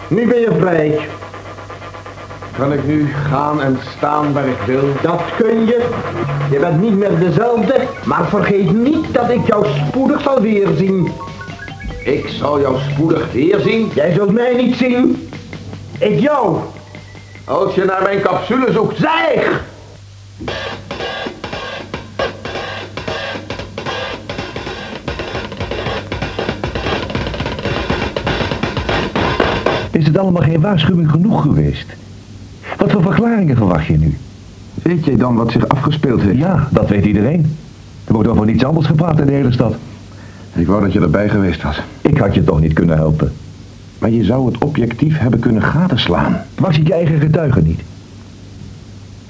Nu 0.08 0.26
ben 0.26 0.40
je 0.40 0.50
vrij. 0.58 0.98
Kan 2.60 2.72
ik 2.72 2.86
nu 2.86 3.06
gaan 3.06 3.62
en 3.62 3.78
staan 3.96 4.32
waar 4.32 4.46
ik 4.46 4.60
wil? 4.66 4.82
Dat 5.02 5.22
kun 5.36 5.66
je. 5.66 5.88
Je 6.50 6.58
bent 6.58 6.80
niet 6.80 6.98
meer 6.98 7.18
dezelfde, 7.18 7.80
maar 8.04 8.28
vergeet 8.28 8.72
niet 8.72 9.14
dat 9.14 9.30
ik 9.30 9.46
jou 9.46 9.66
spoedig 9.86 10.22
zal 10.22 10.40
weerzien. 10.40 11.12
Ik 12.04 12.28
zal 12.28 12.60
jou 12.60 12.78
spoedig 12.90 13.32
weerzien. 13.32 13.90
Jij 13.94 14.12
zult 14.12 14.32
mij 14.32 14.54
niet 14.54 14.76
zien. 14.76 15.28
Ik 15.98 16.20
jou. 16.20 16.56
Als 17.44 17.74
je 17.74 17.84
naar 17.84 18.02
mijn 18.02 18.20
capsule 18.20 18.72
zoekt. 18.72 18.98
Zeg! 18.98 19.62
Is 29.90 30.06
het 30.06 30.18
allemaal 30.18 30.42
geen 30.42 30.60
waarschuwing 30.60 31.10
genoeg 31.10 31.42
geweest? 31.42 31.86
Wat 32.80 32.90
voor 32.90 33.02
verklaringen 33.02 33.56
verwacht 33.56 33.86
je 33.86 33.98
nu? 33.98 34.16
Weet 34.82 35.04
jij 35.04 35.16
dan 35.16 35.34
wat 35.34 35.50
zich 35.50 35.68
afgespeeld 35.68 36.20
heeft? 36.20 36.38
Ja, 36.38 36.68
dat 36.70 36.88
weet 36.88 37.04
iedereen. 37.04 37.56
Er 38.04 38.12
wordt 38.12 38.28
over 38.28 38.46
niets 38.46 38.64
anders 38.64 38.86
gepraat 38.86 39.20
in 39.20 39.26
de 39.26 39.32
hele 39.32 39.52
stad. 39.52 39.74
Ik 40.52 40.66
wou 40.66 40.82
dat 40.82 40.92
je 40.92 41.00
erbij 41.00 41.28
geweest 41.28 41.62
was. 41.62 41.82
Ik 42.00 42.18
had 42.18 42.34
je 42.34 42.44
toch 42.44 42.60
niet 42.60 42.72
kunnen 42.72 42.96
helpen. 42.96 43.32
Maar 43.98 44.10
je 44.10 44.24
zou 44.24 44.46
het 44.46 44.64
objectief 44.64 45.18
hebben 45.18 45.40
kunnen 45.40 45.62
gadeslaan. 45.62 46.42
Was 46.54 46.78
ik 46.78 46.86
je 46.86 46.94
eigen 46.94 47.20
getuige 47.20 47.60
niet? 47.60 47.80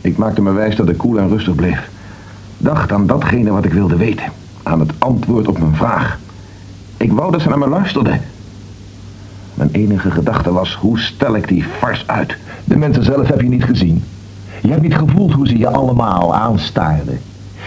Ik 0.01 0.17
maakte 0.17 0.43
me 0.43 0.53
wijs 0.53 0.77
dat 0.77 0.89
ik 0.89 0.99
koel 0.99 1.19
en 1.19 1.29
rustig 1.29 1.55
bleef. 1.55 1.91
Dacht 2.59 2.93
aan 2.93 3.07
datgene 3.07 3.51
wat 3.51 3.65
ik 3.65 3.73
wilde 3.73 3.97
weten. 3.97 4.33
Aan 4.63 4.81
het 4.81 4.93
antwoord 4.99 5.49
op 5.49 5.59
mijn 5.59 5.75
vraag. 5.75 6.19
Ik 6.97 7.13
wou 7.13 7.33
dat 7.33 7.41
ze 7.41 7.49
naar 7.49 7.59
me 7.59 7.69
luisterden. 7.69 8.21
Mijn 9.55 9.71
enige 9.73 10.11
gedachte 10.11 10.53
was, 10.53 10.75
hoe 10.75 10.99
stel 10.99 11.37
ik 11.37 11.49
die 11.49 11.65
fars 11.79 12.07
uit? 12.07 12.37
De 12.65 12.77
mensen 12.77 13.05
zelf 13.05 13.29
heb 13.29 13.41
je 13.41 13.49
niet 13.49 13.65
gezien. 13.65 14.03
Je 14.61 14.71
hebt 14.71 14.83
niet 14.83 14.95
gevoeld 14.95 15.33
hoe 15.33 15.49
ze 15.49 15.59
je 15.59 15.69
allemaal 15.69 16.35
aanstaarden. 16.35 17.21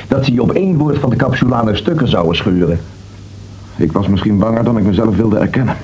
Dat 0.08 0.26
ze 0.26 0.34
je 0.34 0.42
op 0.42 0.52
één 0.52 0.78
woord 0.78 1.00
van 1.00 1.10
de 1.10 1.16
capsulanen 1.16 1.78
stukken 1.78 2.08
zouden 2.08 2.36
scheuren. 2.36 2.80
Ik 3.76 3.92
was 3.92 4.08
misschien 4.08 4.38
banger 4.38 4.64
dan 4.64 4.78
ik 4.78 4.84
mezelf 4.84 5.16
wilde 5.16 5.38
erkennen. 5.38 5.76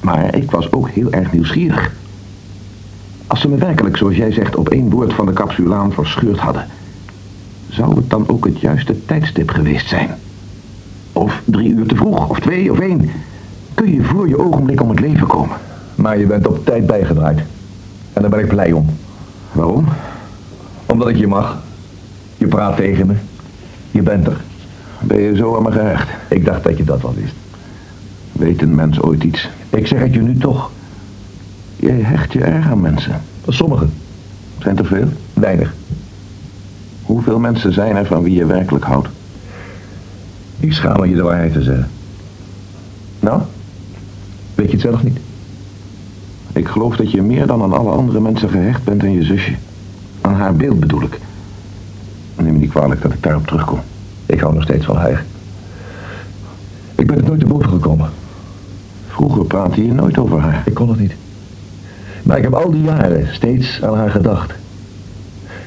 Maar 0.00 0.34
ik 0.34 0.50
was 0.50 0.72
ook 0.72 0.88
heel 0.88 1.12
erg 1.12 1.32
nieuwsgierig. 1.32 1.92
Als 3.26 3.40
ze 3.40 3.48
me 3.48 3.56
werkelijk, 3.56 3.96
zoals 3.96 4.16
jij 4.16 4.32
zegt, 4.32 4.56
op 4.56 4.68
één 4.68 4.90
woord 4.90 5.12
van 5.12 5.26
de 5.26 5.32
capsulaan 5.32 5.92
verscheurd 5.92 6.38
hadden... 6.38 6.66
zou 7.68 7.96
het 7.96 8.10
dan 8.10 8.28
ook 8.28 8.44
het 8.44 8.60
juiste 8.60 9.04
tijdstip 9.04 9.50
geweest 9.50 9.88
zijn? 9.88 10.10
Of 11.12 11.42
drie 11.44 11.70
uur 11.70 11.86
te 11.86 11.96
vroeg, 11.96 12.28
of 12.28 12.40
twee, 12.40 12.72
of 12.72 12.78
één... 12.78 13.10
kun 13.76 13.92
je 13.92 14.02
voor 14.02 14.28
je 14.28 14.38
ogenblik 14.38 14.82
om 14.82 14.90
het 14.90 15.00
leven 15.00 15.26
komen. 15.26 15.56
Maar 15.94 16.18
je 16.18 16.26
bent 16.26 16.46
op 16.46 16.64
tijd 16.64 16.86
bijgedraaid. 16.86 17.38
En 18.12 18.22
daar 18.22 18.30
ben 18.30 18.40
ik 18.40 18.48
blij 18.48 18.72
om. 18.72 18.86
Waarom? 19.52 19.84
Omdat 20.86 21.08
ik 21.08 21.16
je 21.16 21.26
mag. 21.26 21.58
Je 22.36 22.46
praat 22.46 22.76
tegen 22.76 23.06
me. 23.06 23.14
Je 23.90 24.02
bent 24.02 24.26
er. 24.26 24.36
Ben 25.00 25.20
je 25.20 25.36
zo 25.36 25.56
aan 25.56 25.62
me 25.62 25.72
gehecht? 25.72 26.08
Ik 26.28 26.44
dacht 26.44 26.64
dat 26.64 26.76
je 26.76 26.84
dat 26.84 27.02
wel 27.02 27.14
wist. 27.14 27.34
Weet 28.32 28.62
een 28.62 28.74
mens 28.74 29.00
ooit 29.00 29.22
iets? 29.22 29.50
Ik 29.70 29.86
zeg 29.86 30.00
het 30.00 30.14
je 30.14 30.20
nu 30.20 30.38
toch. 30.38 30.70
Jij 31.76 32.00
hecht 32.00 32.32
je 32.32 32.44
erg 32.44 32.70
aan 32.70 32.80
mensen. 32.80 33.20
Sommigen. 33.48 33.92
Zijn 34.58 34.78
er 34.78 34.86
veel? 34.86 35.08
Weinig. 35.34 35.74
Hoeveel 37.02 37.38
mensen 37.38 37.72
zijn 37.72 37.96
er 37.96 38.06
van 38.06 38.22
wie 38.22 38.34
je 38.34 38.46
werkelijk 38.46 38.84
houdt? 38.84 39.08
Ik 40.60 40.72
schaam 40.72 41.00
me 41.00 41.08
je 41.08 41.14
de 41.14 41.22
waarheid 41.22 41.52
te 41.52 41.62
zeggen. 41.62 41.88
Nou, 43.20 43.42
Weet 44.56 44.66
je 44.66 44.72
het 44.72 44.80
zelf 44.80 45.02
niet? 45.02 45.18
ik 46.52 46.68
geloof 46.68 46.96
dat 46.96 47.10
je 47.10 47.22
meer 47.22 47.46
dan 47.46 47.62
aan 47.62 47.72
alle 47.72 47.90
andere 47.90 48.20
mensen 48.20 48.48
gehecht 48.48 48.84
bent 48.84 49.02
aan 49.02 49.12
je 49.12 49.24
zusje. 49.24 49.54
Aan 50.20 50.34
haar 50.34 50.54
beeld 50.54 50.80
bedoel 50.80 51.02
ik. 51.02 51.18
Neem 52.36 52.52
me 52.52 52.58
niet 52.58 52.70
kwalijk 52.70 53.02
dat 53.02 53.12
ik 53.12 53.22
daarop 53.22 53.46
terugkom. 53.46 53.80
Ik 54.26 54.40
hou 54.40 54.54
nog 54.54 54.62
steeds 54.62 54.84
van 54.84 54.96
haar. 54.96 55.24
Ik 56.94 57.06
ben 57.06 57.16
het 57.16 57.26
nooit 57.26 57.40
te 57.40 57.46
boven 57.46 57.68
gekomen. 57.68 58.10
Vroeger 59.08 59.44
praatte 59.44 59.86
je 59.86 59.92
nooit 59.92 60.18
over 60.18 60.40
haar. 60.40 60.62
Ik 60.66 60.74
kon 60.74 60.88
het 60.88 60.98
niet. 60.98 61.14
Maar 62.22 62.36
ik 62.36 62.42
heb 62.42 62.54
al 62.54 62.70
die 62.70 62.82
jaren 62.82 63.34
steeds 63.34 63.82
aan 63.82 63.96
haar 63.96 64.10
gedacht. 64.10 64.54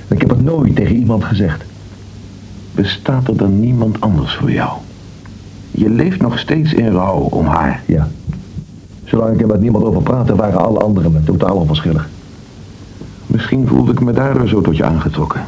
En 0.07 0.15
ik 0.15 0.21
heb 0.21 0.29
het 0.29 0.43
nooit 0.43 0.75
tegen 0.75 0.95
iemand 0.95 1.23
gezegd. 1.23 1.63
Bestaat 2.71 3.27
er 3.27 3.37
dan 3.37 3.59
niemand 3.59 4.01
anders 4.01 4.33
voor 4.33 4.51
jou? 4.51 4.71
Je 5.71 5.89
leeft 5.89 6.21
nog 6.21 6.39
steeds 6.39 6.73
in 6.73 6.91
rouw 6.91 7.19
om 7.19 7.45
haar. 7.45 7.81
Ja. 7.85 8.07
Zolang 9.09 9.33
ik 9.33 9.41
er 9.41 9.47
met 9.47 9.61
niemand 9.61 9.83
over 9.85 10.01
praatte, 10.01 10.35
waren 10.35 10.65
alle 10.65 10.79
anderen 10.79 11.11
me 11.11 11.23
totaal 11.23 11.55
onverschillig. 11.55 12.09
Misschien 13.27 13.67
voelde 13.67 13.91
ik 13.91 13.99
me 13.99 14.13
daardoor 14.13 14.47
zo 14.47 14.61
tot 14.61 14.77
je 14.77 14.83
aangetrokken. 14.83 15.41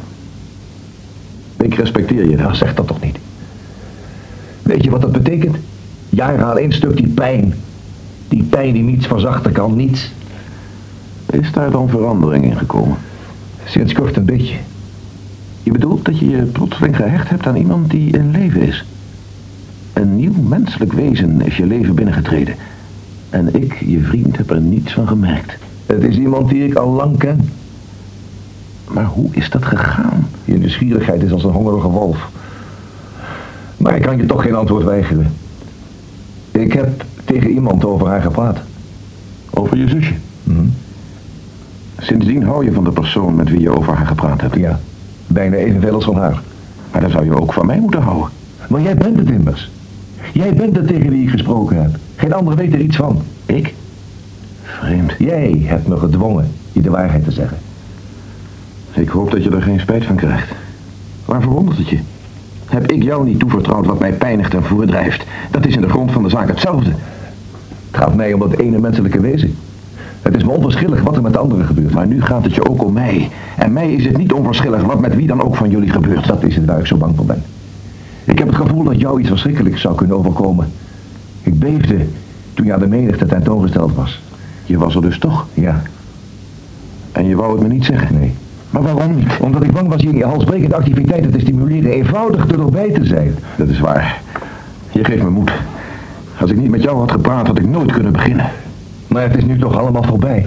Ik 1.56 1.74
respecteer 1.74 2.30
je 2.30 2.36
dan. 2.36 2.54
zeg 2.56 2.74
dat 2.74 2.86
toch 2.86 3.00
niet. 3.00 3.18
Weet 4.62 4.84
je 4.84 4.90
wat 4.90 5.00
dat 5.00 5.12
betekent? 5.12 5.56
Jaren 6.08 6.44
aan 6.44 6.58
één 6.58 6.72
stuk 6.72 6.96
die 6.96 7.08
pijn. 7.08 7.54
Die 8.28 8.42
pijn 8.42 8.72
die 8.72 8.82
niets 8.82 9.06
verzachten 9.06 9.52
kan, 9.52 9.76
niets. 9.76 10.12
Is 11.26 11.52
daar 11.52 11.70
dan 11.70 11.88
verandering 11.88 12.44
in 12.44 12.56
gekomen? 12.56 12.96
Sinds 13.64 13.92
kort 13.92 14.16
een 14.16 14.24
beetje. 14.24 14.56
Je 15.62 15.72
bedoelt 15.72 16.04
dat 16.04 16.18
je 16.18 16.28
je 16.28 16.42
plotseling 16.42 16.96
gehecht 16.96 17.28
hebt 17.28 17.46
aan 17.46 17.56
iemand 17.56 17.90
die 17.90 18.16
in 18.16 18.30
leven 18.30 18.62
is. 18.62 18.84
Een 19.92 20.16
nieuw 20.16 20.42
menselijk 20.42 20.92
wezen 20.92 21.40
is 21.40 21.56
je 21.56 21.66
leven 21.66 21.94
binnengetreden. 21.94 22.54
En 23.32 23.54
ik, 23.54 23.74
je 23.86 24.00
vriend, 24.00 24.36
heb 24.36 24.50
er 24.50 24.60
niets 24.60 24.92
van 24.92 25.08
gemerkt. 25.08 25.56
Het 25.86 26.02
is 26.02 26.16
iemand 26.16 26.48
die 26.48 26.64
ik 26.64 26.74
al 26.74 26.88
lang 26.88 27.18
ken. 27.18 27.48
Maar 28.88 29.04
hoe 29.04 29.28
is 29.30 29.50
dat 29.50 29.64
gegaan? 29.64 30.28
Je 30.44 30.58
nieuwsgierigheid 30.58 31.22
is 31.22 31.32
als 31.32 31.44
een 31.44 31.50
hongerige 31.50 31.88
wolf. 31.88 32.30
Maar 33.76 33.96
ik 33.96 34.02
kan 34.02 34.16
je 34.16 34.26
toch 34.26 34.42
geen 34.42 34.54
antwoord 34.54 34.84
weigeren. 34.84 35.32
Ik 36.50 36.72
heb 36.72 37.04
tegen 37.24 37.50
iemand 37.50 37.84
over 37.84 38.06
haar 38.06 38.22
gepraat. 38.22 38.58
Over 39.50 39.76
je 39.76 39.88
zusje. 39.88 40.14
Hm? 40.44 40.66
Sindsdien 41.98 42.42
hou 42.42 42.64
je 42.64 42.72
van 42.72 42.84
de 42.84 42.92
persoon 42.92 43.34
met 43.34 43.48
wie 43.48 43.60
je 43.60 43.76
over 43.76 43.94
haar 43.94 44.06
gepraat 44.06 44.40
hebt. 44.40 44.56
Ja, 44.56 44.80
bijna 45.26 45.56
evenveel 45.56 45.94
als 45.94 46.04
van 46.04 46.16
haar. 46.16 46.42
Maar 46.92 47.00
dan 47.00 47.10
zou 47.10 47.24
je 47.24 47.40
ook 47.40 47.52
van 47.52 47.66
mij 47.66 47.80
moeten 47.80 48.02
houden. 48.02 48.30
Maar 48.68 48.80
jij 48.80 48.94
bent 48.94 49.18
het 49.18 49.30
immers. 49.30 49.70
Jij 50.32 50.54
bent 50.54 50.76
er 50.76 50.86
tegen 50.86 51.10
wie 51.10 51.22
ik 51.22 51.30
gesproken 51.30 51.82
heb. 51.82 51.90
Geen 52.16 52.32
ander 52.32 52.54
weet 52.54 52.72
er 52.72 52.80
iets 52.80 52.96
van. 52.96 53.22
Ik? 53.46 53.74
Vreemd. 54.62 55.14
Jij 55.18 55.62
hebt 55.64 55.88
me 55.88 55.96
gedwongen 55.96 56.50
je 56.72 56.82
de 56.82 56.90
waarheid 56.90 57.24
te 57.24 57.32
zeggen. 57.32 57.58
Ik 58.92 59.08
hoop 59.08 59.30
dat 59.30 59.44
je 59.44 59.50
er 59.50 59.62
geen 59.62 59.80
spijt 59.80 60.04
van 60.04 60.16
krijgt. 60.16 60.52
Waar 61.24 61.40
verwondert 61.40 61.78
het 61.78 61.88
je? 61.88 61.98
Heb 62.66 62.90
ik 62.90 63.02
jou 63.02 63.24
niet 63.24 63.38
toevertrouwd 63.38 63.86
wat 63.86 63.98
mij 63.98 64.12
pijnigt 64.12 64.54
en 64.54 64.64
voordrijft? 64.64 65.24
Dat 65.50 65.66
is 65.66 65.74
in 65.74 65.80
de 65.80 65.88
grond 65.88 66.12
van 66.12 66.22
de 66.22 66.28
zaak 66.28 66.48
hetzelfde. 66.48 66.90
Het 67.90 68.00
gaat 68.00 68.14
mij 68.14 68.32
om 68.32 68.40
dat 68.40 68.58
ene 68.58 68.78
menselijke 68.78 69.20
wezen. 69.20 69.56
Het 70.22 70.36
is 70.36 70.44
me 70.44 70.50
onverschillig 70.50 71.02
wat 71.02 71.16
er 71.16 71.22
met 71.22 71.32
de 71.32 71.38
anderen 71.38 71.66
gebeurt. 71.66 71.94
Maar 71.94 72.06
nu 72.06 72.22
gaat 72.22 72.44
het 72.44 72.54
je 72.54 72.68
ook 72.68 72.84
om 72.84 72.92
mij. 72.92 73.30
En 73.56 73.72
mij 73.72 73.92
is 73.92 74.04
het 74.04 74.16
niet 74.16 74.32
onverschillig 74.32 74.82
wat 74.82 75.00
met 75.00 75.16
wie 75.16 75.26
dan 75.26 75.42
ook 75.42 75.56
van 75.56 75.70
jullie 75.70 75.90
gebeurt. 75.90 76.26
Dat 76.26 76.42
is 76.42 76.56
het 76.56 76.64
waar 76.64 76.78
ik 76.78 76.86
zo 76.86 76.96
bang 76.96 77.16
voor 77.16 77.26
ben. 77.26 77.42
Ik 78.24 78.38
heb 78.38 78.46
het 78.46 78.56
gevoel 78.56 78.84
dat 78.84 79.00
jou 79.00 79.20
iets 79.20 79.28
verschrikkelijks 79.28 79.80
zou 79.80 79.94
kunnen 79.94 80.16
overkomen. 80.16 80.72
Ik 81.42 81.58
beefde 81.58 82.06
toen 82.54 82.66
je 82.66 82.72
aan 82.72 82.80
de 82.80 82.86
menigte 82.86 83.26
tentoongesteld 83.26 83.94
was. 83.94 84.22
Je 84.66 84.78
was 84.78 84.94
er 84.94 85.02
dus 85.02 85.18
toch? 85.18 85.46
Ja. 85.54 85.82
En 87.12 87.26
je 87.26 87.36
wou 87.36 87.52
het 87.52 87.62
me 87.62 87.74
niet 87.74 87.84
zeggen? 87.84 88.18
Nee. 88.18 88.34
Maar 88.70 88.82
waarom 88.82 89.14
niet? 89.14 89.36
Omdat 89.40 89.62
ik 89.62 89.72
bang 89.72 89.88
was 89.88 90.02
je 90.02 90.08
in 90.08 90.16
je 90.16 90.24
halsbrekende 90.24 90.76
activiteiten 90.76 91.30
te 91.30 91.40
stimuleren 91.40 91.90
eenvoudig 91.90 92.50
er 92.50 92.58
nog 92.58 92.70
bij 92.70 92.90
te 92.90 93.04
zijn. 93.04 93.34
Dat 93.56 93.68
is 93.68 93.80
waar. 93.80 94.20
Je 94.90 95.04
geeft 95.04 95.22
me 95.22 95.30
moed. 95.30 95.52
Als 96.40 96.50
ik 96.50 96.56
niet 96.56 96.70
met 96.70 96.82
jou 96.82 96.98
had 96.98 97.12
gepraat, 97.12 97.46
had 97.46 97.58
ik 97.58 97.68
nooit 97.68 97.92
kunnen 97.92 98.12
beginnen. 98.12 98.50
Maar 99.06 99.22
het 99.22 99.36
is 99.36 99.44
nu 99.44 99.58
toch 99.58 99.78
allemaal 99.78 100.02
voorbij. 100.02 100.46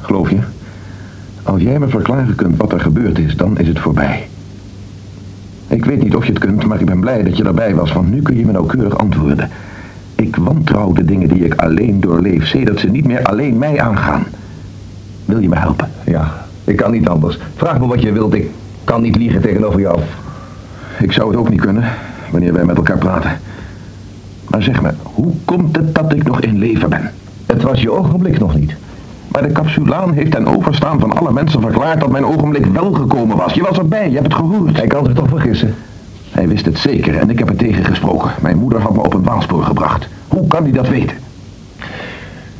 Geloof 0.00 0.30
je? 0.30 0.38
Als 1.42 1.62
jij 1.62 1.78
me 1.78 1.88
verklaren 1.88 2.34
kunt 2.34 2.56
wat 2.56 2.72
er 2.72 2.80
gebeurd 2.80 3.18
is, 3.18 3.36
dan 3.36 3.58
is 3.58 3.68
het 3.68 3.78
voorbij. 3.78 4.28
Ik 5.68 5.84
weet 5.84 6.02
niet 6.02 6.14
of 6.14 6.24
je 6.24 6.32
het 6.32 6.40
kunt, 6.40 6.66
maar 6.66 6.80
ik 6.80 6.86
ben 6.86 7.00
blij 7.00 7.22
dat 7.22 7.36
je 7.36 7.44
erbij 7.44 7.74
was, 7.74 7.92
want 7.92 8.10
nu 8.10 8.22
kun 8.22 8.36
je 8.36 8.46
me 8.46 8.52
nauwkeurig 8.52 8.98
antwoorden. 8.98 9.50
Ik 10.14 10.36
wantrouw 10.36 10.92
de 10.92 11.04
dingen 11.04 11.28
die 11.28 11.44
ik 11.44 11.54
alleen 11.54 12.00
doorleef, 12.00 12.50
dat 12.50 12.78
ze 12.78 12.88
niet 12.88 13.06
meer 13.06 13.22
alleen 13.22 13.58
mij 13.58 13.80
aangaan. 13.80 14.24
Wil 15.24 15.38
je 15.38 15.48
me 15.48 15.56
helpen? 15.56 15.90
Ja, 16.04 16.46
ik 16.64 16.76
kan 16.76 16.90
niet 16.90 17.08
anders. 17.08 17.38
Vraag 17.56 17.78
me 17.78 17.86
wat 17.86 18.02
je 18.02 18.12
wilt, 18.12 18.34
ik 18.34 18.50
kan 18.84 19.02
niet 19.02 19.16
liegen 19.16 19.40
tegenover 19.40 19.80
jou. 19.80 20.00
Ik 20.98 21.12
zou 21.12 21.28
het 21.28 21.38
ook 21.38 21.50
niet 21.50 21.60
kunnen, 21.60 21.84
wanneer 22.30 22.52
wij 22.52 22.64
met 22.64 22.76
elkaar 22.76 22.98
praten. 22.98 23.30
Maar 24.48 24.62
zeg 24.62 24.82
me, 24.82 24.90
hoe 25.02 25.32
komt 25.44 25.76
het 25.76 25.94
dat 25.94 26.14
ik 26.14 26.24
nog 26.24 26.40
in 26.40 26.58
leven 26.58 26.88
ben? 26.88 27.10
Het 27.46 27.62
was 27.62 27.80
je 27.80 27.90
ogenblik 27.90 28.38
nog 28.38 28.54
niet. 28.54 28.76
Maar 29.28 29.42
de 29.42 29.52
capsulaan 29.52 30.12
heeft 30.12 30.30
ten 30.30 30.46
overstaan 30.46 31.00
van 31.00 31.12
alle 31.12 31.32
mensen 31.32 31.60
verklaard 31.60 32.00
dat 32.00 32.10
mijn 32.10 32.26
ogenblik 32.26 32.66
wel 32.66 32.92
gekomen 32.92 33.36
was. 33.36 33.54
Je 33.54 33.62
was 33.62 33.78
erbij, 33.78 34.08
je 34.08 34.14
hebt 34.14 34.26
het 34.26 34.34
gehoord. 34.34 34.76
Hij 34.76 34.86
kan 34.86 35.04
zich 35.04 35.14
toch 35.14 35.28
vergissen? 35.28 35.74
Hij 36.30 36.48
wist 36.48 36.64
het 36.64 36.78
zeker 36.78 37.16
en 37.16 37.30
ik 37.30 37.38
heb 37.38 37.48
het 37.48 37.58
tegengesproken. 37.58 38.30
Mijn 38.40 38.58
moeder 38.58 38.80
had 38.80 38.94
me 38.94 39.02
op 39.02 39.14
een 39.14 39.22
dwaalspoor 39.22 39.62
gebracht. 39.62 40.08
Hoe 40.28 40.46
kan 40.46 40.62
hij 40.62 40.72
dat 40.72 40.88
weten? 40.88 41.16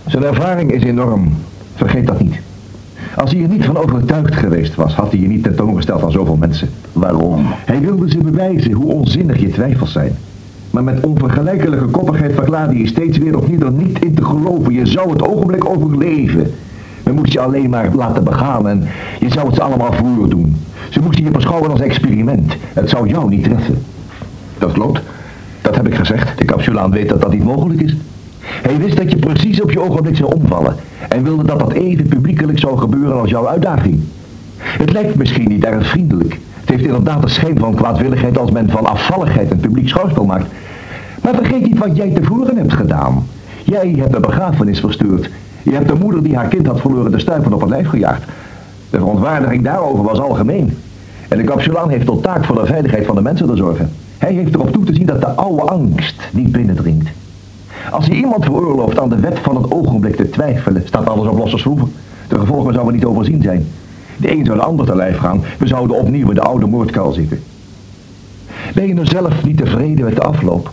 Zijn 0.07 0.23
ervaring 0.23 0.73
is 0.73 0.83
enorm. 0.83 1.35
Vergeet 1.75 2.07
dat 2.07 2.21
niet. 2.21 2.41
Als 3.17 3.33
hij 3.33 3.43
er 3.43 3.49
niet 3.49 3.65
van 3.65 3.77
overtuigd 3.77 4.35
geweest 4.35 4.75
was, 4.75 4.95
had 4.95 5.11
hij 5.11 5.21
je 5.21 5.29
niet 5.29 5.43
tentoongesteld 5.43 6.03
aan 6.03 6.11
zoveel 6.11 6.37
mensen. 6.37 6.71
Waarom? 6.93 7.47
Hij 7.49 7.81
wilde 7.81 8.11
ze 8.11 8.19
bewijzen 8.19 8.73
hoe 8.73 8.93
onzinnig 8.93 9.41
je 9.41 9.51
twijfels 9.51 9.93
zijn. 9.93 10.17
Maar 10.77 10.85
met 10.85 11.05
onvergelijkelijke 11.05 11.85
koppigheid 11.85 12.33
verklaarde 12.35 12.79
je 12.79 12.87
steeds 12.87 13.19
weer 13.19 13.37
opnieuw 13.37 13.61
er 13.61 13.73
niet 13.73 14.05
in 14.05 14.15
te 14.15 14.25
geloven. 14.25 14.73
Je 14.73 14.87
zou 14.87 15.11
het 15.11 15.29
ogenblik 15.29 15.69
overleven. 15.69 16.55
Men 17.05 17.15
moest 17.15 17.33
je 17.33 17.41
alleen 17.41 17.71
maar 17.71 17.95
laten 17.95 18.25
begaan 18.25 18.69
en 18.69 18.89
je 19.21 19.31
zou 19.31 19.47
het 19.47 19.55
ze 19.55 19.63
allemaal 19.63 19.93
voor 19.93 20.29
doen. 20.29 20.57
Ze 20.91 21.01
moesten 21.01 21.25
je 21.25 21.31
beschouwen 21.31 21.71
als 21.71 21.81
experiment. 21.81 22.57
Het 22.73 22.91
zou 22.91 23.09
jou 23.09 23.29
niet 23.29 23.45
treffen. 23.45 23.83
Dat 24.59 24.73
klopt. 24.73 25.01
Dat 25.61 25.77
heb 25.77 25.87
ik 25.87 25.95
gezegd. 25.95 26.39
De 26.39 26.45
capsulaan 26.45 26.91
weet 26.91 27.09
dat 27.09 27.21
dat 27.21 27.33
niet 27.33 27.45
mogelijk 27.45 27.81
is. 27.81 27.97
Hij 28.41 28.77
wist 28.77 28.97
dat 28.97 29.11
je 29.11 29.17
precies 29.17 29.63
op 29.63 29.71
je 29.71 29.81
ogenblik 29.81 30.17
zou 30.17 30.35
omvallen. 30.35 30.77
En 31.09 31.23
wilde 31.23 31.45
dat 31.45 31.59
dat 31.59 31.73
even 31.73 32.09
publiekelijk 32.09 32.59
zou 32.59 32.79
gebeuren 32.79 33.21
als 33.21 33.31
jouw 33.31 33.49
uitdaging. 33.49 34.01
Het 34.57 34.93
lijkt 34.93 35.17
misschien 35.17 35.49
niet 35.49 35.65
erg 35.65 35.87
vriendelijk. 35.87 36.39
Het 36.61 36.69
heeft 36.69 36.85
inderdaad 36.85 37.23
de 37.23 37.29
schijn 37.29 37.59
van 37.59 37.75
kwaadwilligheid 37.75 38.39
als 38.39 38.51
men 38.51 38.71
van 38.71 38.87
afvalligheid 38.87 39.51
een 39.51 39.61
publiek 39.61 39.89
schouwspel 39.89 40.25
maakt. 40.25 40.47
Maar 41.23 41.35
vergeet 41.35 41.63
niet 41.63 41.79
wat 41.79 41.97
jij 41.97 42.11
tevoren 42.11 42.57
hebt 42.57 42.73
gedaan. 42.73 43.27
Jij 43.65 43.95
hebt 43.99 44.13
de 44.13 44.21
begrafenis 44.21 44.81
verstuurd. 44.81 45.31
Je 45.63 45.73
hebt 45.73 45.89
de 45.89 45.95
moeder 45.95 46.23
die 46.23 46.37
haar 46.37 46.49
kind 46.49 46.67
had 46.67 46.81
verloren 46.81 47.11
de 47.11 47.19
stuipen 47.19 47.53
op 47.53 47.61
het 47.61 47.71
lijf 47.71 47.89
gejaagd. 47.89 48.25
De 48.91 48.99
verontwaardiging 48.99 49.65
daarover 49.65 50.05
was 50.05 50.19
algemeen. 50.19 50.77
En 51.29 51.39
de 51.39 51.45
capsulaan 51.45 51.91
heeft 51.91 52.07
tot 52.07 52.23
taak 52.23 52.45
voor 52.45 52.61
de 52.61 52.67
veiligheid 52.67 53.07
van 53.07 53.15
de 53.15 53.23
mensen 53.23 53.47
te 53.47 53.57
zorgen. 53.57 53.91
Hij 54.19 54.33
heeft 54.33 54.55
erop 54.55 54.73
toe 54.73 54.85
te 54.85 54.95
zien 54.95 55.07
dat 55.07 55.21
de 55.21 55.27
oude 55.27 55.63
angst 55.63 56.29
niet 56.33 56.53
binnendringt. 56.53 57.09
Als 57.91 58.07
je 58.07 58.15
iemand 58.15 58.45
veroorlooft 58.45 59.01
aan 59.01 59.09
de 59.09 59.21
wet 59.21 59.39
van 59.39 59.57
het 59.57 59.73
ogenblik 59.73 60.17
te 60.17 60.31
twijfelen, 60.31 60.83
staat 60.87 61.09
alles 61.09 61.29
op 61.29 61.39
losse 61.39 61.59
schroeven. 61.59 61.93
De 62.29 62.39
gevolgen 62.39 62.73
zouden 62.73 62.95
niet 62.95 63.05
overzien 63.05 63.43
zijn. 63.43 63.67
De 64.17 64.31
een 64.31 64.45
zou 64.45 64.59
de 64.59 64.65
ander 64.65 64.87
te 64.87 64.97
lijf 64.97 65.19
gaan. 65.19 65.43
We 65.59 65.67
zouden 65.67 65.97
opnieuw 65.97 66.33
de 66.33 66.41
oude 66.41 66.67
moordkuil 66.67 67.13
zitten. 67.13 67.43
Ben 68.75 68.87
je 68.87 68.95
nou 68.95 69.07
zelf 69.07 69.45
niet 69.45 69.57
tevreden 69.57 70.05
met 70.05 70.15
de 70.15 70.23
afloop? 70.23 70.71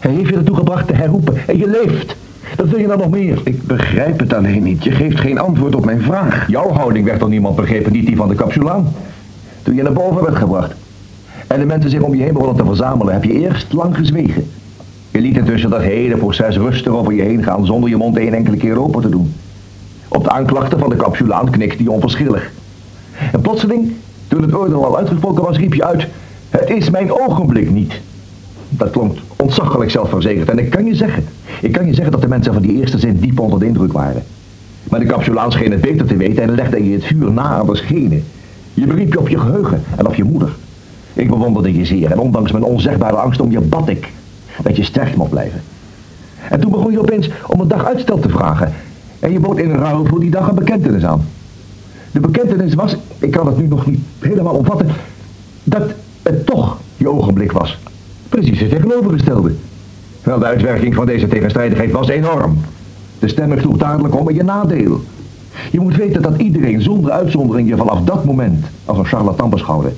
Hij 0.00 0.12
heeft 0.12 0.28
je 0.28 0.36
ertoe 0.36 0.56
gebracht 0.56 0.86
te 0.86 0.94
herroepen 0.94 1.36
en 1.46 1.58
je 1.58 1.66
leeft. 1.66 2.16
Dat 2.56 2.68
wil 2.68 2.78
je 2.78 2.86
dan 2.86 2.98
nog 2.98 3.10
meer? 3.10 3.40
Ik 3.44 3.62
begrijp 3.62 4.18
het 4.18 4.32
alleen 4.32 4.62
niet. 4.62 4.84
Je 4.84 4.90
geeft 4.90 5.20
geen 5.20 5.38
antwoord 5.38 5.74
op 5.74 5.84
mijn 5.84 6.02
vraag. 6.02 6.48
Jouw 6.48 6.70
houding 6.70 7.04
werd 7.04 7.20
door 7.20 7.28
niemand 7.28 7.56
begrepen, 7.56 7.92
niet 7.92 8.06
die 8.06 8.16
van 8.16 8.28
de 8.28 8.34
capsulaan. 8.34 8.92
Toen 9.62 9.74
je 9.74 9.82
naar 9.82 9.92
boven 9.92 10.22
werd 10.22 10.36
gebracht 10.36 10.74
en 11.46 11.58
de 11.58 11.66
mensen 11.66 11.90
zich 11.90 12.00
om 12.00 12.14
je 12.14 12.22
heen 12.22 12.32
begonnen 12.32 12.56
te 12.56 12.64
verzamelen, 12.64 13.12
heb 13.12 13.24
je 13.24 13.32
eerst 13.32 13.72
lang 13.72 13.96
gezwegen. 13.96 14.50
Je 15.10 15.20
liet 15.20 15.36
intussen 15.36 15.70
dat 15.70 15.80
hele 15.80 16.16
proces 16.16 16.56
rustig 16.56 16.92
over 16.92 17.12
je 17.12 17.22
heen 17.22 17.42
gaan 17.42 17.66
zonder 17.66 17.90
je 17.90 17.96
mond 17.96 18.16
één 18.16 18.34
enkele 18.34 18.56
keer 18.56 18.82
open 18.82 19.02
te 19.02 19.08
doen. 19.08 19.34
Op 20.08 20.24
de 20.24 20.30
aanklachten 20.30 20.78
van 20.78 20.88
de 20.88 20.96
capsulaan 20.96 21.50
knikte 21.50 21.82
hij 21.82 21.92
onverschillig. 21.92 22.50
En 23.32 23.40
plotseling, 23.40 23.92
toen 24.28 24.42
het 24.42 24.54
oordeel 24.54 24.84
al 24.84 24.96
uitgesproken 24.96 25.42
was, 25.42 25.56
riep 25.56 25.74
je 25.74 25.84
uit... 25.84 26.06
Het 26.50 26.70
is 26.70 26.90
mijn 26.90 27.12
ogenblik 27.12 27.70
niet. 27.70 28.00
Dat 28.68 28.90
klonk 28.90 29.18
ontzaglijk 29.40 29.90
zelfverzekerd. 29.90 30.48
En 30.48 30.58
ik 30.58 30.70
kan 30.70 30.84
je 30.84 30.94
zeggen, 30.94 31.24
ik 31.60 31.72
kan 31.72 31.86
je 31.86 31.94
zeggen 31.94 32.12
dat 32.12 32.20
de 32.20 32.28
mensen 32.28 32.52
van 32.52 32.62
die 32.62 32.78
eerste 32.80 32.98
zin 32.98 33.18
diep 33.18 33.40
onder 33.40 33.58
de 33.58 33.66
indruk 33.66 33.92
waren. 33.92 34.22
Maar 34.90 35.00
de 35.00 35.06
capsulaan 35.06 35.52
scheen 35.52 35.70
het 35.70 35.80
beter 35.80 36.06
te 36.06 36.16
weten 36.16 36.42
en 36.42 36.54
legde 36.54 36.84
je 36.84 36.92
het 36.92 37.04
vuur 37.04 37.32
na 37.32 37.42
aan 37.42 37.66
de 37.66 37.76
schenen. 37.76 38.24
Je 38.74 38.86
beriep 38.86 39.12
je 39.12 39.18
op 39.18 39.28
je 39.28 39.38
geheugen 39.38 39.82
en 39.96 40.06
op 40.06 40.14
je 40.14 40.24
moeder. 40.24 40.52
Ik 41.12 41.28
bewonderde 41.28 41.74
je 41.74 41.84
zeer 41.84 42.10
en 42.10 42.18
ondanks 42.18 42.52
mijn 42.52 42.64
onzegbare 42.64 43.16
angst 43.16 43.40
om 43.40 43.50
je 43.50 43.60
bad 43.60 43.88
ik 43.88 44.08
dat 44.62 44.76
je 44.76 44.84
sterk 44.84 45.16
mocht 45.16 45.30
blijven. 45.30 45.62
En 46.50 46.60
toen 46.60 46.70
begon 46.70 46.92
je 46.92 47.00
opeens 47.00 47.30
om 47.46 47.60
een 47.60 47.68
dag 47.68 47.84
uitstel 47.84 48.18
te 48.18 48.28
vragen. 48.28 48.72
En 49.18 49.32
je 49.32 49.40
bood 49.40 49.58
in 49.58 49.70
ruil 49.70 50.04
voor 50.06 50.20
die 50.20 50.30
dag 50.30 50.48
een 50.48 50.54
bekentenis 50.54 51.04
aan. 51.04 51.26
De 52.12 52.20
bekentenis 52.20 52.74
was, 52.74 52.96
ik 53.18 53.30
kan 53.30 53.46
het 53.46 53.56
nu 53.58 53.66
nog 53.66 53.86
niet 53.86 54.00
helemaal 54.18 54.54
omvatten, 54.54 54.86
dat 55.64 55.82
het 56.22 56.46
toch 56.46 56.78
je 56.96 57.10
ogenblik 57.10 57.52
was. 57.52 57.78
Precies 58.30 58.60
het 58.60 58.70
tegenovergestelde. 58.70 59.54
Wel, 60.22 60.38
de 60.38 60.44
uitwerking 60.44 60.94
van 60.94 61.06
deze 61.06 61.28
tegenstrijdigheid 61.28 61.90
was 61.90 62.08
enorm. 62.08 62.58
De 63.18 63.28
stemming 63.28 63.60
sloeg 63.60 63.76
dadelijk 63.76 64.18
om 64.20 64.28
in 64.28 64.34
je 64.34 64.42
nadeel. 64.42 65.00
Je 65.70 65.80
moet 65.80 65.96
weten 65.96 66.22
dat 66.22 66.40
iedereen 66.40 66.82
zonder 66.82 67.10
uitzondering 67.10 67.68
je 67.68 67.76
vanaf 67.76 68.00
dat 68.00 68.24
moment 68.24 68.66
als 68.84 68.98
een 68.98 69.04
charlatan 69.04 69.50
beschouwde. 69.50 69.92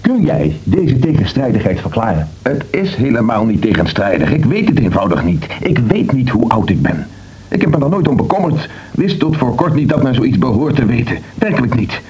Kun 0.00 0.22
jij 0.22 0.56
deze 0.64 0.98
tegenstrijdigheid 0.98 1.80
verklaren? 1.80 2.28
Het 2.42 2.64
is 2.70 2.94
helemaal 2.94 3.44
niet 3.44 3.62
tegenstrijdig. 3.62 4.32
Ik 4.32 4.44
weet 4.44 4.68
het 4.68 4.78
eenvoudig 4.78 5.24
niet. 5.24 5.46
Ik 5.60 5.78
weet 5.78 6.12
niet 6.12 6.28
hoe 6.28 6.48
oud 6.48 6.68
ik 6.68 6.82
ben. 6.82 7.06
Ik 7.48 7.60
heb 7.60 7.70
me 7.70 7.84
er 7.84 7.90
nooit 7.90 8.08
om 8.08 8.16
bekommerd. 8.16 8.68
Wist 8.90 9.18
tot 9.18 9.36
voor 9.36 9.54
kort 9.54 9.74
niet 9.74 9.88
dat 9.88 10.02
men 10.02 10.14
zoiets 10.14 10.38
behoort 10.38 10.76
te 10.76 10.84
weten. 10.84 11.18
Werkelijk 11.34 11.74
niet. 11.74 12.00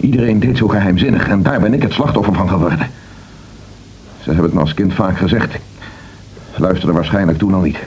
Iedereen 0.00 0.40
deed 0.40 0.56
zo 0.56 0.68
geheimzinnig 0.68 1.28
en 1.28 1.42
daar 1.42 1.60
ben 1.60 1.74
ik 1.74 1.82
het 1.82 1.92
slachtoffer 1.92 2.34
van 2.34 2.48
geworden. 2.48 2.88
Ze 4.26 4.32
hebben 4.32 4.50
het 4.50 4.58
me 4.60 4.66
als 4.66 4.74
kind 4.74 4.94
vaak 4.94 5.18
gezegd. 5.18 5.54
Ik 5.54 6.58
luisterde 6.58 6.92
waarschijnlijk 6.92 7.38
toen 7.38 7.54
al 7.54 7.60
niet. 7.60 7.78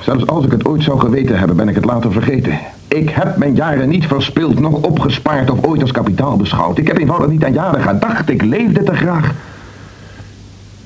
Zelfs 0.00 0.26
als 0.26 0.44
ik 0.44 0.50
het 0.50 0.64
ooit 0.64 0.82
zou 0.82 0.98
geweten 0.98 1.38
hebben, 1.38 1.56
ben 1.56 1.68
ik 1.68 1.74
het 1.74 1.84
later 1.84 2.12
vergeten. 2.12 2.58
Ik 2.88 3.10
heb 3.10 3.36
mijn 3.36 3.54
jaren 3.54 3.88
niet 3.88 4.06
verspild, 4.06 4.60
nog 4.60 4.74
opgespaard 4.74 5.50
of 5.50 5.64
ooit 5.64 5.80
als 5.80 5.92
kapitaal 5.92 6.36
beschouwd. 6.36 6.78
Ik 6.78 6.86
heb 6.86 6.98
eenvoudig 6.98 7.28
niet 7.28 7.44
aan 7.44 7.52
jaren 7.52 7.82
gedacht. 7.82 8.28
Ik 8.28 8.42
leefde 8.42 8.82
te 8.82 8.94
graag. 8.94 9.34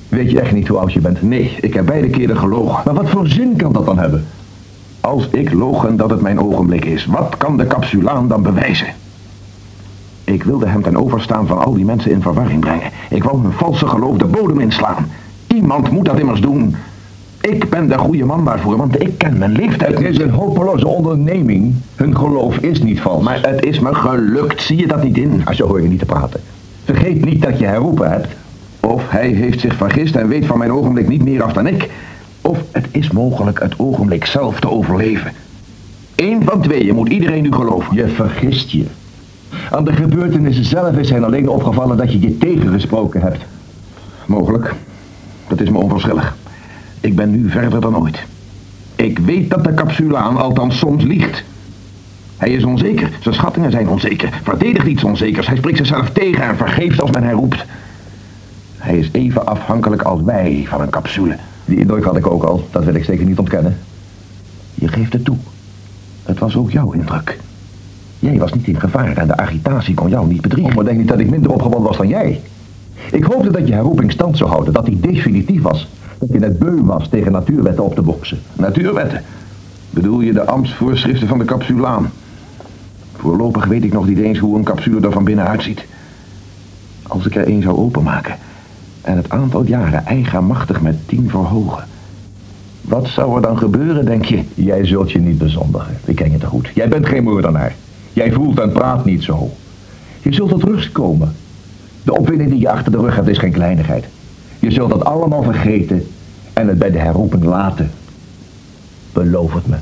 Weet 0.09 0.31
je 0.31 0.41
echt 0.41 0.51
niet 0.51 0.67
hoe 0.67 0.77
oud 0.77 0.93
je 0.93 0.99
bent? 0.99 1.21
Nee, 1.21 1.57
ik 1.61 1.73
heb 1.73 1.85
beide 1.85 2.09
keren 2.09 2.37
gelogen. 2.37 2.81
Maar 2.85 2.93
wat 2.93 3.09
voor 3.09 3.27
zin 3.27 3.55
kan 3.55 3.73
dat 3.73 3.85
dan 3.85 3.99
hebben? 3.99 4.25
Als 4.99 5.27
ik 5.29 5.53
logen 5.53 5.97
dat 5.97 6.09
het 6.09 6.21
mijn 6.21 6.39
ogenblik 6.39 6.85
is, 6.85 7.05
wat 7.05 7.37
kan 7.37 7.57
de 7.57 7.67
capsulaan 7.67 8.27
dan 8.27 8.43
bewijzen? 8.43 8.87
Ik 10.25 10.43
wilde 10.43 10.67
hem 10.67 10.81
ten 10.81 10.97
overstaan 10.97 11.47
van 11.47 11.65
al 11.65 11.73
die 11.73 11.85
mensen 11.85 12.11
in 12.11 12.21
verwarring 12.21 12.59
brengen. 12.59 12.91
Ik 13.09 13.23
wou 13.23 13.41
hun 13.41 13.51
valse 13.51 13.87
geloof 13.87 14.17
de 14.17 14.25
bodem 14.25 14.59
inslaan. 14.59 15.07
Iemand 15.47 15.91
moet 15.91 16.05
dat 16.05 16.19
immers 16.19 16.41
doen. 16.41 16.75
Ik 17.41 17.69
ben 17.69 17.87
de 17.87 17.97
goede 17.97 18.25
man 18.25 18.45
daarvoor, 18.45 18.77
want 18.77 19.01
ik 19.01 19.17
ken 19.17 19.37
mijn 19.37 19.51
leeftijd. 19.51 19.97
Het 19.97 20.07
is 20.07 20.19
een 20.19 20.29
hopeloze 20.29 20.87
onderneming. 20.87 21.73
Hun 21.95 22.17
geloof 22.17 22.57
is 22.57 22.81
niet 22.81 22.99
vals. 22.99 23.23
Maar 23.23 23.41
het 23.41 23.65
is 23.65 23.79
me 23.79 23.95
gelukt, 23.95 24.61
zie 24.61 24.77
je 24.77 24.87
dat 24.87 25.03
niet 25.03 25.17
in? 25.17 25.31
Als 25.31 25.45
ah, 25.45 25.55
je 25.55 25.63
hoor 25.63 25.81
je 25.81 25.87
niet 25.87 25.99
te 25.99 26.05
praten. 26.05 26.39
Vergeet 26.83 27.25
niet 27.25 27.41
dat 27.41 27.59
je 27.59 27.65
herroepen 27.65 28.11
hebt. 28.11 28.27
Of 28.79 29.03
hij 29.09 29.27
heeft 29.27 29.59
zich 29.59 29.75
vergist 29.75 30.15
en 30.15 30.27
weet 30.27 30.45
van 30.45 30.57
mijn 30.57 30.71
ogenblik 30.71 31.07
niet 31.07 31.23
meer 31.23 31.43
af 31.43 31.53
dan 31.53 31.67
ik. 31.67 31.89
Of 32.41 32.57
het 32.71 32.87
is 32.91 33.11
mogelijk 33.11 33.59
het 33.59 33.73
ogenblik 33.77 34.25
zelf 34.25 34.59
te 34.59 34.69
overleven. 34.69 35.31
Eén 36.15 36.43
van 36.43 36.61
tweeën 36.61 36.95
moet 36.95 37.09
iedereen 37.09 37.43
nu 37.43 37.51
geloven. 37.51 37.95
Je 37.95 38.07
vergist 38.07 38.69
je. 38.69 38.85
Aan 39.71 39.85
de 39.85 39.93
gebeurtenissen 39.93 40.65
zelf 40.65 40.97
is 40.97 41.09
hij 41.09 41.23
alleen 41.23 41.49
opgevallen 41.49 41.97
dat 41.97 42.11
je 42.11 42.19
je 42.19 42.37
tegengesproken 42.37 43.21
hebt. 43.21 43.45
Mogelijk. 44.25 44.73
Dat 45.47 45.61
is 45.61 45.69
me 45.69 45.77
onverschillig. 45.77 46.35
Ik 46.99 47.15
ben 47.15 47.31
nu 47.31 47.49
verder 47.49 47.81
dan 47.81 47.97
ooit. 47.97 48.23
Ik 48.95 49.19
weet 49.19 49.49
dat 49.49 49.63
de 49.63 49.73
capsulaan 49.73 50.37
althans 50.37 50.77
soms 50.77 51.03
liegt. 51.03 51.43
Hij 52.37 52.49
is 52.49 52.63
onzeker. 52.63 53.09
Zijn 53.19 53.35
schattingen 53.35 53.71
zijn 53.71 53.89
onzeker. 53.89 54.29
Verdedigt 54.43 54.87
iets 54.87 55.03
onzekers. 55.03 55.47
Hij 55.47 55.57
spreekt 55.57 55.77
zichzelf 55.77 56.09
tegen 56.09 56.43
en 56.43 56.57
vergeeft 56.57 57.01
als 57.01 57.11
men 57.11 57.23
hij 57.23 57.33
roept. 57.33 57.65
Hij 58.77 58.97
is 58.97 59.09
even 59.11 59.45
afhankelijk 59.45 60.01
als 60.01 60.21
wij 60.21 60.65
van 60.67 60.81
een 60.81 60.89
capsule. 60.89 61.37
Die 61.65 61.77
indruk 61.77 62.03
had 62.03 62.17
ik 62.17 62.27
ook 62.27 62.43
al, 62.43 62.67
dat 62.71 62.83
wil 62.83 62.93
ik 62.93 63.03
zeker 63.03 63.25
niet 63.25 63.39
ontkennen. 63.39 63.77
Je 64.73 64.87
geeft 64.87 65.13
het 65.13 65.25
toe. 65.25 65.37
Het 66.23 66.39
was 66.39 66.55
ook 66.55 66.71
jouw 66.71 66.91
indruk. 66.91 67.37
Jij 68.25 68.37
was 68.37 68.53
niet 68.53 68.67
in 68.67 68.79
gevaar 68.79 69.17
en 69.17 69.27
de 69.27 69.37
agitatie 69.37 69.93
kon 69.93 70.09
jou 70.09 70.27
niet 70.27 70.41
bedriegen. 70.41 70.69
Oh, 70.69 70.75
maar 70.75 70.85
denk 70.85 70.97
niet 70.97 71.07
dat 71.07 71.19
ik 71.19 71.29
minder 71.29 71.51
opgewonden 71.51 71.87
was 71.87 71.97
dan 71.97 72.07
jij. 72.07 72.41
Ik 73.11 73.23
hoopte 73.23 73.51
dat 73.51 73.67
je 73.67 73.73
herroeping 73.73 74.11
stand 74.11 74.37
zou 74.37 74.49
houden, 74.49 74.73
dat 74.73 74.85
die 74.85 74.99
definitief 74.99 75.61
was. 75.61 75.87
Dat 76.19 76.29
je 76.31 76.39
net 76.39 76.59
beu 76.59 76.81
was 76.83 77.09
tegen 77.09 77.31
natuurwetten 77.31 77.83
op 77.83 77.95
te 77.95 78.01
boksen. 78.01 78.39
Natuurwetten? 78.53 79.21
Bedoel 79.89 80.21
je 80.21 80.33
de 80.33 80.45
ambtsvoorschriften 80.45 81.27
van 81.27 81.37
de 81.37 81.45
capsulaan? 81.45 82.11
Voorlopig 83.15 83.65
weet 83.65 83.83
ik 83.83 83.93
nog 83.93 84.07
niet 84.07 84.17
eens 84.17 84.39
hoe 84.39 84.57
een 84.57 84.63
capsule 84.63 85.05
er 85.05 85.11
van 85.11 85.23
binnen 85.23 85.47
uitziet. 85.47 85.85
Als 87.03 87.25
ik 87.25 87.35
er 87.35 87.47
één 87.47 87.61
zou 87.61 87.77
openmaken 87.77 88.35
en 89.01 89.17
het 89.17 89.29
aantal 89.29 89.63
jaren 89.63 90.05
eigenmachtig 90.05 90.81
met 90.81 91.07
tien 91.07 91.29
verhogen. 91.29 91.83
Wat 92.81 93.07
zou 93.07 93.35
er 93.35 93.41
dan 93.41 93.57
gebeuren, 93.57 94.05
denk 94.05 94.25
je? 94.25 94.43
Jij 94.53 94.85
zult 94.85 95.11
je 95.11 95.19
niet 95.19 95.37
bezondigen. 95.37 95.97
Ik 96.05 96.15
ken 96.15 96.31
je 96.31 96.37
te 96.37 96.45
goed. 96.45 96.69
Jij 96.73 96.87
bent 96.87 97.05
geen 97.05 97.23
moordenaar. 97.23 97.75
Jij 98.15 98.31
voelt 98.31 98.59
en 98.59 98.71
praat 98.71 99.05
niet 99.05 99.23
zo. 99.23 99.51
Je 100.21 100.33
zult 100.33 100.49
tot 100.49 100.63
rust 100.63 100.91
komen. 100.91 101.35
De 102.03 102.17
opwinding 102.17 102.49
die 102.49 102.59
je 102.59 102.69
achter 102.69 102.91
de 102.91 102.97
rug 102.97 103.15
hebt 103.15 103.27
is 103.27 103.37
geen 103.37 103.51
kleinigheid. 103.51 104.05
Je 104.59 104.71
zult 104.71 104.89
dat 104.89 105.05
allemaal 105.05 105.43
vergeten 105.43 106.07
en 106.53 106.67
het 106.67 106.79
bij 106.79 106.91
de 106.91 106.97
herroeping 106.97 107.43
laten. 107.43 107.91
Beloof 109.13 109.53
het 109.53 109.67
me. 109.67 109.75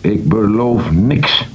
Ik 0.00 0.28
beloof 0.28 0.90
niks. 0.90 1.48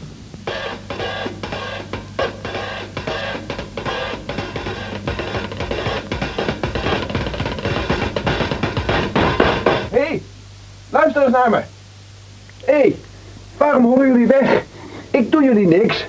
Hé, 9.90 10.00
hey, 10.00 10.22
luister 10.90 11.24
eens 11.24 11.32
naar 11.32 11.50
me. 11.50 11.62
Hé, 12.66 12.74
hey, 12.74 12.96
waarom 13.58 13.84
hollen 13.84 14.08
jullie 14.08 14.28
weg? 14.28 14.64
Ik 15.12 15.32
doe 15.32 15.44
jullie 15.44 15.68
niks. 15.68 16.06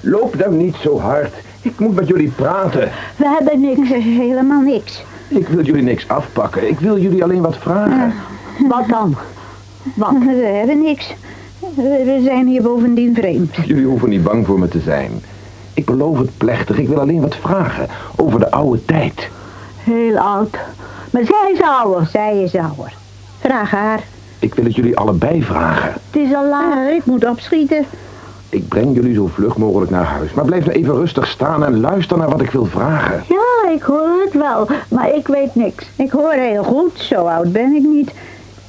Loop 0.00 0.38
dan 0.38 0.56
niet 0.56 0.76
zo 0.82 0.98
hard. 0.98 1.34
Ik 1.62 1.78
moet 1.78 1.94
met 1.94 2.08
jullie 2.08 2.30
praten. 2.30 2.90
We 3.16 3.28
hebben 3.28 3.60
niks, 3.60 3.88
helemaal 3.88 4.60
niks. 4.60 5.04
Ik 5.28 5.48
wil 5.48 5.64
jullie 5.64 5.82
niks 5.82 6.08
afpakken. 6.08 6.68
Ik 6.68 6.80
wil 6.80 6.98
jullie 6.98 7.22
alleen 7.22 7.42
wat 7.42 7.56
vragen. 7.56 8.14
Wat 8.68 8.88
dan? 8.88 9.16
Wat? 9.94 10.12
We 10.18 10.52
hebben 10.56 10.82
niks. 10.82 11.14
We 11.74 12.20
zijn 12.24 12.46
hier 12.46 12.62
bovendien 12.62 13.14
vreemd. 13.14 13.54
Jullie 13.64 13.86
hoeven 13.86 14.08
niet 14.08 14.22
bang 14.22 14.46
voor 14.46 14.58
me 14.58 14.68
te 14.68 14.80
zijn. 14.80 15.10
Ik 15.74 15.84
beloof 15.84 16.18
het 16.18 16.38
plechtig. 16.38 16.78
Ik 16.78 16.88
wil 16.88 17.00
alleen 17.00 17.20
wat 17.20 17.36
vragen 17.36 17.88
over 18.16 18.38
de 18.38 18.50
oude 18.50 18.84
tijd. 18.84 19.28
Heel 19.76 20.18
oud. 20.18 20.56
Maar 21.10 21.24
zij 21.24 21.50
is 21.52 21.60
ouder. 21.62 22.06
Zij 22.06 22.42
is 22.42 22.54
ouder. 22.54 22.92
Vraag 23.40 23.70
haar. 23.70 24.00
Ik 24.38 24.54
wil 24.54 24.64
het 24.64 24.74
jullie 24.74 24.96
allebei 24.96 25.42
vragen. 25.42 25.92
Het 25.92 26.22
is 26.22 26.34
al 26.34 26.48
laat. 26.48 26.90
Ik 26.90 27.04
moet 27.04 27.26
opschieten. 27.26 27.84
Ik 28.48 28.68
breng 28.68 28.94
jullie 28.94 29.14
zo 29.14 29.26
vlug 29.26 29.56
mogelijk 29.56 29.90
naar 29.90 30.04
huis. 30.04 30.32
Maar 30.32 30.44
blijf 30.44 30.64
nou 30.64 30.76
even 30.76 30.94
rustig 30.94 31.26
staan 31.26 31.64
en 31.64 31.80
luister 31.80 32.18
naar 32.18 32.30
wat 32.30 32.40
ik 32.40 32.50
wil 32.50 32.64
vragen. 32.64 33.24
Ja, 33.28 33.70
ik 33.70 33.82
hoor 33.82 34.20
het 34.24 34.32
wel. 34.32 34.68
Maar 34.88 35.14
ik 35.14 35.26
weet 35.26 35.54
niks. 35.54 35.86
Ik 35.96 36.10
hoor 36.10 36.32
heel 36.32 36.64
goed. 36.64 36.98
Zo 36.98 37.24
oud 37.24 37.52
ben 37.52 37.72
ik 37.74 37.82
niet. 37.82 38.12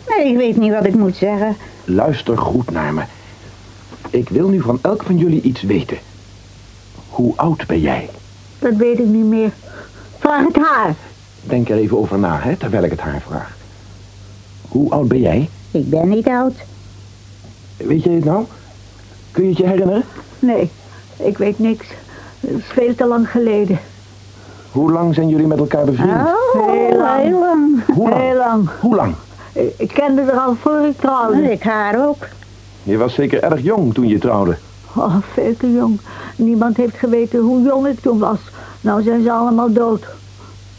Maar 0.07 0.25
ik 0.25 0.37
weet 0.37 0.57
niet 0.57 0.73
wat 0.73 0.85
ik 0.85 0.95
moet 0.95 1.15
zeggen. 1.15 1.55
Luister 1.85 2.37
goed 2.37 2.71
naar 2.71 2.93
me. 2.93 3.01
Ik 4.09 4.29
wil 4.29 4.49
nu 4.49 4.61
van 4.61 4.79
elk 4.81 5.03
van 5.03 5.17
jullie 5.17 5.41
iets 5.41 5.61
weten. 5.61 5.97
Hoe 7.09 7.33
oud 7.35 7.67
ben 7.67 7.79
jij? 7.79 8.09
Dat 8.59 8.75
weet 8.75 8.99
ik 8.99 9.05
niet 9.05 9.25
meer. 9.25 9.51
Vraag 10.19 10.45
het 10.45 10.55
haar. 10.55 10.95
Denk 11.43 11.69
er 11.69 11.77
even 11.77 11.97
over 11.97 12.19
na, 12.19 12.39
hè, 12.39 12.55
terwijl 12.55 12.83
ik 12.83 12.91
het 12.91 12.99
haar 12.99 13.21
vraag. 13.27 13.57
Hoe 14.67 14.91
oud 14.91 15.07
ben 15.07 15.19
jij? 15.19 15.49
Ik 15.77 15.89
ben 15.89 16.09
niet 16.09 16.27
oud. 16.27 16.53
Weet 17.77 18.03
je 18.03 18.09
het 18.09 18.25
nou? 18.25 18.45
Kun 19.31 19.43
je 19.43 19.49
het 19.49 19.57
je 19.57 19.67
herinneren? 19.67 20.03
Nee, 20.39 20.71
ik 21.17 21.37
weet 21.37 21.59
niks. 21.59 21.87
Het 22.39 22.49
is 22.49 22.65
veel 22.65 22.95
te 22.95 23.05
lang 23.05 23.29
geleden. 23.29 23.79
Hoe 24.71 24.91
lang 24.91 25.13
zijn 25.13 25.29
jullie 25.29 25.47
met 25.47 25.57
elkaar 25.57 25.85
bevriend? 25.85 26.11
Oh, 26.11 26.71
heel 26.71 26.97
lang. 26.97 27.21
Heel 27.21 27.39
lang. 27.39 27.85
Hoe 27.93 28.09
lang? 28.09 28.21
Heel 28.21 28.37
lang. 28.37 28.69
Hoe 28.79 28.95
lang? 28.95 29.15
Ik, 29.77 29.91
kende 29.93 30.21
haar 30.21 30.39
al 30.39 30.55
voor 30.61 30.85
ik 30.85 30.97
trouwde. 30.97 31.51
Ik 31.51 31.63
haar 31.63 32.07
ook. 32.07 32.27
Je 32.83 32.97
was 32.97 33.13
zeker 33.13 33.43
erg 33.43 33.61
jong 33.61 33.93
toen 33.93 34.07
je 34.07 34.17
trouwde. 34.17 34.57
Oh, 34.95 35.15
veel 35.33 35.57
te 35.57 35.73
jong. 35.73 35.99
Niemand 36.35 36.77
heeft 36.77 36.97
geweten 36.97 37.39
hoe 37.39 37.61
jong 37.61 37.87
ik 37.87 37.99
toen 37.99 38.19
was. 38.19 38.39
Nou 38.81 39.01
zijn 39.01 39.23
ze 39.23 39.31
allemaal 39.31 39.73
dood. 39.73 40.05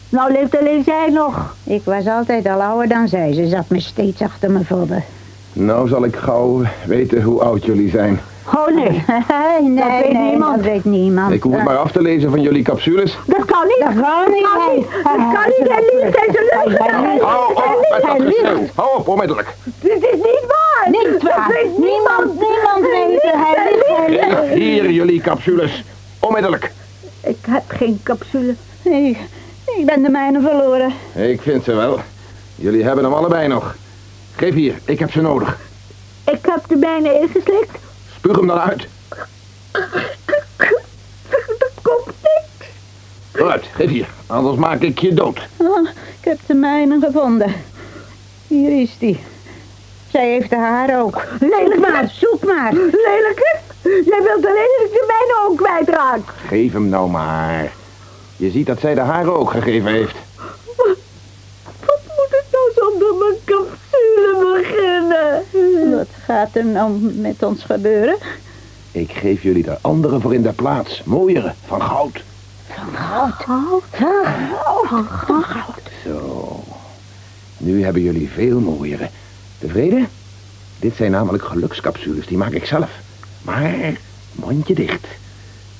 Nou 0.08 0.32
leeft 0.32 0.58
alleen 0.58 0.82
zij 0.84 1.10
nog. 1.10 1.54
Ik 1.64 1.82
was 1.84 2.06
altijd 2.06 2.46
al 2.46 2.62
ouder 2.62 2.88
dan 2.88 3.08
zij. 3.08 3.32
Ze 3.32 3.46
zat 3.46 3.68
me 3.68 3.80
steeds 3.80 4.20
achter 4.22 4.50
me 4.50 4.64
vodden. 4.64 5.04
Nou 5.52 5.88
zal 5.88 6.04
ik 6.04 6.16
gauw 6.16 6.62
weten 6.86 7.22
hoe 7.22 7.40
oud 7.40 7.64
jullie 7.64 7.90
zijn. 7.90 8.20
Oh 8.54 8.66
nee. 8.74 8.84
nee, 9.62 9.76
dat 9.76 9.86
weet 9.86 10.12
nee, 10.12 10.30
niemand. 10.30 10.56
dat 10.56 10.64
weet 10.64 10.84
niemand. 10.84 11.32
Ik 11.32 11.42
hoef 11.42 11.54
het 11.54 11.64
maar 11.64 11.76
af 11.76 11.90
te 11.92 12.02
lezen 12.02 12.30
van 12.30 12.40
jullie 12.40 12.62
capsules. 12.62 13.18
Dat 13.26 13.44
kan 13.44 13.66
niet. 13.66 13.78
Dat 13.84 14.04
kan 14.04 14.32
niet, 14.32 14.42
Dat 14.42 14.52
kan 14.52 14.76
niet. 14.76 14.86
Dat 15.04 15.16
kan 15.16 15.46
niet. 15.58 15.68
Hij 15.68 16.00
liegt. 16.02 16.78
Hij 16.78 17.14
is. 17.14 17.22
Hou 17.22 17.54
op 17.54 17.86
met 17.90 18.02
dat 18.02 18.22
geschreeuw. 18.22 18.66
Hou 18.74 18.98
op, 18.98 19.08
onmiddellijk. 19.08 19.54
Dit 19.80 20.02
is 20.02 20.14
niet 20.14 20.44
waar. 20.46 20.90
Niet 20.90 21.20
Dat 21.20 21.22
waar. 21.22 21.48
weet 21.48 21.78
Niemand, 21.78 22.40
niemand 22.40 22.80
weet 22.80 23.22
het. 23.22 23.34
Hij 24.46 24.58
hier 24.58 24.90
jullie 24.90 25.20
capsules. 25.20 25.84
Onmiddellijk. 26.18 26.72
Ik 27.20 27.38
heb 27.48 27.62
geen 27.66 28.00
capsule. 28.02 28.54
Nee, 28.82 29.16
ik 29.76 29.86
ben 29.86 30.02
de 30.02 30.08
mijne 30.08 30.40
verloren. 30.40 30.92
Ik 31.14 31.40
vind 31.40 31.64
ze 31.64 31.74
wel. 31.74 32.00
Jullie 32.54 32.84
hebben 32.84 33.04
hem 33.04 33.12
allebei 33.12 33.48
nog. 33.48 33.74
Geef 34.36 34.54
hier, 34.54 34.74
ik 34.84 34.98
heb 34.98 35.10
ze 35.10 35.20
nodig. 35.20 35.58
Ik 36.24 36.38
heb 36.42 36.60
de 36.68 36.76
mijne 36.76 37.20
ingeslikt. 37.20 37.78
Spuug 38.16 38.36
hem 38.36 38.46
dan 38.46 38.58
uit. 38.60 38.86
Dat 41.58 41.72
komt 41.82 42.06
niks. 42.06 42.70
Vooruit, 43.32 43.64
geef 43.74 43.88
hier. 43.90 44.08
Anders 44.26 44.56
maak 44.56 44.80
ik 44.80 44.98
je 44.98 45.14
dood. 45.14 45.40
Oh, 45.56 45.88
ik 46.20 46.24
heb 46.24 46.38
de 46.46 46.54
mijne 46.54 46.98
gevonden. 47.00 47.52
Hier 48.46 48.80
is 48.82 48.98
die. 48.98 49.20
Zij 50.10 50.28
heeft 50.28 50.50
de 50.50 50.56
haar 50.56 51.00
ook. 51.00 51.22
Lelijk 51.40 51.80
maar. 51.80 52.08
Zoek 52.12 52.44
maar. 52.44 52.72
Lelijke. 52.72 53.56
Jij 53.82 54.22
wilt 54.22 54.46
alleen 54.46 54.70
dat 54.78 54.86
ik 54.86 54.92
de 54.92 55.04
mijne 55.06 55.48
ook 55.48 55.56
kwijtraak. 55.56 56.20
Geef 56.46 56.72
hem 56.72 56.88
nou 56.88 57.10
maar. 57.10 57.72
Je 58.38 58.50
ziet 58.50 58.66
dat 58.66 58.80
zij 58.80 58.94
de 58.94 59.00
haren 59.00 59.38
ook 59.38 59.50
gegeven 59.50 59.92
heeft. 59.92 60.16
Wat 61.86 62.00
moet 62.06 62.30
ik 62.30 62.44
nou 62.52 62.70
zonder 62.74 63.14
mijn 63.14 63.34
capsule 63.44 64.56
beginnen? 64.56 65.96
Wat 65.96 66.08
gaat 66.24 66.56
er 66.56 66.64
nou 66.64 66.92
met 67.00 67.42
ons 67.42 67.64
gebeuren? 67.64 68.16
Ik 68.92 69.12
geef 69.12 69.42
jullie 69.42 69.70
er 69.70 69.78
andere 69.80 70.20
voor 70.20 70.34
in 70.34 70.42
de 70.42 70.52
plaats. 70.52 71.02
Mooiere, 71.04 71.54
van 71.66 71.82
goud. 71.82 72.22
Goud. 72.92 73.34
Van 74.86 75.42
goud. 75.42 75.90
Zo. 76.04 76.64
Nu 77.56 77.84
hebben 77.84 78.02
jullie 78.02 78.28
veel 78.28 78.60
mooiere. 78.60 79.08
Tevreden? 79.58 80.08
Dit 80.78 80.96
zijn 80.96 81.10
namelijk 81.10 81.44
gelukscapsules, 81.44 82.26
die 82.26 82.36
maak 82.36 82.52
ik 82.52 82.64
zelf. 82.64 82.90
Maar, 83.42 84.00
mondje 84.32 84.74
dicht. 84.74 85.06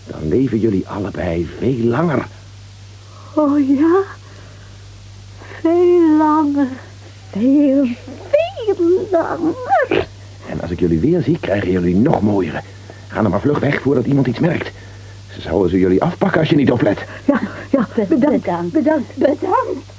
Dan 0.07 0.29
leven 0.29 0.59
jullie 0.59 0.89
allebei 0.89 1.49
veel 1.59 1.85
langer. 1.85 2.27
Oh 3.35 3.69
ja? 3.69 4.03
Veel 5.61 6.17
langer. 6.17 6.67
Veel, 7.31 7.87
veel 8.31 9.09
langer. 9.11 10.07
En 10.49 10.61
als 10.61 10.71
ik 10.71 10.81
jullie 10.81 10.99
weer 10.99 11.23
zie, 11.23 11.39
krijgen 11.41 11.71
jullie 11.71 11.97
nog 11.97 12.21
mooiere. 12.23 12.61
Ga 13.09 13.23
dan 13.23 13.31
maar 13.31 13.41
vlug 13.41 13.59
weg 13.59 13.81
voordat 13.81 14.07
iemand 14.07 14.27
iets 14.27 14.39
merkt. 14.39 14.71
Ze 15.35 15.41
zouden 15.41 15.71
ze 15.71 15.79
jullie 15.79 16.03
afpakken 16.03 16.41
als 16.41 16.49
je 16.49 16.57
niet 16.57 16.71
oplet. 16.71 17.05
Ja, 17.25 17.41
ja, 17.71 17.89
bedankt. 18.09 18.45
Bedankt. 18.45 18.73
Bedankt. 18.73 19.15
Bedankt. 19.15 19.97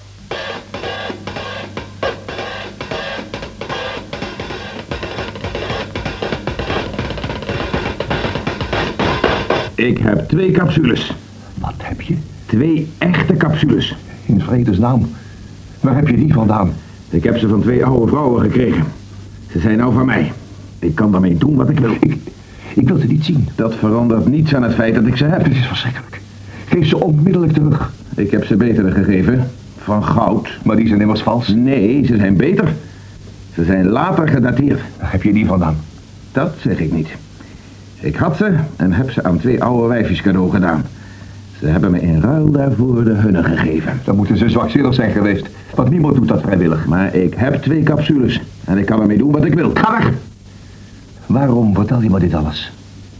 Ik 9.75 9.97
heb 9.97 10.27
twee 10.27 10.51
capsules. 10.51 11.13
Wat 11.53 11.73
heb 11.77 12.01
je? 12.01 12.17
Twee 12.49 12.87
echte 12.97 13.37
capsules. 13.37 13.95
In 14.25 14.41
vredesnaam. 14.41 15.09
Waar 15.79 15.95
heb 15.95 16.07
je 16.07 16.15
die 16.15 16.33
vandaan? 16.33 16.73
Ik 17.09 17.23
heb 17.23 17.37
ze 17.37 17.47
van 17.47 17.61
twee 17.61 17.85
oude 17.85 18.07
vrouwen 18.07 18.41
gekregen. 18.41 18.83
Ze 19.51 19.59
zijn 19.59 19.77
nou 19.77 19.93
van 19.93 20.05
mij. 20.05 20.31
Ik 20.79 20.95
kan 20.95 21.11
daarmee 21.11 21.37
doen 21.37 21.55
wat 21.55 21.69
ik 21.69 21.79
wil. 21.79 21.91
Ik, 21.99 22.17
ik 22.73 22.87
wil 22.87 22.97
ze 22.97 23.07
niet 23.07 23.25
zien. 23.25 23.47
Dat 23.55 23.75
verandert 23.75 24.27
niets 24.27 24.55
aan 24.55 24.63
het 24.63 24.73
feit 24.73 24.95
dat 24.95 25.05
ik 25.05 25.17
ze 25.17 25.25
heb. 25.25 25.43
Het 25.43 25.55
is 25.55 25.67
verschrikkelijk. 25.67 26.21
Geef 26.65 26.87
ze 26.87 26.99
onmiddellijk 26.99 27.53
terug. 27.53 27.91
Ik 28.15 28.31
heb 28.31 28.45
ze 28.45 28.55
betere 28.55 28.91
gegeven. 28.91 29.49
Van 29.77 30.03
goud. 30.03 30.49
Maar 30.63 30.75
die 30.75 30.87
zijn 30.87 31.01
immers 31.01 31.21
vals. 31.21 31.47
Nee, 31.47 32.05
ze 32.05 32.17
zijn 32.17 32.37
beter. 32.37 32.73
Ze 33.53 33.63
zijn 33.63 33.87
later 33.87 34.27
gedateerd. 34.27 34.81
Waar 34.99 35.11
heb 35.11 35.23
je 35.23 35.33
die 35.33 35.45
vandaan? 35.45 35.77
Dat 36.31 36.55
zeg 36.61 36.79
ik 36.79 36.91
niet. 36.91 37.09
Ik 37.99 38.15
had 38.15 38.37
ze 38.37 38.53
en 38.75 38.93
heb 38.93 39.11
ze 39.11 39.23
aan 39.23 39.39
twee 39.39 39.63
oude 39.63 39.87
wijfjes 39.87 40.21
cadeau 40.21 40.51
gedaan. 40.51 40.83
Ze 41.59 41.65
hebben 41.65 41.91
me 41.91 42.01
in 42.01 42.21
ruil 42.21 42.51
daarvoor 42.51 43.03
de 43.03 43.13
hunne 43.13 43.43
gegeven. 43.43 43.99
Dan 44.05 44.15
moeten 44.15 44.37
ze 44.37 44.49
zwakzinnig 44.49 44.93
zijn 44.93 45.11
geweest. 45.11 45.47
Want 45.75 45.89
niemand 45.89 46.15
doet 46.15 46.27
dat 46.27 46.41
vrijwillig. 46.41 46.85
Maar 46.85 47.15
ik 47.15 47.33
heb 47.33 47.53
twee 47.53 47.83
capsules 47.83 48.41
en 48.65 48.77
ik 48.77 48.85
kan 48.85 49.01
ermee 49.01 49.17
doen 49.17 49.31
wat 49.31 49.45
ik 49.45 49.53
wil. 49.53 49.71
Ga 49.73 49.91
weg! 49.91 50.13
Waarom 51.25 51.75
vertel 51.75 52.01
je 52.01 52.09
me 52.09 52.19
dit 52.19 52.33
alles? 52.33 52.71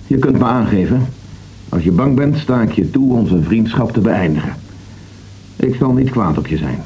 Je 0.08 0.18
kunt 0.18 0.38
me 0.38 0.46
aangeven. 0.46 1.08
Als 1.70 1.84
je 1.84 1.92
bang 1.92 2.16
bent, 2.16 2.38
sta 2.38 2.62
ik 2.62 2.72
je 2.72 2.92
toe 2.92 3.14
onze 3.14 3.42
vriendschap 3.42 3.92
te 3.92 4.02
beëindigen. 4.02 4.54
Ik 5.56 5.76
zal 5.76 5.94
niet 5.94 6.10
kwaad 6.10 6.38
op 6.38 6.48
je 6.48 6.58
zijn. 6.58 6.80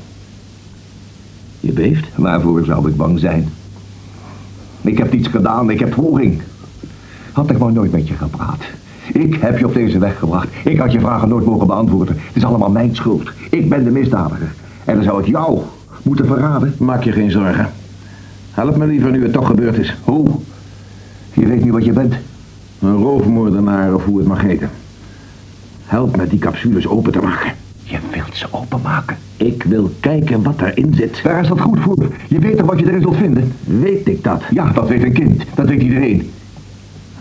Je 1.59 1.71
beeft? 1.71 2.07
Waarvoor 2.15 2.65
zou 2.65 2.89
ik 2.89 2.97
bang 2.97 3.19
zijn? 3.19 3.49
Ik 4.81 4.97
heb 4.97 5.11
niets 5.11 5.27
gedaan, 5.27 5.69
ik 5.69 5.79
heb 5.79 5.93
volging. 5.93 6.41
Had 7.31 7.49
ik 7.49 7.57
maar 7.57 7.71
nooit 7.71 7.91
met 7.91 8.07
je 8.07 8.13
gepraat. 8.13 8.61
Ik 9.11 9.35
heb 9.35 9.57
je 9.57 9.65
op 9.65 9.73
deze 9.73 9.99
weg 9.99 10.19
gebracht. 10.19 10.47
Ik 10.63 10.79
had 10.79 10.91
je 10.91 10.99
vragen 10.99 11.29
nooit 11.29 11.45
mogen 11.45 11.67
beantwoorden. 11.67 12.15
Het 12.17 12.35
is 12.35 12.45
allemaal 12.45 12.69
mijn 12.71 12.95
schuld. 12.95 13.31
Ik 13.49 13.69
ben 13.69 13.83
de 13.83 13.91
misdadiger. 13.91 14.53
En 14.85 14.95
dan 14.95 15.03
zou 15.03 15.21
ik 15.21 15.27
jou 15.27 15.59
moeten 16.01 16.25
verraden. 16.25 16.75
Maak 16.77 17.03
je 17.03 17.11
geen 17.11 17.31
zorgen. 17.31 17.71
Help 18.51 18.77
me 18.77 18.85
liever 18.85 19.11
nu 19.11 19.23
het 19.23 19.33
toch 19.33 19.47
gebeurd 19.47 19.77
is. 19.77 19.97
Hoe? 20.03 20.29
Je 21.33 21.47
weet 21.47 21.63
niet 21.63 21.73
wat 21.73 21.85
je 21.85 21.93
bent. 21.93 22.15
Een 22.79 22.95
roofmoordenaar 22.95 23.93
of 23.93 24.05
hoe 24.05 24.17
het 24.17 24.27
mag 24.27 24.41
heten. 24.41 24.69
Help 25.85 26.17
me 26.17 26.27
die 26.27 26.39
capsules 26.39 26.87
open 26.87 27.11
te 27.11 27.21
maken. 27.21 27.51
Je 27.83 27.97
wilt 28.11 28.35
ze 28.35 28.47
openmaken. 28.51 29.17
Ik 29.37 29.63
wil 29.63 29.91
kijken 29.99 30.43
wat 30.43 30.61
erin 30.61 30.93
zit. 30.93 31.19
Daar 31.23 31.41
is 31.41 31.47
dat 31.47 31.61
goed 31.61 31.79
voor. 31.79 32.07
Je 32.27 32.39
weet 32.39 32.57
toch 32.57 32.67
wat 32.67 32.79
je 32.79 32.87
erin 32.87 33.01
zult 33.01 33.15
vinden? 33.15 33.53
Weet 33.65 34.07
ik 34.07 34.23
dat? 34.23 34.43
Ja, 34.51 34.71
dat 34.71 34.87
weet 34.87 35.03
een 35.03 35.13
kind. 35.13 35.43
Dat 35.55 35.67
weet 35.67 35.81
iedereen. 35.81 36.31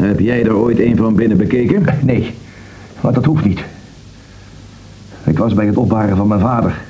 Heb 0.03 0.21
jij 0.21 0.45
er 0.45 0.55
ooit 0.55 0.79
een 0.79 0.97
van 0.97 1.15
binnen 1.15 1.37
bekeken? 1.37 1.85
Nee, 2.03 2.35
maar 3.01 3.13
dat 3.13 3.25
hoeft 3.25 3.45
niet. 3.45 3.65
Ik 5.25 5.39
was 5.39 5.55
bij 5.55 5.67
het 5.67 5.77
opbaren 5.77 6.17
van 6.17 6.29
mijn 6.29 6.41
vader. 6.41 6.81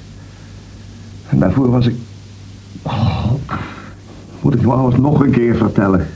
En 1.29 1.39
daarvoor 1.39 1.71
was 1.71 1.87
ik... 1.87 1.95
Oh, 2.83 3.33
moet 4.41 4.55
ik 4.55 4.63
nou 4.63 4.75
alles 4.75 4.97
nog 4.97 5.21
een 5.21 5.31
keer 5.31 5.57
vertellen? 5.57 6.07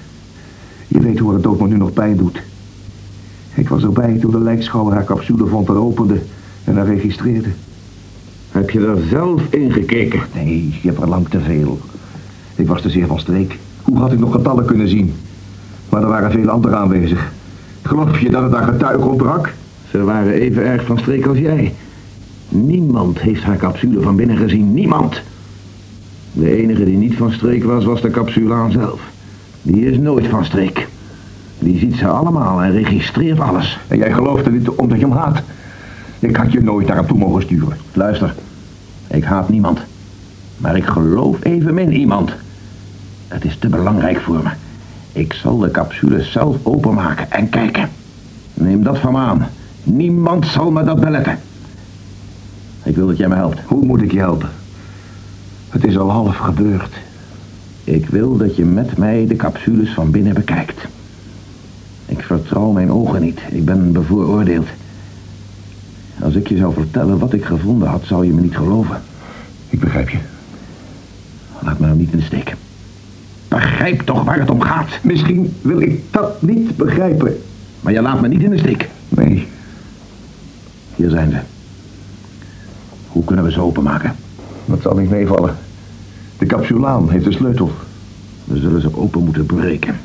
Je 0.88 1.00
weet 1.00 1.18
hoe 1.18 1.34
het 1.34 1.46
ook 1.46 1.60
me 1.60 1.68
nu 1.68 1.76
nog 1.76 1.92
pijn 1.92 2.16
doet. 2.16 2.42
Ik 3.54 3.68
was 3.68 3.82
erbij 3.82 4.18
toen 4.18 4.30
de 4.30 4.40
lijkschouwer 4.40 4.94
haar 4.94 5.04
capsule 5.04 5.46
vond 5.46 5.68
en 5.68 5.74
opende 5.74 6.18
en 6.64 6.76
haar 6.76 6.86
registreerde. 6.86 7.48
Heb 8.50 8.70
je 8.70 8.86
er 8.86 9.06
zelf 9.08 9.42
in 9.50 9.72
gekeken? 9.72 10.20
Nee, 10.34 10.78
je 10.82 10.88
hebt 10.88 11.00
er 11.00 11.08
lang 11.08 11.28
te 11.28 11.40
veel. 11.40 11.78
Ik 12.54 12.66
was 12.66 12.82
te 12.82 12.90
zeer 12.90 13.06
van 13.06 13.18
streek. 13.18 13.58
Hoe 13.82 13.98
had 13.98 14.12
ik 14.12 14.18
nog 14.18 14.32
getallen 14.32 14.64
kunnen 14.64 14.88
zien? 14.88 15.14
Maar 15.88 16.02
er 16.02 16.08
waren 16.08 16.30
veel 16.30 16.48
anderen 16.48 16.78
aanwezig. 16.78 17.32
Geloof 17.82 18.18
je 18.18 18.30
dat 18.30 18.42
het 18.42 18.54
aan 18.54 18.68
getuigen 18.72 19.08
ontbrak? 19.08 19.52
Ze 19.90 20.04
waren 20.04 20.32
even 20.32 20.64
erg 20.64 20.84
van 20.84 20.98
streek 20.98 21.26
als 21.26 21.38
jij. 21.38 21.74
Niemand 22.48 23.20
heeft 23.20 23.42
haar 23.42 23.56
capsule 23.56 24.00
van 24.00 24.16
binnen 24.16 24.36
gezien. 24.36 24.74
Niemand. 24.74 25.22
De 26.32 26.56
enige 26.56 26.84
die 26.84 26.96
niet 26.96 27.16
van 27.16 27.32
streek 27.32 27.64
was, 27.64 27.84
was 27.84 28.02
de 28.02 28.10
capsule 28.10 28.54
aan 28.54 28.72
zelf. 28.72 29.00
Die 29.62 29.90
is 29.90 29.98
nooit 29.98 30.26
van 30.26 30.44
streek. 30.44 30.88
Die 31.58 31.78
ziet 31.78 31.94
ze 31.94 32.06
allemaal 32.06 32.62
en 32.62 32.72
registreert 32.72 33.40
alles. 33.40 33.78
En 33.88 33.98
jij 33.98 34.12
gelooft 34.12 34.46
er 34.46 34.52
niet 34.52 34.68
omdat 34.68 34.98
je 34.98 35.06
hem 35.06 35.16
haat. 35.16 35.42
Ik 36.18 36.36
had 36.36 36.52
je 36.52 36.62
nooit 36.62 36.88
hem 36.88 37.06
toe 37.06 37.18
mogen 37.18 37.42
sturen. 37.42 37.76
Luister, 37.92 38.34
ik 39.06 39.24
haat 39.24 39.48
niemand. 39.48 39.80
Maar 40.56 40.76
ik 40.76 40.84
geloof 40.84 41.44
evenmin 41.44 41.92
iemand. 41.92 42.32
Het 43.28 43.44
is 43.44 43.56
te 43.58 43.68
belangrijk 43.68 44.20
voor 44.20 44.42
me. 44.42 44.50
Ik 45.16 45.32
zal 45.32 45.58
de 45.58 45.70
capsule 45.70 46.22
zelf 46.22 46.56
openmaken 46.62 47.30
en 47.30 47.48
kijken. 47.48 47.88
Neem 48.54 48.82
dat 48.82 48.98
van 48.98 49.12
me 49.12 49.18
aan. 49.18 49.46
Niemand 49.82 50.46
zal 50.46 50.70
me 50.70 50.84
dat 50.84 51.00
beletten. 51.00 51.38
Ik 52.84 52.96
wil 52.96 53.06
dat 53.06 53.16
jij 53.16 53.28
me 53.28 53.34
helpt. 53.34 53.60
Hoe 53.66 53.84
moet 53.84 54.02
ik 54.02 54.12
je 54.12 54.18
helpen? 54.18 54.48
Het 55.68 55.84
is 55.84 55.98
al 55.98 56.10
half 56.10 56.36
gebeurd. 56.36 56.94
Ik 57.84 58.06
wil 58.06 58.36
dat 58.36 58.56
je 58.56 58.64
met 58.64 58.96
mij 58.96 59.26
de 59.26 59.36
capsules 59.36 59.90
van 59.90 60.10
binnen 60.10 60.34
bekijkt. 60.34 60.86
Ik 62.06 62.22
vertrouw 62.22 62.70
mijn 62.70 62.92
ogen 62.92 63.22
niet. 63.22 63.40
Ik 63.50 63.64
ben 63.64 63.92
bevooroordeeld. 63.92 64.68
Als 66.22 66.34
ik 66.34 66.48
je 66.48 66.56
zou 66.56 66.74
vertellen 66.74 67.18
wat 67.18 67.32
ik 67.32 67.44
gevonden 67.44 67.88
had, 67.88 68.04
zou 68.04 68.26
je 68.26 68.32
me 68.32 68.40
niet 68.40 68.56
geloven. 68.56 69.02
Ik 69.68 69.80
begrijp 69.80 70.08
je. 70.08 70.18
Laat 71.58 71.78
me 71.78 71.86
nou 71.86 71.98
niet 71.98 72.12
in 72.12 72.18
de 72.18 72.24
steek. 72.24 72.56
Begrijp 73.48 74.00
toch 74.00 74.24
waar 74.24 74.38
het 74.38 74.50
om 74.50 74.60
gaat. 74.60 74.88
Misschien 75.02 75.54
wil 75.62 75.80
ik 75.80 76.02
dat 76.10 76.42
niet 76.42 76.76
begrijpen. 76.76 77.42
Maar 77.80 77.92
je 77.92 78.02
laat 78.02 78.20
me 78.20 78.28
niet 78.28 78.42
in 78.42 78.50
de 78.50 78.58
steek. 78.58 78.88
Nee. 79.08 79.48
Hier 80.96 81.10
zijn 81.10 81.30
ze. 81.30 81.38
Hoe 83.08 83.24
kunnen 83.24 83.44
we 83.44 83.52
ze 83.52 83.60
openmaken? 83.60 84.16
Dat 84.64 84.82
zal 84.82 84.96
niet 84.96 85.10
meevallen. 85.10 85.56
De 86.38 86.46
capsulaan 86.46 87.10
heeft 87.10 87.24
de 87.24 87.32
sleutel. 87.32 87.72
We 88.44 88.58
zullen 88.58 88.80
ze 88.80 88.96
open 88.96 89.24
moeten 89.24 89.46
breken. 89.46 90.00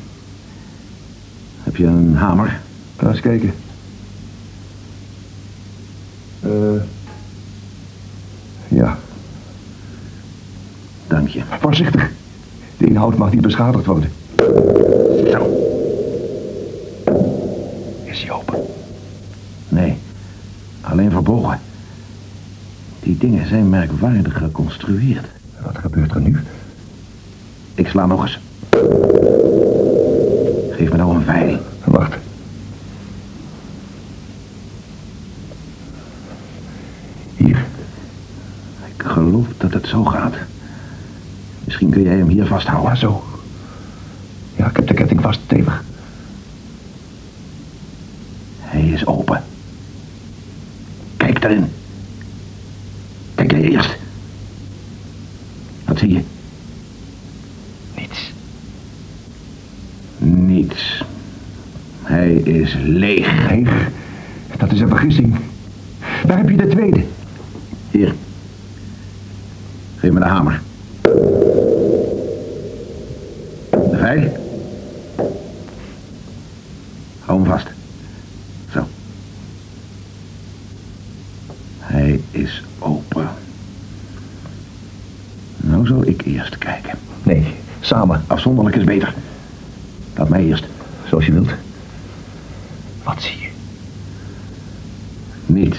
Heb 1.62 1.76
je 1.76 1.86
een 1.86 2.16
hamer? 2.16 2.60
Ga 2.96 3.08
eens 3.08 3.20
kijken. 3.20 3.54
Eh. 6.40 6.82
ja. 8.68 8.98
Dank 11.06 11.28
je. 11.28 11.42
Voorzichtig. 11.60 12.10
De 12.82 12.88
inhoud 12.88 13.16
mag 13.16 13.32
niet 13.32 13.40
beschadigd 13.40 13.86
worden. 13.86 14.12
Zo. 15.30 15.46
Is 18.04 18.22
hij 18.22 18.30
open? 18.30 18.58
Nee. 19.68 19.96
Alleen 20.80 21.10
verbogen. 21.10 21.60
Die 23.00 23.18
dingen 23.18 23.46
zijn 23.46 23.68
merkwaardig 23.68 24.38
geconstrueerd. 24.38 25.26
Wat 25.64 25.78
gebeurt 25.78 26.14
er 26.14 26.20
nu? 26.20 26.40
Ik 27.74 27.88
sla 27.88 28.06
nog 28.06 28.22
eens. 28.22 28.38
Geef 30.70 30.90
me 30.90 30.96
nou 30.96 31.14
een 31.14 31.22
vijl. 31.22 31.58
Wacht. 31.84 32.16
Hier. 37.36 37.64
Ik 38.96 39.02
geloof 39.02 39.46
dat 39.56 39.72
het 39.72 39.86
zo 39.86 40.04
gaat. 40.04 40.34
Misschien 41.82 42.02
kun 42.02 42.12
jij 42.12 42.20
hem 42.20 42.28
hier 42.28 42.46
vasthouden. 42.46 42.96
Zo. 42.96 43.24
Ja, 44.56 44.68
ik 44.68 44.76
heb 44.76 44.86
de 44.86 44.94
ketting 44.94 45.20
vast, 45.20 45.40
stevig. 45.44 45.84
Hij 48.60 48.88
is 48.88 49.06
open. 49.06 49.42
Kijk 51.16 51.44
erin. 51.44 51.64
Kijk 53.34 53.50
jij 53.50 53.60
eerst. 53.60 53.96
Wat 55.84 55.98
zie 55.98 56.12
je? 56.12 56.22
Niets. 57.96 58.32
Niets. 60.18 61.04
Hij 62.02 62.32
is 62.32 62.76
leeg. 62.82 63.48
Leeg. 63.50 63.88
Dat 64.58 64.72
is 64.72 64.80
een 64.80 64.88
vergissing. 64.88 65.36
Waar 66.26 66.38
heb 66.38 66.48
je 66.48 66.56
de 66.56 66.66
tweede? 66.66 67.04
Hier. 67.90 68.14
Geef 69.96 70.12
me 70.12 70.18
de 70.18 70.26
hamer. 70.26 70.60
De 73.70 73.98
vijl. 73.98 74.40
Hou 77.20 77.40
hem 77.40 77.50
vast. 77.50 77.66
Zo. 78.72 78.86
Hij 81.78 82.20
is 82.30 82.62
open. 82.78 83.28
Nou 85.56 85.86
zal 85.86 86.06
ik 86.06 86.22
eerst 86.22 86.58
kijken. 86.58 86.98
Nee, 87.22 87.54
samen. 87.80 88.24
Afzonderlijk 88.26 88.76
is 88.76 88.84
beter. 88.84 89.14
Laat 90.16 90.28
mij 90.28 90.44
eerst. 90.44 90.64
Zoals 91.08 91.26
je 91.26 91.32
wilt. 91.32 91.50
Wat 93.02 93.22
zie 93.22 93.38
je? 93.40 93.48
Niets. 95.46 95.78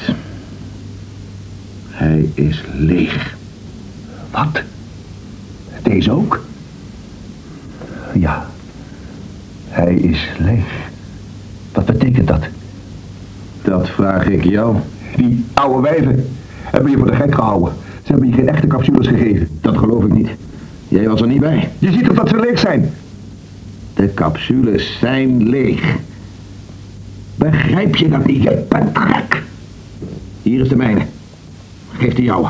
Hij 1.89 2.32
is 2.34 2.64
leeg. 2.74 3.36
Wat? 4.32 4.62
Deze 5.84 6.12
ook? 6.12 6.45
Ja. 8.14 8.45
Hij 9.68 9.93
is 9.93 10.30
leeg. 10.38 10.66
Wat 11.72 11.86
betekent 11.86 12.28
dat? 12.28 12.43
Dat 13.62 13.89
vraag 13.89 14.26
ik 14.26 14.43
jou. 14.43 14.76
Die 15.16 15.45
oude 15.54 15.82
wijven 15.82 16.30
hebben 16.64 16.91
je 16.91 16.97
voor 16.97 17.12
de 17.12 17.16
gek 17.16 17.36
gehouden. 17.36 17.74
Ze 18.04 18.12
hebben 18.12 18.30
je 18.30 18.36
geen 18.36 18.49
echte 18.49 18.68
capsules 18.68 19.08
gegeven. 19.08 19.47
Dat 19.62 19.78
geloof 19.78 20.04
ik 20.04 20.14
niet. 20.14 20.30
Jij 20.88 21.10
was 21.10 21.22
er 21.22 21.28
niet 21.28 21.39
bij. 21.39 21.70
Je 21.80 21.91
ziet 21.91 22.06
toch 22.06 22.16
dat 22.16 22.30
ze 22.30 22.39
leeg 22.39 22.53
zijn? 22.64 22.93
De 23.93 24.14
capsules 24.14 24.97
zijn 24.99 25.49
leeg. 25.49 25.95
Begrijp 27.36 27.95
je 27.95 28.09
dat 28.09 28.26
niet? 28.26 28.43
Je 28.43 28.66
bent 28.70 28.97
gek. 28.97 29.43
Hier 30.41 30.61
is 30.61 30.70
de 30.70 30.76
mijne. 30.76 31.05
Geef 31.91 32.14
de 32.14 32.24
jouwe. 32.24 32.49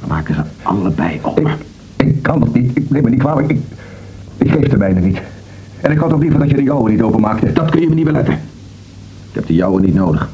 Dan 0.00 0.08
maken 0.08 0.34
ze 0.34 0.42
allebei 0.62 1.18
open. 1.22 1.58
Ik, 1.96 2.06
ik 2.06 2.22
kan 2.22 2.40
dat 2.40 2.54
niet. 2.54 2.76
Ik 2.76 2.90
neem 2.90 3.02
me 3.02 3.10
niet 3.10 3.18
kwalijk. 3.18 3.50
Ik, 3.50 3.60
ik 4.36 4.50
geef 4.50 4.68
de 4.68 4.76
mijne 4.76 5.00
niet. 5.00 5.20
En 5.80 5.90
ik 5.90 5.98
had 5.98 6.12
ook 6.12 6.20
liever 6.20 6.38
dat 6.38 6.50
je 6.50 6.56
de 6.56 6.62
jouwe 6.62 6.90
niet 6.90 7.02
openmaakte. 7.02 7.52
Dat 7.52 7.70
kun 7.70 7.80
je 7.80 7.88
me 7.88 7.94
niet 7.94 8.04
beletten. 8.04 8.34
Ik 9.28 9.34
heb 9.34 9.46
de 9.46 9.54
jouwe 9.54 9.80
niet 9.80 9.94
nodig. 9.94 10.30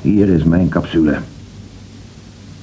Hier 0.00 0.28
is 0.28 0.44
mijn 0.44 0.68
capsule. 0.68 1.18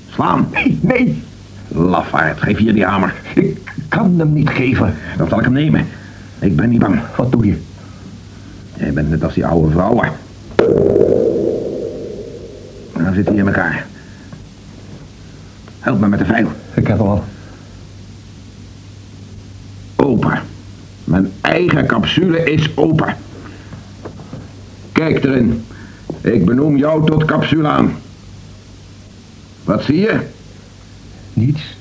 Slaan. 0.09 0.47
Nee, 0.51 0.79
nee. 0.81 1.23
Lafaard, 1.67 2.41
geef 2.41 2.57
hier 2.57 2.73
die 2.73 2.85
hamer. 2.85 3.13
Ik 3.35 3.80
kan 3.91 4.19
hem 4.19 4.33
niet 4.33 4.49
geven. 4.49 4.93
Dan 5.17 5.27
zal 5.27 5.37
ik 5.37 5.43
hem 5.43 5.53
nemen. 5.53 5.87
Ik 6.39 6.55
ben 6.55 6.69
niet 6.69 6.79
bang. 6.79 6.99
Wat 7.15 7.31
doe 7.31 7.45
je? 7.45 7.57
Jij 8.77 8.93
bent 8.93 9.09
net 9.09 9.23
als 9.23 9.33
die 9.33 9.45
oude 9.45 9.71
vrouwen. 9.71 10.11
Nou 12.97 13.13
zit 13.13 13.27
hij 13.27 13.35
in 13.35 13.47
elkaar. 13.47 13.85
Help 15.79 15.99
me 15.99 16.07
met 16.07 16.19
de 16.19 16.25
vijl. 16.25 16.47
Ik 16.73 16.87
heb 16.87 16.97
hem 16.97 17.07
al. 17.07 17.23
Open. 19.95 20.41
Mijn 21.03 21.31
eigen 21.41 21.85
capsule 21.85 22.43
is 22.51 22.77
open. 22.77 23.15
Kijk 24.91 25.23
erin. 25.23 25.65
Ik 26.21 26.45
benoem 26.45 26.77
jou 26.77 27.05
tot 27.05 27.25
capsulaan. 27.25 27.95
Wat 29.63 29.83
zie 29.83 29.99
je? 29.99 30.19
Niets. 31.33 31.79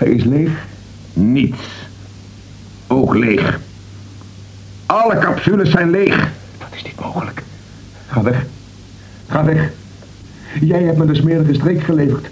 Hij 0.00 0.08
is 0.08 0.24
leeg. 0.24 0.50
Niets. 1.12 1.58
Ook 2.86 3.14
leeg. 3.14 3.60
Alle 4.86 5.18
capsules 5.18 5.70
zijn 5.70 5.90
leeg. 5.90 6.30
Dat 6.58 6.68
is 6.74 6.82
niet 6.82 7.00
mogelijk. 7.00 7.42
Ga 8.06 8.22
weg. 8.22 8.46
Ga 9.28 9.44
weg. 9.44 9.70
Jij 10.60 10.82
hebt 10.82 10.98
me 10.98 11.06
de 11.06 11.14
smerige 11.14 11.54
streek 11.54 11.82
geleverd. 11.82 12.28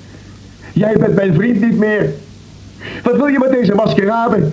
Jij 0.73 0.97
bent 0.99 1.15
mijn 1.15 1.35
vriend 1.35 1.61
niet 1.61 1.79
meer. 1.79 2.11
Wat 3.03 3.17
wil 3.17 3.27
je 3.27 3.39
met 3.39 3.51
deze 3.51 3.75
maskerade? 3.75 4.49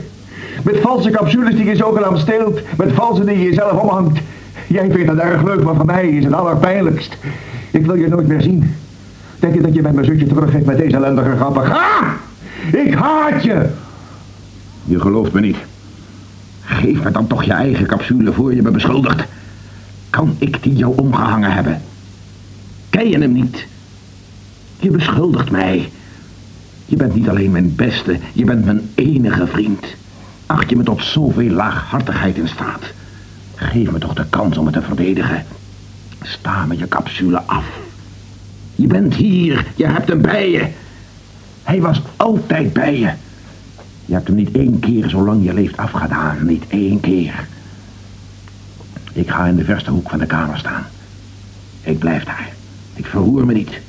Met 0.63 0.79
valse 0.79 1.09
capsules 1.09 1.55
die 1.55 1.65
je 1.65 1.75
zogenaamd 1.75 2.19
steelt. 2.19 2.59
Met 2.77 2.91
valse 2.91 3.23
die 3.23 3.37
je 3.37 3.43
jezelf 3.43 3.81
omhangt. 3.81 4.19
Jij 4.67 4.91
vindt 4.91 5.07
dat 5.07 5.17
erg 5.17 5.43
leuk, 5.43 5.63
maar 5.63 5.75
voor 5.75 5.85
mij 5.85 6.07
is 6.07 6.23
het 6.23 6.33
allerpijnlijkst. 6.33 7.17
Ik 7.71 7.85
wil 7.85 7.95
je 7.95 8.07
nooit 8.07 8.27
meer 8.27 8.41
zien. 8.41 8.75
Denk 9.39 9.53
je 9.53 9.61
dat 9.61 9.73
je 9.73 9.81
met 9.81 9.93
mijn 9.93 10.05
zusje 10.05 10.27
teruggeeft 10.27 10.65
met 10.65 10.77
deze 10.77 10.95
ellendige 10.95 11.35
grappen? 11.35 11.65
Ga! 11.65 12.23
Ik 12.71 12.93
haat 12.93 13.43
je! 13.43 13.69
Je 14.85 14.99
gelooft 14.99 15.31
me 15.31 15.41
niet. 15.41 15.57
Geef 16.61 17.03
me 17.03 17.11
dan 17.11 17.27
toch 17.27 17.43
je 17.43 17.51
eigen 17.51 17.85
capsule 17.85 18.33
voor 18.33 18.55
je 18.55 18.61
me 18.61 18.71
beschuldigt. 18.71 19.23
Kan 20.09 20.35
ik 20.39 20.63
die 20.63 20.75
jou 20.75 20.97
omgehangen 20.97 21.51
hebben? 21.51 21.81
Ken 22.89 23.09
je 23.09 23.17
hem 23.17 23.31
niet? 23.31 23.65
Je 24.79 24.91
beschuldigt 24.91 25.51
mij. 25.51 25.91
Je 26.85 26.95
bent 26.95 27.15
niet 27.15 27.29
alleen 27.29 27.51
mijn 27.51 27.75
beste, 27.75 28.19
je 28.33 28.45
bent 28.45 28.65
mijn 28.65 28.89
enige 28.95 29.47
vriend. 29.47 29.85
Acht 30.45 30.69
je 30.69 30.75
me 30.75 30.83
tot 30.83 31.03
zoveel 31.03 31.49
laaghartigheid 31.49 32.37
in 32.37 32.47
staat? 32.47 32.83
Geef 33.55 33.91
me 33.91 33.99
toch 33.99 34.13
de 34.13 34.25
kans 34.29 34.57
om 34.57 34.65
het 34.65 34.75
te 34.75 34.81
verdedigen. 34.81 35.45
Sta 36.21 36.65
me 36.65 36.77
je 36.77 36.87
capsule 36.87 37.41
af. 37.41 37.65
Je 38.75 38.87
bent 38.87 39.13
hier, 39.13 39.65
je 39.75 39.85
hebt 39.85 40.09
hem 40.09 40.21
bij 40.21 40.51
je. 40.51 40.67
Hij 41.65 41.81
was 41.81 42.01
altijd 42.15 42.73
bij 42.73 42.99
je. 42.99 43.11
Je 44.05 44.13
hebt 44.13 44.27
hem 44.27 44.35
niet 44.35 44.51
één 44.51 44.79
keer 44.79 45.09
zolang 45.09 45.43
je 45.43 45.53
leeft 45.53 45.77
afgedaan, 45.77 46.45
niet 46.45 46.63
één 46.67 46.99
keer. 46.99 47.47
Ik 49.13 49.29
ga 49.29 49.45
in 49.45 49.55
de 49.55 49.63
verste 49.63 49.91
hoek 49.91 50.09
van 50.09 50.19
de 50.19 50.25
kamer 50.25 50.57
staan. 50.57 50.85
Ik 51.81 51.99
blijf 51.99 52.23
daar. 52.23 52.49
Ik 52.93 53.05
verroer 53.05 53.45
me 53.45 53.53
niet. 53.53 53.79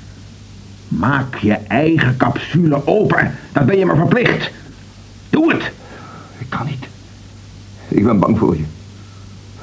Maak 0.89 1.37
je 1.37 1.53
eigen 1.53 2.17
capsule 2.17 2.87
open. 2.87 3.35
Dat 3.53 3.67
ben 3.67 3.79
je 3.79 3.87
me 3.87 3.95
verplicht. 3.97 4.51
Doe 5.31 5.53
het. 5.53 5.73
Ik 6.39 6.47
kan 6.49 6.67
niet. 6.67 6.87
Ik 7.89 8.05
ben 8.05 8.19
bang 8.19 8.39
voor 8.39 8.57
je. 8.57 8.65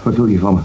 Wat 0.02 0.16
wil 0.16 0.28
je 0.28 0.40
van 0.40 0.54
me? 0.54 0.62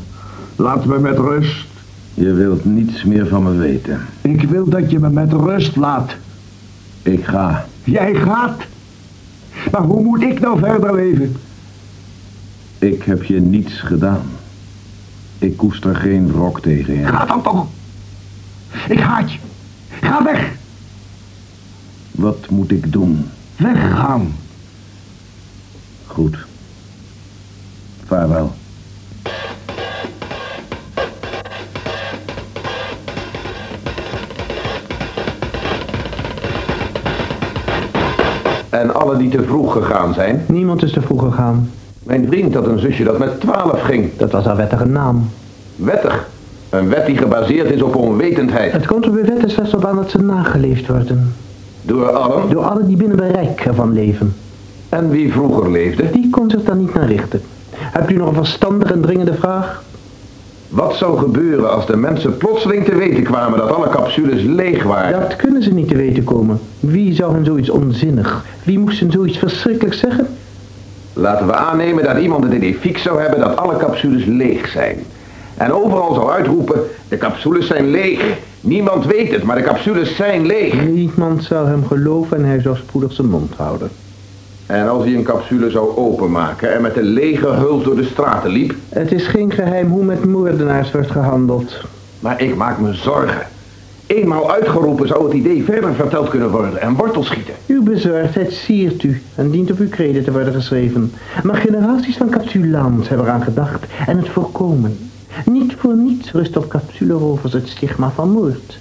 Laat 0.57 0.85
me 0.85 0.99
met 0.99 1.19
rust. 1.19 1.67
Je 2.15 2.33
wilt 2.33 2.65
niets 2.65 3.05
meer 3.05 3.27
van 3.27 3.43
me 3.43 3.53
weten. 3.53 4.01
Ik 4.21 4.43
wil 4.43 4.69
dat 4.69 4.91
je 4.91 4.99
me 4.99 5.11
met 5.11 5.33
rust 5.33 5.77
laat. 5.77 6.17
Ik 7.09 7.25
ga. 7.25 7.67
Jij 7.85 8.15
gaat. 8.15 8.63
Maar 9.71 9.83
hoe 9.83 10.03
moet 10.03 10.23
ik 10.23 10.41
nou 10.41 10.59
verder 10.59 10.95
leven? 10.95 11.37
Ik 12.79 13.03
heb 13.03 13.23
je 13.23 13.41
niets 13.41 13.81
gedaan. 13.81 14.23
Ik 15.39 15.57
koester 15.57 15.97
geen 15.97 16.33
wrok 16.33 16.61
tegen 16.61 16.95
je. 16.95 17.07
Ga 17.07 17.25
dan 17.25 17.43
toch. 17.43 17.67
Ik 18.89 19.01
haat 19.01 19.33
je. 19.33 19.39
Ga 20.01 20.25
weg. 20.25 20.53
Wat 22.11 22.51
moet 22.51 22.71
ik 22.71 22.93
doen? 22.93 23.27
Weggaan. 23.57 24.35
Goed. 26.07 26.37
Vaarwel. 28.07 28.55
En 38.71 38.95
alle 38.95 39.17
die 39.17 39.31
te 39.31 39.43
vroeg 39.43 39.73
gegaan 39.73 40.15
zijn. 40.15 40.45
Niemand 40.47 40.83
is 40.83 40.93
te 40.93 41.01
vroeg 41.01 41.23
gegaan. 41.23 41.71
Mijn 42.03 42.27
vriend 42.27 42.55
had 42.55 42.67
een 42.67 42.79
zusje 42.79 43.05
dat 43.05 43.19
met 43.19 43.41
twaalf 43.41 43.81
ging. 43.81 44.11
Dat 44.17 44.31
was 44.31 44.45
haar 44.45 44.57
wettige 44.57 44.85
naam. 44.85 45.31
Wettig. 45.77 46.29
Een 46.71 46.89
wet 46.89 47.07
die 47.07 47.17
gebaseerd 47.17 47.71
is 47.71 47.83
op 47.83 47.97
onwetendheid. 47.97 48.73
Het 48.73 48.87
komt 48.87 49.05
er 49.05 49.13
bij 49.13 49.25
wet 49.25 49.51
slechts 49.51 49.75
op 49.75 49.85
aan 49.85 49.97
dat 49.97 50.11
ze 50.11 50.23
nageleefd 50.23 50.87
worden. 50.87 51.35
Door 51.83 52.11
allen? 52.11 52.51
Door 52.51 52.65
allen 52.65 52.87
die 52.87 52.97
binnen 52.97 53.17
bereik 53.17 53.61
ervan 53.61 53.93
leven. 53.93 54.35
En 54.89 55.11
wie 55.11 55.33
vroeger 55.33 55.71
leefde? 55.71 56.11
Die 56.11 56.31
kon 56.31 56.51
zich 56.51 56.63
daar 56.63 56.77
niet 56.77 56.95
naar 56.95 57.07
richten. 57.07 57.41
Hebt 57.71 58.11
u 58.11 58.17
nog 58.17 58.29
een 58.29 58.35
verstandige 58.35 58.93
en 58.93 59.01
dringende 59.01 59.35
vraag? 59.35 59.83
Wat 60.69 60.95
zou 60.95 61.19
gebeuren 61.19 61.71
als 61.71 61.87
de 61.87 61.97
mensen 61.97 62.37
plotseling 62.37 62.85
te 62.85 62.95
weten 62.95 63.23
kwamen 63.23 63.59
dat 63.59 63.71
alle 63.71 63.89
capsules 63.89 64.43
leeg 64.43 64.83
waren? 64.83 65.21
Dat 65.21 65.37
kunnen 65.37 65.63
ze 65.63 65.73
niet 65.73 65.89
te 65.89 65.97
weten 65.97 66.25
komen. 66.25 66.61
Wie 66.81 67.15
zou 67.15 67.35
hen 67.35 67.45
zoiets 67.45 67.71
onzinnig? 67.71 68.45
Wie 68.65 68.79
moest 68.79 69.01
hen 69.01 69.11
zoiets 69.11 69.39
verschrikkelijks 69.39 69.99
zeggen? 69.99 70.27
Laten 71.13 71.47
we 71.47 71.55
aannemen 71.55 72.05
dat 72.05 72.19
iemand 72.19 72.45
het 72.45 72.53
idee 72.53 72.75
fix 72.75 73.03
zou 73.03 73.21
hebben 73.21 73.41
dat 73.41 73.57
alle 73.57 73.77
capsules 73.77 74.25
leeg 74.25 74.69
zijn. 74.69 74.97
En 75.57 75.73
overal 75.73 76.15
zou 76.15 76.31
uitroepen, 76.31 76.81
de 77.09 77.17
capsules 77.17 77.67
zijn 77.67 77.91
leeg. 77.91 78.37
Niemand 78.61 79.07
weet 79.07 79.33
het, 79.33 79.43
maar 79.43 79.57
de 79.57 79.63
capsules 79.63 80.17
zijn 80.17 80.47
leeg. 80.47 80.87
Niemand 80.87 81.45
zou 81.45 81.69
hem 81.69 81.87
geloven 81.87 82.37
en 82.37 82.45
hij 82.45 82.61
zou 82.61 82.77
spoedig 82.77 83.13
zijn 83.13 83.29
mond 83.29 83.55
houden. 83.57 83.91
En 84.69 84.89
als 84.89 85.05
hij 85.05 85.15
een 85.15 85.23
capsule 85.23 85.71
zou 85.71 85.97
openmaken 85.97 86.75
en 86.75 86.83
met 86.83 86.97
een 86.97 87.03
lege 87.03 87.47
huls 87.47 87.85
door 87.85 87.97
de 87.97 88.05
straten 88.05 88.51
liep? 88.51 88.75
Het 88.89 89.13
is 89.13 89.27
geen 89.27 89.53
geheim 89.53 89.89
hoe 89.91 90.05
met 90.05 90.25
moordenaars 90.25 90.91
wordt 90.91 91.11
gehandeld. 91.11 91.81
Maar 92.21 92.43
ik 92.43 92.57
maak 92.57 92.79
me 92.79 92.95
zorgen. 92.95 93.47
Eenmaal 94.07 94.53
uitgeroepen 94.53 95.09
zou 95.09 95.25
het 95.25 95.33
idee 95.33 95.65
verder 95.65 95.95
verteld 95.95 96.29
kunnen 96.29 96.51
worden 96.51 96.81
en 96.81 96.95
wortel 96.95 97.23
schieten. 97.23 97.55
Uw 97.67 97.83
bezorgdheid 97.83 98.53
siert 98.53 99.03
u 99.03 99.23
en 99.35 99.51
dient 99.51 99.71
op 99.71 99.79
uw 99.79 99.89
kreden 99.89 100.25
te 100.25 100.33
worden 100.33 100.55
geschreven. 100.55 101.13
Maar 101.43 101.57
generaties 101.57 102.17
van 102.17 102.31
capsulants 102.31 103.09
hebben 103.09 103.27
eraan 103.27 103.43
gedacht 103.43 103.87
en 104.07 104.17
het 104.17 104.29
voorkomen. 104.29 104.99
Niet 105.45 105.75
voor 105.79 105.97
niets 105.97 106.33
rust 106.33 106.57
op 106.57 106.69
capsulerovers 106.69 107.53
het 107.53 107.69
stigma 107.69 108.11
van 108.11 108.31
moord. 108.31 108.79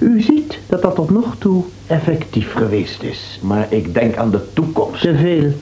U 0.00 0.20
ziet 0.20 0.58
dat 0.66 0.82
dat 0.82 0.94
tot 0.94 1.10
nog 1.10 1.36
toe 1.38 1.64
effectief 1.86 2.52
geweest 2.52 3.02
is. 3.02 3.40
Maar 3.42 3.66
ik 3.68 3.94
denk 3.94 4.16
aan 4.16 4.30
de 4.30 4.40
toekomst. 4.52 5.00
Te 5.00 5.14
veel. 5.16 5.52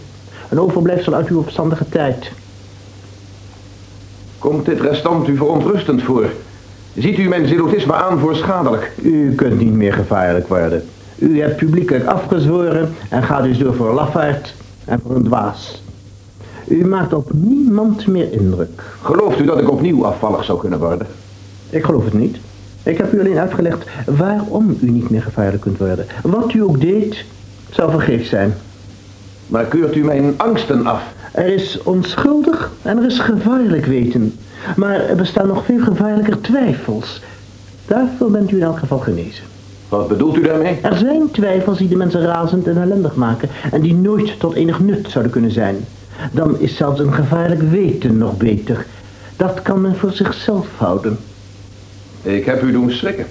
Een 0.48 0.60
overblijfsel 0.60 1.14
uit 1.14 1.28
uw 1.28 1.38
opstandige 1.38 1.88
tijd. 1.88 2.32
Komt 4.38 4.64
dit 4.64 4.80
restant 4.80 5.28
u 5.28 5.36
verontrustend 5.36 6.02
voor? 6.02 6.26
Ziet 6.96 7.18
u 7.18 7.28
mijn 7.28 7.46
zelotisme 7.46 7.94
aan 7.94 8.18
voor 8.18 8.36
schadelijk? 8.36 8.92
U 9.02 9.34
kunt 9.34 9.58
niet 9.58 9.72
meer 9.72 9.92
gevaarlijk 9.92 10.48
worden. 10.48 10.84
U 11.18 11.40
hebt 11.40 11.56
publiekelijk 11.56 12.04
afgezworen 12.04 12.94
en 13.08 13.22
gaat 13.22 13.42
dus 13.42 13.58
door 13.58 13.74
voor 13.74 13.88
een 13.88 13.94
lafaard 13.94 14.54
en 14.84 15.00
voor 15.00 15.16
een 15.16 15.24
dwaas. 15.24 15.82
U 16.68 16.86
maakt 16.86 17.12
op 17.12 17.30
niemand 17.32 18.06
meer 18.06 18.32
indruk. 18.32 18.82
Gelooft 19.02 19.40
u 19.40 19.44
dat 19.44 19.58
ik 19.58 19.70
opnieuw 19.70 20.06
afvallig 20.06 20.44
zou 20.44 20.58
kunnen 20.58 20.78
worden? 20.78 21.06
Ik 21.70 21.84
geloof 21.84 22.04
het 22.04 22.14
niet. 22.14 22.36
Ik 22.82 22.98
heb 22.98 23.12
u 23.12 23.20
alleen 23.20 23.38
uitgelegd 23.38 23.84
waarom 24.06 24.76
u 24.80 24.90
niet 24.90 25.10
meer 25.10 25.22
gevaarlijk 25.22 25.62
kunt 25.62 25.78
worden. 25.78 26.06
Wat 26.22 26.52
u 26.52 26.62
ook 26.62 26.80
deed, 26.80 27.24
zou 27.70 27.90
vergeefs 27.90 28.28
zijn. 28.28 28.54
Maar 29.46 29.64
keurt 29.64 29.96
u 29.96 30.04
mijn 30.04 30.34
angsten 30.36 30.86
af? 30.86 31.02
Er 31.32 31.46
is 31.46 31.82
onschuldig 31.82 32.72
en 32.82 32.98
er 32.98 33.06
is 33.06 33.18
gevaarlijk 33.18 33.86
weten. 33.86 34.38
Maar 34.76 35.00
er 35.00 35.16
bestaan 35.16 35.46
nog 35.46 35.64
veel 35.64 35.80
gevaarlijker 35.80 36.40
twijfels. 36.40 37.22
Daarvoor 37.86 38.30
bent 38.30 38.50
u 38.50 38.56
in 38.56 38.62
elk 38.62 38.78
geval 38.78 38.98
genezen. 38.98 39.44
Wat 39.88 40.08
bedoelt 40.08 40.36
u 40.36 40.42
daarmee? 40.42 40.78
Er 40.82 40.96
zijn 40.96 41.30
twijfels 41.30 41.78
die 41.78 41.88
de 41.88 41.96
mensen 41.96 42.26
razend 42.26 42.66
en 42.66 42.82
ellendig 42.82 43.14
maken 43.14 43.48
en 43.72 43.80
die 43.80 43.94
nooit 43.94 44.40
tot 44.40 44.54
enig 44.54 44.80
nut 44.80 45.10
zouden 45.10 45.32
kunnen 45.32 45.50
zijn. 45.50 45.76
Dan 46.32 46.58
is 46.58 46.76
zelfs 46.76 47.00
een 47.00 47.12
gevaarlijk 47.12 47.62
weten 47.62 48.18
nog 48.18 48.36
beter. 48.36 48.86
Dat 49.36 49.62
kan 49.62 49.80
men 49.80 49.96
voor 49.96 50.12
zichzelf 50.12 50.66
houden. 50.76 51.18
Ik 52.22 52.44
heb 52.44 52.62
u 52.62 52.72
doen 52.72 52.90
schrikken. 52.90 53.26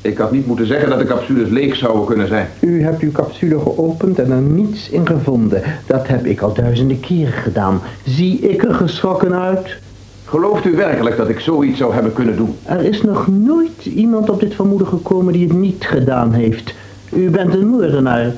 Ik 0.00 0.18
had 0.18 0.32
niet 0.32 0.46
moeten 0.46 0.66
zeggen 0.66 0.88
dat 0.88 0.98
de 0.98 1.04
capsules 1.04 1.48
leeg 1.48 1.76
zouden 1.76 2.04
kunnen 2.04 2.28
zijn. 2.28 2.48
U 2.60 2.82
hebt 2.82 3.02
uw 3.02 3.12
capsule 3.12 3.58
geopend 3.58 4.18
en 4.18 4.30
er 4.30 4.40
niets 4.40 4.90
in 4.90 5.06
gevonden. 5.06 5.62
Dat 5.86 6.08
heb 6.08 6.26
ik 6.26 6.40
al 6.40 6.54
duizenden 6.54 7.00
keren 7.00 7.32
gedaan. 7.32 7.80
Zie 8.04 8.38
ik 8.38 8.64
er 8.64 8.74
geschrokken 8.74 9.34
uit? 9.34 9.76
Gelooft 10.24 10.64
u 10.64 10.76
werkelijk 10.76 11.16
dat 11.16 11.28
ik 11.28 11.40
zoiets 11.40 11.78
zou 11.78 11.94
hebben 11.94 12.12
kunnen 12.12 12.36
doen? 12.36 12.56
Er 12.62 12.84
is 12.84 13.02
nog 13.02 13.26
nooit 13.26 13.84
iemand 13.84 14.30
op 14.30 14.40
dit 14.40 14.54
vermoeden 14.54 14.86
gekomen 14.86 15.32
die 15.32 15.48
het 15.48 15.56
niet 15.56 15.84
gedaan 15.84 16.32
heeft. 16.32 16.74
U 17.12 17.30
bent 17.30 17.54
een 17.54 17.68
moordenaar. 17.68 18.32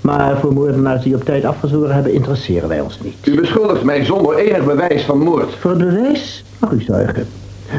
Maar 0.00 0.38
voor 0.40 0.52
moordenaars 0.52 1.02
die 1.02 1.14
op 1.14 1.24
tijd 1.24 1.44
afgezworen 1.44 1.94
hebben, 1.94 2.12
interesseren 2.12 2.68
wij 2.68 2.80
ons 2.80 3.00
niet. 3.02 3.14
U 3.24 3.40
beschuldigt 3.40 3.82
mij 3.82 4.04
zonder 4.04 4.36
enig 4.36 4.64
bewijs 4.64 5.02
van 5.02 5.18
moord. 5.18 5.54
Voor 5.54 5.70
het 5.70 5.78
bewijs 5.78 6.44
mag 6.58 6.70
u 6.70 6.82
zuigen. 6.82 7.26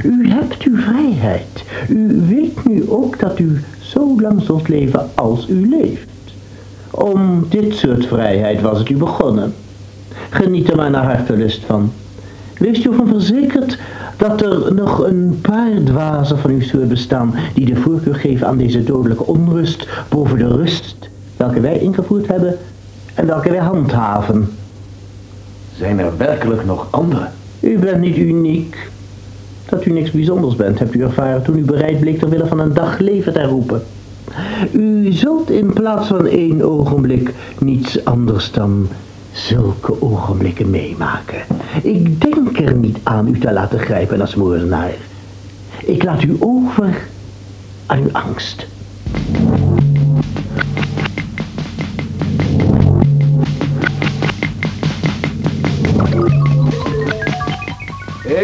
U 0.04 0.30
hebt 0.30 0.64
uw 0.64 0.78
vrijheid. 0.78 1.64
U 1.90 2.22
weet 2.28 2.66
nu 2.66 2.90
ook 2.90 3.20
dat 3.20 3.40
u 3.40 3.64
zo 3.80 4.22
lang 4.22 4.42
zult 4.42 4.68
leven 4.68 5.10
als 5.16 5.48
u 5.50 5.70
leeft. 5.70 6.08
Om 6.92 7.46
dit 7.50 7.76
soort 7.76 8.06
vrijheid 8.06 8.62
was 8.62 8.80
het 8.80 8.90
u 8.90 8.98
begonnen. 8.98 9.54
Geniet 10.30 10.70
er 10.70 10.76
maar 10.76 10.90
naar 10.90 11.16
hartelust 11.16 11.64
van. 11.66 11.92
Wees 12.58 12.86
u 12.86 12.90
ervan 12.90 13.08
verzekerd 13.08 13.78
dat 14.18 14.42
er 14.42 14.74
nog 14.74 15.08
een 15.08 15.40
paar 15.42 15.72
dwazen 15.84 16.38
van 16.38 16.52
uw 16.52 16.62
soort 16.62 16.88
bestaan 16.88 17.34
die 17.54 17.66
de 17.66 17.76
voorkeur 17.76 18.16
geven 18.16 18.48
aan 18.48 18.58
deze 18.58 18.84
dodelijke 18.84 19.26
onrust 19.26 19.88
boven 20.10 20.38
de 20.38 20.48
rust 20.48 21.10
welke 21.38 21.60
wij 21.60 21.80
ingevoerd 21.80 22.28
hebben 22.28 22.58
en 23.14 23.26
welke 23.26 23.50
wij 23.50 23.60
handhaven. 23.60 24.50
Zijn 25.78 26.00
er 26.00 26.18
werkelijk 26.18 26.66
nog 26.66 26.88
anderen? 26.90 27.32
U 27.60 27.80
bent 27.80 28.00
niet 28.00 28.18
uniek. 28.18 28.90
Dat 29.70 29.86
u 29.86 29.92
niks 29.92 30.12
bijzonders 30.12 30.56
bent, 30.56 30.80
hebt 30.80 30.96
u 30.96 31.02
ervaren 31.02 31.44
toen 31.44 31.58
u 31.58 31.64
bereid 31.64 32.00
bleek 32.00 32.20
ter 32.20 32.30
wille 32.30 32.48
van 32.48 32.60
een 32.60 32.74
dag 32.74 33.00
leven 33.00 33.34
te 33.34 33.44
roepen. 33.44 33.82
U 34.72 35.12
zult 35.12 35.50
in 35.50 35.74
plaats 35.74 36.08
van 36.08 36.28
één 36.28 36.62
ogenblik 36.62 37.34
niets 37.60 38.06
anders 38.06 38.52
dan 38.52 38.88
zulke 39.32 40.02
ogenblikken 40.02 40.70
meemaken. 40.70 41.42
Ik 41.84 42.22
denk 42.22 42.60
er 42.60 42.76
niet 42.76 42.98
aan 43.04 43.28
u 43.28 43.40
te 43.40 43.54
laten 43.54 43.80
grijpen 43.80 44.22
als 44.22 44.36
moordenaar. 44.36 44.94
Ik 45.86 46.04
laat 46.04 46.24
u 46.24 46.36
over 46.40 47.08
aan 47.86 48.00
uw 48.00 48.12
angst. 48.12 48.68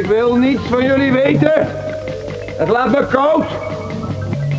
Ik 0.04 0.10
wil 0.10 0.36
niets 0.36 0.62
van 0.70 0.84
jullie 0.84 1.12
weten. 1.12 1.68
Het 2.58 2.70
laat 2.70 2.92
me 2.92 3.08
koud. 3.08 3.46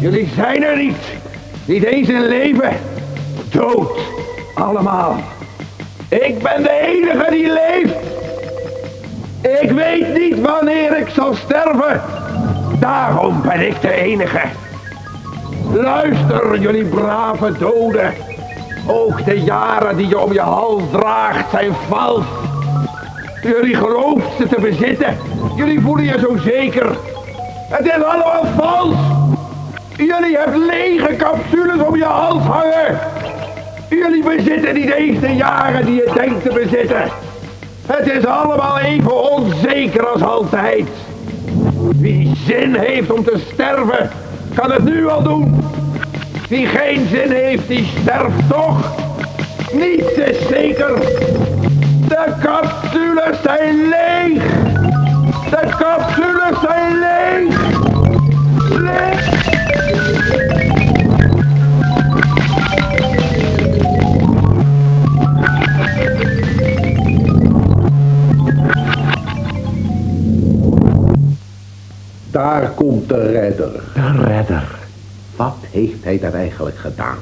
Jullie 0.01 0.29
zijn 0.35 0.65
er 0.65 0.77
niet. 0.77 0.97
Niet 1.65 1.83
eens 1.83 2.09
in 2.09 2.27
leven. 2.27 2.73
Dood. 3.51 3.99
Allemaal. 4.55 5.17
Ik 6.09 6.43
ben 6.43 6.63
de 6.63 6.71
enige 6.71 7.31
die 7.31 7.53
leeft. 7.53 7.95
Ik 9.63 9.71
weet 9.71 10.19
niet 10.19 10.41
wanneer 10.41 10.99
ik 10.99 11.09
zal 11.09 11.35
sterven. 11.35 12.03
Daarom 12.81 13.43
ben 13.43 13.67
ik 13.67 13.81
de 13.81 13.93
enige. 13.93 14.43
Luister, 15.73 16.59
jullie 16.59 16.85
brave 16.85 17.53
doden. 17.59 18.15
Ook 18.87 19.25
de 19.25 19.41
jaren 19.41 19.97
die 19.97 20.09
je 20.09 20.19
om 20.19 20.33
je 20.33 20.41
hals 20.41 20.83
draagt 20.93 21.51
zijn 21.51 21.73
vals. 21.89 22.25
Jullie 23.43 23.77
ze 24.39 24.47
te 24.49 24.61
bezitten. 24.61 25.34
Jullie 25.57 25.81
voelen 25.81 26.05
je 26.05 26.19
zo 26.19 26.37
zeker. 26.37 26.97
Het 27.69 27.87
is 27.87 28.03
allemaal 28.03 28.45
vals. 28.57 28.95
Jullie 29.97 30.37
hebben 30.37 30.67
lege 30.67 31.17
capsules 31.17 31.87
om 31.87 31.97
je 31.97 32.05
hals 32.05 32.43
hangen. 32.43 32.99
Jullie 33.89 34.23
bezitten 34.23 34.75
niet 34.75 34.91
eens 34.91 35.21
de 35.21 35.35
jaren 35.35 35.85
die 35.85 35.95
je 35.95 36.11
denkt 36.15 36.43
te 36.43 36.53
bezitten. 36.53 37.11
Het 37.87 38.11
is 38.11 38.27
allemaal 38.27 38.79
even 38.79 39.33
onzeker 39.33 40.07
als 40.07 40.23
altijd. 40.23 40.89
Wie 41.97 42.33
zin 42.47 42.75
heeft 42.75 43.13
om 43.13 43.25
te 43.25 43.41
sterven, 43.53 44.11
kan 44.55 44.73
het 44.73 44.85
nu 44.85 45.09
al 45.09 45.23
doen. 45.23 45.65
Wie 46.49 46.67
geen 46.67 47.07
zin 47.11 47.31
heeft, 47.31 47.69
die 47.69 47.91
sterft 48.01 48.49
toch. 48.49 48.95
Niets 49.73 50.13
is 50.13 50.49
zeker. 50.49 51.01
De 52.09 52.33
capsules 52.41 53.43
zijn 53.43 53.89
leeg. 53.89 54.64
De 55.55 55.69
capsules 55.79 56.61
zijn 56.61 56.99
leeg. 56.99 57.81
Leeg. 58.81 59.43
Daar 72.31 72.71
komt 72.71 73.09
de 73.09 73.31
redder. 73.31 73.83
De 73.95 74.25
redder. 74.25 74.79
Wat 75.37 75.57
heeft 75.71 76.05
hij 76.05 76.19
daar 76.19 76.35
eigenlijk 76.35 76.77
gedaan? 76.77 77.17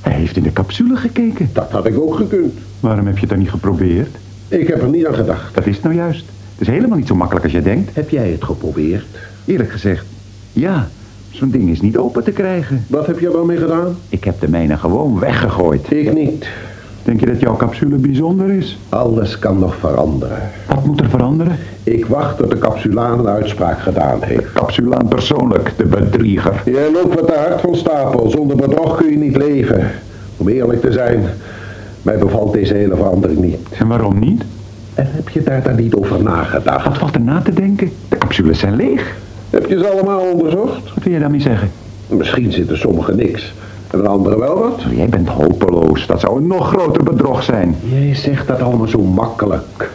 Hij 0.00 0.12
heeft 0.12 0.36
in 0.36 0.42
de 0.42 0.52
capsule 0.52 0.96
gekeken. 0.96 1.50
Dat 1.52 1.70
had 1.70 1.86
ik 1.86 1.98
ook 1.98 2.14
gekund. 2.14 2.58
Waarom 2.80 3.06
heb 3.06 3.14
je 3.14 3.20
het 3.20 3.30
dan 3.30 3.38
niet 3.38 3.50
geprobeerd? 3.50 4.16
Ik 4.48 4.68
heb 4.68 4.82
er 4.82 4.88
niet 4.88 5.06
aan 5.06 5.14
gedacht. 5.14 5.54
Dat 5.54 5.66
is 5.66 5.74
het 5.74 5.84
nou 5.84 5.94
juist. 5.96 6.24
Het 6.60 6.68
is 6.68 6.74
helemaal 6.74 6.98
niet 6.98 7.06
zo 7.06 7.14
makkelijk 7.14 7.44
als 7.44 7.54
je 7.54 7.62
denkt. 7.62 7.94
Heb 7.94 8.10
jij 8.10 8.30
het 8.30 8.44
geprobeerd? 8.44 9.06
Eerlijk 9.44 9.70
gezegd, 9.70 10.06
ja. 10.52 10.88
Zo'n 11.30 11.50
ding 11.50 11.70
is 11.70 11.80
niet 11.80 11.96
open 11.96 12.24
te 12.24 12.30
krijgen. 12.30 12.84
Wat 12.88 13.06
heb 13.06 13.18
je 13.18 13.26
er 13.26 13.32
dan 13.32 13.46
mee 13.46 13.56
gedaan? 13.56 13.96
Ik 14.08 14.24
heb 14.24 14.40
de 14.40 14.48
mijne 14.48 14.76
gewoon 14.76 15.18
weggegooid. 15.18 15.90
Ik 15.90 16.14
niet. 16.14 16.48
Denk 17.02 17.20
je 17.20 17.26
dat 17.26 17.40
jouw 17.40 17.56
capsule 17.56 17.96
bijzonder 17.96 18.50
is? 18.50 18.78
Alles 18.88 19.38
kan 19.38 19.58
nog 19.58 19.76
veranderen. 19.76 20.50
Wat 20.68 20.84
moet 20.84 21.00
er 21.00 21.08
veranderen? 21.08 21.56
Ik 21.82 22.06
wacht 22.06 22.38
tot 22.38 22.50
de 22.50 22.58
capsulaan 22.58 23.18
een 23.18 23.28
uitspraak 23.28 23.80
gedaan 23.80 24.22
heeft. 24.22 24.52
Capsulaan 24.52 25.08
persoonlijk, 25.08 25.72
de 25.76 25.84
bedrieger. 25.84 26.62
Jij 26.64 26.92
loopt 26.92 27.14
wat 27.14 27.26
te 27.26 27.34
hard 27.34 27.60
van 27.60 27.76
stapel. 27.76 28.30
Zonder 28.30 28.56
bedrog 28.56 28.96
kun 28.96 29.10
je 29.10 29.18
niet 29.18 29.36
leven. 29.36 29.90
Om 30.36 30.48
eerlijk 30.48 30.80
te 30.80 30.92
zijn, 30.92 31.24
mij 32.02 32.18
bevalt 32.18 32.52
deze 32.52 32.74
hele 32.74 32.96
verandering 32.96 33.38
niet. 33.38 33.68
En 33.78 33.88
waarom 33.88 34.18
niet? 34.18 34.44
En 34.94 35.06
heb 35.10 35.28
je 35.28 35.42
daar 35.42 35.62
dan 35.62 35.74
niet 35.74 35.94
over 35.94 36.22
nagedacht? 36.22 36.84
Wat 36.84 36.98
valt 36.98 37.14
er 37.14 37.20
na 37.20 37.40
te 37.40 37.52
denken? 37.52 37.92
De 38.08 38.18
capsules 38.18 38.58
zijn 38.58 38.76
leeg. 38.76 39.16
Heb 39.50 39.66
je 39.68 39.78
ze 39.78 39.90
allemaal 39.90 40.20
onderzocht? 40.20 40.94
Wat 40.94 41.04
wil 41.04 41.12
je 41.12 41.18
daarmee 41.18 41.40
zeggen? 41.40 41.70
Misschien 42.06 42.52
zitten 42.52 42.78
sommige 42.78 43.14
niks. 43.14 43.52
En 43.90 44.02
de 44.02 44.08
andere 44.08 44.38
wel 44.38 44.58
wat? 44.58 44.82
Jij 44.90 45.08
bent 45.08 45.28
hopeloos. 45.28 46.06
Dat 46.06 46.20
zou 46.20 46.36
een 46.36 46.46
nog 46.46 46.68
groter 46.68 47.04
bedrog 47.04 47.42
zijn. 47.42 47.76
Jij 47.92 48.14
zegt 48.14 48.46
dat 48.46 48.60
allemaal 48.60 48.88
zo 48.88 49.00
makkelijk. 49.02 49.90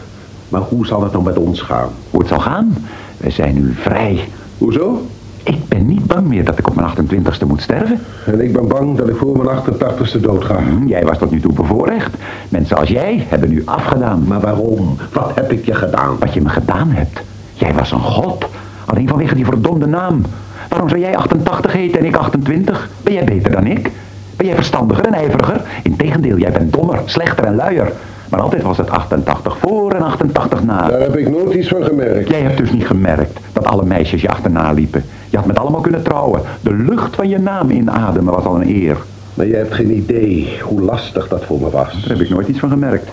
Maar 0.49 0.61
hoe 0.61 0.85
zal 0.85 1.03
het 1.03 1.11
dan 1.11 1.23
met 1.23 1.37
ons 1.37 1.61
gaan? 1.61 1.89
Hoe 2.09 2.19
het 2.19 2.29
zal 2.29 2.39
gaan? 2.39 2.77
Wij 3.17 3.31
zijn 3.31 3.53
nu 3.53 3.73
vrij. 3.73 4.19
Hoezo? 4.57 5.05
Ik 5.45 5.67
ben 5.67 5.85
niet 5.85 6.05
bang 6.05 6.27
meer 6.27 6.45
dat 6.45 6.59
ik 6.59 6.67
op 6.67 6.75
mijn 6.75 6.87
28ste 6.87 7.47
moet 7.47 7.61
sterven. 7.61 7.99
En 8.25 8.41
ik 8.41 8.53
ben 8.53 8.67
bang 8.67 8.97
dat 8.97 9.09
ik 9.09 9.15
voor 9.15 9.37
mijn 9.37 9.57
88ste 9.57 10.19
doodga. 10.19 10.59
Hm, 10.59 10.87
jij 10.87 11.03
was 11.03 11.17
tot 11.17 11.31
nu 11.31 11.39
toe 11.39 11.53
bevoorrecht. 11.53 12.15
Mensen 12.49 12.77
als 12.77 12.89
jij 12.89 13.25
hebben 13.29 13.49
nu 13.49 13.61
afgedaan. 13.65 14.23
Maar 14.27 14.39
waarom? 14.39 14.97
Wat 15.13 15.31
heb 15.35 15.51
ik 15.51 15.65
je 15.65 15.73
gedaan? 15.73 16.15
Wat 16.19 16.33
je 16.33 16.41
me 16.41 16.49
gedaan 16.49 16.89
hebt. 16.89 17.19
Jij 17.53 17.73
was 17.73 17.91
een 17.91 17.99
god. 17.99 18.45
Alleen 18.85 19.07
vanwege 19.07 19.35
die 19.35 19.45
verdomde 19.45 19.85
naam. 19.85 20.21
Waarom 20.69 20.89
zou 20.89 21.01
jij 21.01 21.17
88 21.17 21.73
heten 21.73 21.99
en 21.99 22.05
ik 22.05 22.15
28? 22.15 22.89
Ben 23.03 23.13
jij 23.13 23.23
beter 23.23 23.51
dan 23.51 23.65
ik? 23.65 23.91
Ben 24.35 24.45
jij 24.45 24.55
verstandiger 24.55 25.05
en 25.05 25.13
ijveriger? 25.13 25.61
Integendeel, 25.83 26.37
jij 26.37 26.51
bent 26.51 26.73
dommer, 26.73 26.99
slechter 27.05 27.45
en 27.45 27.55
luier. 27.55 27.91
Maar 28.29 28.41
altijd 28.41 28.61
was 28.61 28.77
het 28.77 28.89
88 28.89 29.57
voor 29.57 29.91
en 29.91 30.01
88 30.01 30.63
na. 30.63 30.87
Daar 30.87 30.99
heb 30.99 31.17
ik 31.17 31.29
nooit 31.29 31.53
iets 31.53 31.67
van 31.67 31.83
gemerkt. 31.83 32.29
Jij 32.29 32.41
hebt 32.41 32.57
dus 32.57 32.71
niet 32.71 32.87
gemerkt 32.87 33.39
dat 33.53 33.65
alle 33.65 33.85
meisjes 33.85 34.21
je 34.21 34.29
achterna 34.29 34.71
liepen. 34.71 35.03
Je 35.29 35.37
had 35.37 35.45
met 35.45 35.59
allemaal 35.59 35.81
kunnen 35.81 36.03
trouwen. 36.03 36.41
De 36.61 36.73
lucht 36.73 37.15
van 37.15 37.29
je 37.29 37.37
naam 37.37 37.69
inademen 37.69 38.33
was 38.33 38.43
al 38.45 38.61
een 38.61 38.67
eer. 38.67 38.97
Maar 39.33 39.45
je 39.45 39.55
hebt 39.55 39.73
geen 39.73 39.97
idee 39.97 40.59
hoe 40.61 40.81
lastig 40.81 41.27
dat 41.27 41.45
voor 41.45 41.59
me 41.59 41.69
was. 41.69 41.91
Daar 41.91 42.17
heb 42.17 42.19
ik 42.19 42.29
nooit 42.29 42.47
iets 42.47 42.59
van 42.59 42.69
gemerkt. 42.69 43.09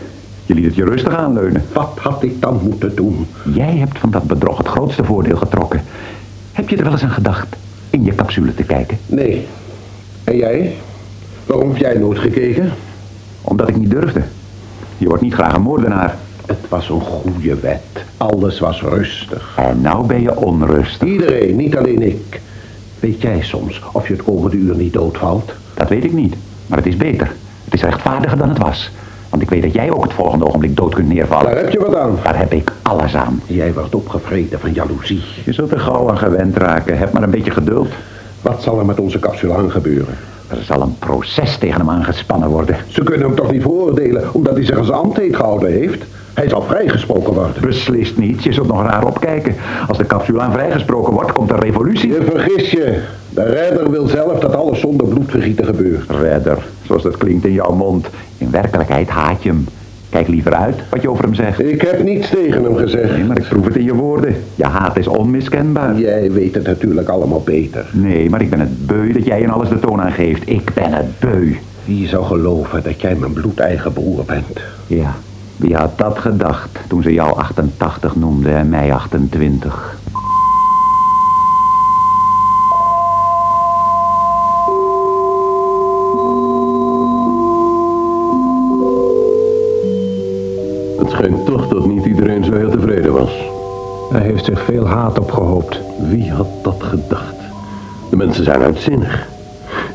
Je 0.47 0.55
liet 0.55 0.65
het 0.65 0.75
je 0.75 0.85
rustig 0.85 1.15
aanleunen. 1.15 1.65
Wat 1.73 1.99
had 2.01 2.23
ik 2.23 2.41
dan 2.41 2.61
moeten 2.63 2.95
doen? 2.95 3.27
Jij 3.53 3.77
hebt 3.77 3.99
van 3.99 4.11
dat 4.11 4.23
bedrog 4.23 4.59
het 4.59 4.69
grootste 4.69 5.05
voordeel 5.05 5.37
getrokken. 5.37 5.83
Heb 6.53 6.69
je 6.69 6.77
er 6.77 6.83
wel 6.83 6.93
eens 6.93 7.03
aan 7.03 7.11
gedacht 7.11 7.57
in 7.91 8.05
je 8.05 8.15
capsule 8.15 8.55
te 8.55 8.63
kijken? 8.63 8.99
Nee. 9.07 9.47
En 10.25 10.37
jij? 10.37 10.75
Waarom 11.47 11.69
heb 11.69 11.77
jij 11.77 11.99
nooit 11.99 12.19
gekeken? 12.19 12.73
Omdat 13.43 13.69
ik 13.69 13.77
niet 13.77 13.91
durfde. 13.91 14.23
Je 14.99 15.07
wordt 15.07 15.23
niet 15.23 15.35
graag 15.35 15.55
een 15.55 15.63
moordenaar. 15.63 16.17
Het 16.47 16.69
was 16.69 16.89
een 16.89 17.01
goede 17.01 17.55
wet. 17.55 18.05
Alles 18.17 18.59
was 18.59 18.83
rustig. 18.83 19.53
En 19.57 19.81
nou 19.81 20.07
ben 20.07 20.23
je 20.23 20.37
onrustig. 20.37 21.09
Iedereen, 21.09 21.57
niet 21.57 21.77
alleen 21.77 22.03
ik. 22.03 22.41
Weet 23.01 23.21
jij 23.21 23.43
soms 23.43 23.83
of 23.93 24.09
je 24.09 24.13
het 24.13 24.23
komende 24.23 24.57
uur 24.57 24.77
niet 24.77 24.93
doodvalt? 24.93 25.53
Dat 25.75 25.89
weet 25.89 26.05
ik 26.05 26.13
niet, 26.13 26.35
maar 26.67 26.79
het 26.79 26.87
is 26.87 26.97
beter. 26.97 27.33
Het 27.65 27.75
is 27.75 27.83
rechtvaardiger 27.83 28.39
dan 28.39 28.49
het 28.49 28.59
was. 28.59 28.91
Want 29.29 29.43
ik 29.43 29.51
weet 29.51 29.63
dat 29.63 29.73
jij 29.73 29.91
ook 29.91 30.03
het 30.03 30.13
volgende 30.13 30.47
ogenblik 30.47 30.77
dood 30.77 30.95
kunt 30.95 31.09
neervallen. 31.09 31.47
Daar 31.47 31.57
heb 31.57 31.71
je 31.71 31.79
wat 31.79 31.97
aan. 31.97 32.19
Daar 32.23 32.39
heb 32.39 32.53
ik 32.53 32.73
alles 32.83 33.17
aan. 33.17 33.43
Jij 33.47 33.73
wordt 33.73 33.95
opgevreten 33.95 34.61
van 34.61 34.73
jaloezie. 34.73 35.23
Je 35.45 35.53
zult 35.53 35.73
er 35.73 35.81
gauw 35.81 36.11
aan 36.11 36.19
gewend 36.19 36.57
raken. 36.57 36.99
Heb 36.99 37.13
maar 37.13 37.23
een 37.23 37.31
beetje 37.31 37.51
geduld. 37.51 37.89
Wat 38.41 38.63
zal 38.63 38.79
er 38.79 38.87
met 38.87 39.01
onze 39.01 39.19
capsulaan 39.19 39.71
gebeuren? 39.71 40.15
Er 40.49 40.63
zal 40.63 40.81
een 40.81 40.99
proces 40.99 41.59
tegen 41.59 41.81
hem 41.81 41.91
aangespannen 41.91 42.49
worden. 42.49 42.77
Ze 42.89 43.03
kunnen 43.03 43.27
hem 43.27 43.37
toch 43.37 43.53
niet 43.53 43.63
veroordelen 43.63 44.35
omdat 44.35 44.55
hij 44.55 44.65
zich 44.65 44.79
als 44.79 44.91
ambt 44.91 45.21
gehouden 45.31 45.73
heeft? 45.73 46.05
Hij 46.35 46.49
zal 46.49 46.63
vrijgesproken 46.63 47.33
worden. 47.33 47.61
Beslist 47.61 48.19
niet. 48.19 48.43
Je 48.43 48.53
zult 48.53 48.67
nog 48.69 48.83
raar 48.83 49.07
opkijken. 49.07 49.55
Als 49.89 49.99
de 49.99 50.07
capsulaan 50.07 50.53
vrijgesproken 50.53 51.13
wordt, 51.13 51.33
komt 51.33 51.51
er 51.51 51.59
revolutie. 51.59 52.13
Je 52.13 52.23
vergis 52.31 52.71
je. 52.71 53.01
De 53.31 53.43
redder 53.43 53.91
wil 53.91 54.07
zelf 54.07 54.39
dat 54.41 54.55
alles 54.55 54.81
zonder 54.81 55.07
bloedvergieten 55.07 55.65
gebeurt. 55.65 56.11
Redder, 56.11 56.59
zoals 56.83 57.03
dat 57.03 57.17
klinkt 57.17 57.45
in 57.45 57.53
jouw 57.53 57.75
mond. 57.75 58.07
In 58.39 58.51
werkelijkheid 58.51 59.09
haat 59.09 59.43
je 59.43 59.49
hem. 59.49 59.67
Kijk 60.09 60.29
liever 60.29 60.55
uit 60.55 60.77
wat 60.91 61.03
je 61.03 61.11
over 61.11 61.25
hem 61.25 61.35
zegt. 61.35 61.61
Ik 61.61 61.81
heb 61.81 62.03
niets 62.03 62.31
tegen 62.31 62.65
hem 62.65 62.77
gezegd. 62.77 63.11
Nee, 63.11 63.25
maar 63.25 63.39
ik 63.39 63.49
proef 63.49 63.65
het 63.65 63.77
in 63.77 63.85
je 63.85 63.95
woorden. 63.95 64.37
Je 64.55 64.65
haat 64.65 64.97
is 64.97 65.07
onmiskenbaar. 65.07 65.99
Jij 65.99 66.33
weet 66.33 66.55
het 66.55 66.67
natuurlijk 66.67 67.09
allemaal 67.09 67.43
beter. 67.43 67.87
Nee, 67.93 68.31
maar 68.31 68.41
ik 68.41 68.51
ben 68.51 68.61
het 68.61 68.87
beu 68.87 69.13
dat 69.13 69.25
jij 69.25 69.41
in 69.41 69.51
alles 69.51 69.69
de 69.69 69.81
toon 69.81 70.01
aangeeft. 70.01 70.49
Ik 70.49 70.75
ben 70.75 70.93
het 70.93 71.19
beu. 71.19 71.55
Wie 71.85 72.09
zou 72.09 72.25
geloven 72.25 72.83
dat 72.83 73.01
jij 73.01 73.15
mijn 73.15 73.33
bloedeigen 73.33 73.93
broer 73.93 74.25
bent? 74.25 74.61
Ja, 74.87 75.15
wie 75.57 75.77
had 75.77 75.99
dat 75.99 76.19
gedacht 76.19 76.79
toen 76.89 77.03
ze 77.03 77.13
jou 77.13 77.37
88 77.37 78.17
noemde 78.17 78.51
en 78.51 78.69
mij 78.69 78.93
28? 78.93 79.97
Het 90.99 91.11
schijnt 91.11 91.47
toch 91.47 91.69
dat 91.69 91.87
niet 91.87 92.05
iedereen 92.05 92.45
zo 92.45 92.53
heel 92.53 92.71
tevreden 92.71 93.13
was. 93.13 93.51
Hij 94.11 94.21
heeft 94.21 94.45
zich 94.45 94.65
veel 94.65 94.87
haat 94.87 95.19
opgehoopt. 95.19 95.81
Wie 96.09 96.33
had 96.33 96.49
dat 96.63 96.83
gedacht? 96.83 97.35
De 98.11 98.17
mensen 98.17 98.45
zijn 98.45 98.63
uitzinnig. 98.63 99.27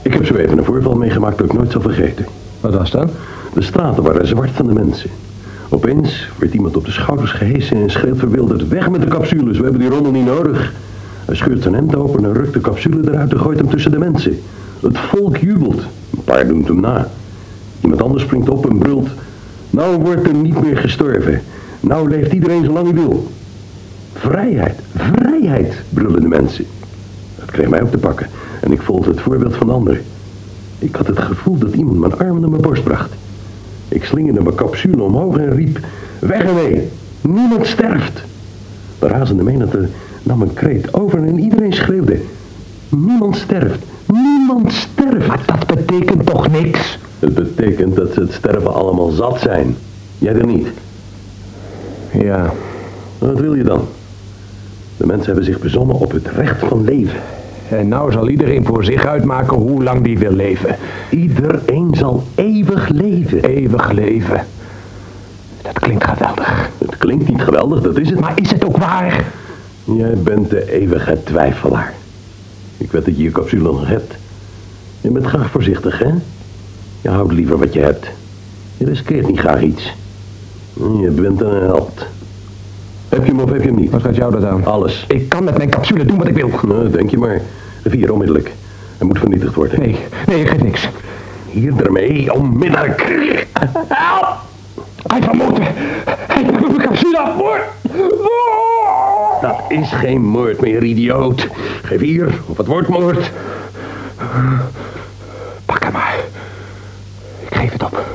Ik 0.01 0.13
heb 0.13 0.25
zo 0.25 0.35
even 0.35 0.57
een 0.57 0.63
voorval 0.63 0.95
meegemaakt 0.95 1.37
dat 1.37 1.45
ik 1.45 1.53
nooit 1.53 1.71
zal 1.71 1.81
vergeten. 1.81 2.25
Wat 2.61 2.73
was 2.73 2.91
dat? 2.91 3.09
De 3.53 3.61
straten 3.61 4.03
waren 4.03 4.27
zwart 4.27 4.51
van 4.51 4.67
de 4.67 4.73
mensen. 4.73 5.09
Opeens 5.69 6.29
werd 6.37 6.53
iemand 6.53 6.75
op 6.75 6.85
de 6.85 6.91
schouders 6.91 7.31
gehesen 7.31 7.77
en 7.77 7.89
schreeuwt 7.89 8.19
verwilderd... 8.19 8.67
Weg 8.67 8.89
met 8.89 9.01
de 9.01 9.07
capsules, 9.07 9.57
we 9.57 9.63
hebben 9.63 9.81
die 9.81 9.89
rommel 9.89 10.11
niet 10.11 10.25
nodig. 10.25 10.73
Hij 11.25 11.35
scheurt 11.35 11.61
zijn 11.61 11.73
hemd 11.73 11.95
open 11.95 12.25
en 12.25 12.33
rukt 12.33 12.53
de 12.53 12.61
capsule 12.61 13.11
eruit 13.11 13.31
en 13.31 13.39
gooit 13.39 13.57
hem 13.57 13.69
tussen 13.69 13.91
de 13.91 13.99
mensen. 13.99 14.39
Het 14.79 14.97
volk 14.97 15.37
jubelt. 15.37 15.81
Een 16.13 16.23
paar 16.23 16.47
doen 16.47 16.57
het 16.57 16.67
hem 16.67 16.79
na. 16.79 17.09
Iemand 17.81 18.01
anders 18.01 18.23
springt 18.23 18.49
op 18.49 18.69
en 18.69 18.77
brult... 18.77 19.09
Nou 19.69 20.01
wordt 20.01 20.27
er 20.27 20.33
niet 20.33 20.61
meer 20.61 20.77
gestorven. 20.77 21.41
Nou 21.79 22.09
leeft 22.09 22.33
iedereen 22.33 22.65
zolang 22.65 22.85
hij 22.85 22.95
wil. 22.95 23.27
Vrijheid, 24.13 24.79
vrijheid, 24.95 25.73
brullen 25.89 26.21
de 26.21 26.27
mensen. 26.27 26.65
Dat 27.39 27.51
kreeg 27.51 27.69
mij 27.69 27.81
ook 27.81 27.91
te 27.91 27.97
pakken 27.97 28.27
en 28.61 28.71
ik 28.71 28.81
volgde 28.81 29.09
het 29.09 29.21
voorbeeld 29.21 29.55
van 29.55 29.67
de 29.67 29.73
anderen. 29.73 30.01
Ik 30.79 30.95
had 30.95 31.07
het 31.07 31.19
gevoel 31.19 31.57
dat 31.57 31.73
iemand 31.73 31.99
mijn 31.99 32.17
armen 32.17 32.41
naar 32.41 32.49
mijn 32.49 32.61
borst 32.61 32.83
bracht. 32.83 33.11
Ik 33.87 34.03
slingerde 34.03 34.41
mijn 34.41 34.55
capsule 34.55 35.01
omhoog 35.01 35.37
en 35.37 35.55
riep... 35.55 35.79
Weg 36.19 36.41
ermee! 36.43 36.87
Niemand 37.21 37.67
sterft! 37.67 38.23
De 38.99 39.07
razende 39.07 39.43
menigte 39.43 39.87
nam 40.23 40.41
een 40.41 40.53
kreet 40.53 40.93
over 40.93 41.23
en 41.23 41.39
iedereen 41.39 41.73
schreeuwde... 41.73 42.19
Niemand 42.89 43.35
sterft! 43.35 43.83
Niemand 44.05 44.71
sterft! 44.71 45.27
Maar 45.27 45.43
dat 45.45 45.67
betekent 45.67 46.25
toch 46.25 46.51
niks? 46.51 46.99
Het 47.19 47.33
betekent 47.33 47.95
dat 47.95 48.13
ze 48.13 48.19
het 48.19 48.33
sterven 48.33 48.73
allemaal 48.73 49.09
zat 49.09 49.39
zijn. 49.39 49.75
Jij 50.17 50.33
er 50.33 50.45
niet. 50.45 50.67
Ja. 52.11 52.53
Wat 53.17 53.39
wil 53.39 53.53
je 53.53 53.63
dan? 53.63 53.81
De 54.97 55.05
mensen 55.05 55.25
hebben 55.25 55.45
zich 55.45 55.59
bezonnen 55.59 55.95
op 55.95 56.11
het 56.11 56.27
recht 56.27 56.59
van 56.59 56.83
leven. 56.83 57.19
En 57.69 57.87
nou 57.87 58.11
zal 58.11 58.29
iedereen 58.29 58.65
voor 58.65 58.83
zich 58.83 59.05
uitmaken 59.05 59.57
hoe 59.57 59.83
lang 59.83 60.03
die 60.03 60.17
wil 60.17 60.31
leven. 60.31 60.75
Iedereen 61.09 61.95
zal 61.95 62.23
eeuwig 62.35 62.89
leven. 62.89 63.43
Eeuwig 63.43 63.91
leven. 63.91 64.45
Dat 65.61 65.79
klinkt 65.79 66.03
geweldig. 66.03 66.69
Het 66.77 66.97
klinkt 66.97 67.27
niet 67.29 67.41
geweldig, 67.41 67.81
dat 67.81 67.97
is 67.97 68.09
het. 68.09 68.19
Maar 68.19 68.33
is 68.35 68.51
het 68.51 68.65
ook 68.65 68.77
waar? 68.77 69.25
Jij 69.83 70.17
bent 70.23 70.49
de 70.49 70.71
eeuwige 70.71 71.17
twijfelaar. 71.23 71.93
Ik 72.77 72.91
weet 72.91 73.05
dat 73.05 73.17
je 73.17 73.23
je 73.23 73.31
capsule 73.31 73.63
nog 73.63 73.87
hebt. 73.87 74.13
Je 75.01 75.09
bent 75.09 75.25
graag 75.25 75.49
voorzichtig, 75.49 75.99
hè? 75.99 76.11
Je 77.01 77.09
houdt 77.09 77.33
liever 77.33 77.57
wat 77.57 77.73
je 77.73 77.79
hebt. 77.79 78.07
Je 78.77 78.85
riskeert 78.85 79.27
niet 79.27 79.39
graag 79.39 79.61
iets. 79.61 79.93
Je 80.73 81.11
bent 81.15 81.41
een 81.41 81.61
held. 81.63 82.05
Heb 83.09 83.25
je 83.25 83.31
hem 83.31 83.39
of 83.39 83.49
heb 83.49 83.61
je 83.61 83.67
hem 83.67 83.79
niet? 83.79 83.91
Wat 83.91 84.01
gaat 84.01 84.15
jou 84.15 84.31
dat 84.31 84.43
aan? 84.43 84.65
Alles. 84.65 85.05
Ik 85.07 85.29
kan 85.29 85.43
met 85.43 85.57
mijn 85.57 85.69
capsule 85.69 86.05
doen 86.05 86.17
wat 86.17 86.27
ik 86.27 86.35
wil. 86.35 86.49
Nou, 86.67 86.89
denk 86.89 87.09
je 87.09 87.17
maar. 87.17 87.41
Vier 87.83 88.11
onmiddellijk. 88.11 88.51
Hij 88.97 89.07
moet 89.07 89.19
vernietigd 89.19 89.53
worden. 89.53 89.79
Nee, 89.79 89.97
nee, 90.27 90.41
ik 90.41 90.47
geef 90.49 90.61
niks. 90.63 90.89
Hier 91.49 91.85
ermee, 91.85 92.33
onmiddellijk. 92.33 93.01
Help! 93.87 94.27
Hij 95.07 95.21
vermoord 95.21 95.57
me. 95.57 95.65
Hij 96.05 96.43
heeft 96.43 96.59
mijn 96.59 96.77
capsule 96.77 97.19
afmoord. 97.19 97.61
Dat 99.41 99.61
is 99.67 99.89
geen 99.91 100.21
moord 100.21 100.61
meer, 100.61 100.83
idioot. 100.83 101.47
Geef 101.83 101.99
hier, 101.99 102.39
of 102.45 102.57
het 102.57 102.67
wordt 102.67 102.87
moord. 102.87 103.31
Pak 105.65 105.83
hem 105.83 105.91
maar. 105.91 106.15
Ik 107.49 107.57
geef 107.57 107.71
het 107.71 107.83
op. 107.83 108.05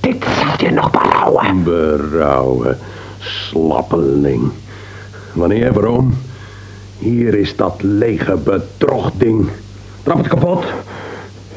Dit 0.00 0.24
zal 0.38 0.66
je 0.68 0.74
nog 0.74 0.90
berouwen. 0.90 1.62
Berouwen, 1.62 2.78
slappeling. 3.26 4.50
Wanneer, 5.32 5.72
waarom? 5.72 6.18
Hier 6.98 7.34
is 7.34 7.56
dat 7.56 7.74
lege 7.82 8.36
bedrogding. 8.36 9.48
Trap 10.02 10.18
het 10.18 10.28
kapot. 10.28 10.64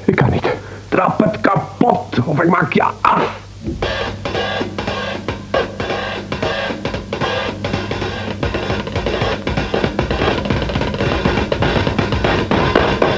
Ik 0.06 0.16
kan 0.16 0.30
niet. 0.30 0.48
Trap 0.88 1.24
het 1.24 1.42
kapot, 1.42 2.26
of 2.26 2.42
ik 2.42 2.50
maak 2.50 2.74
je 2.74 2.84
af. 3.02 3.38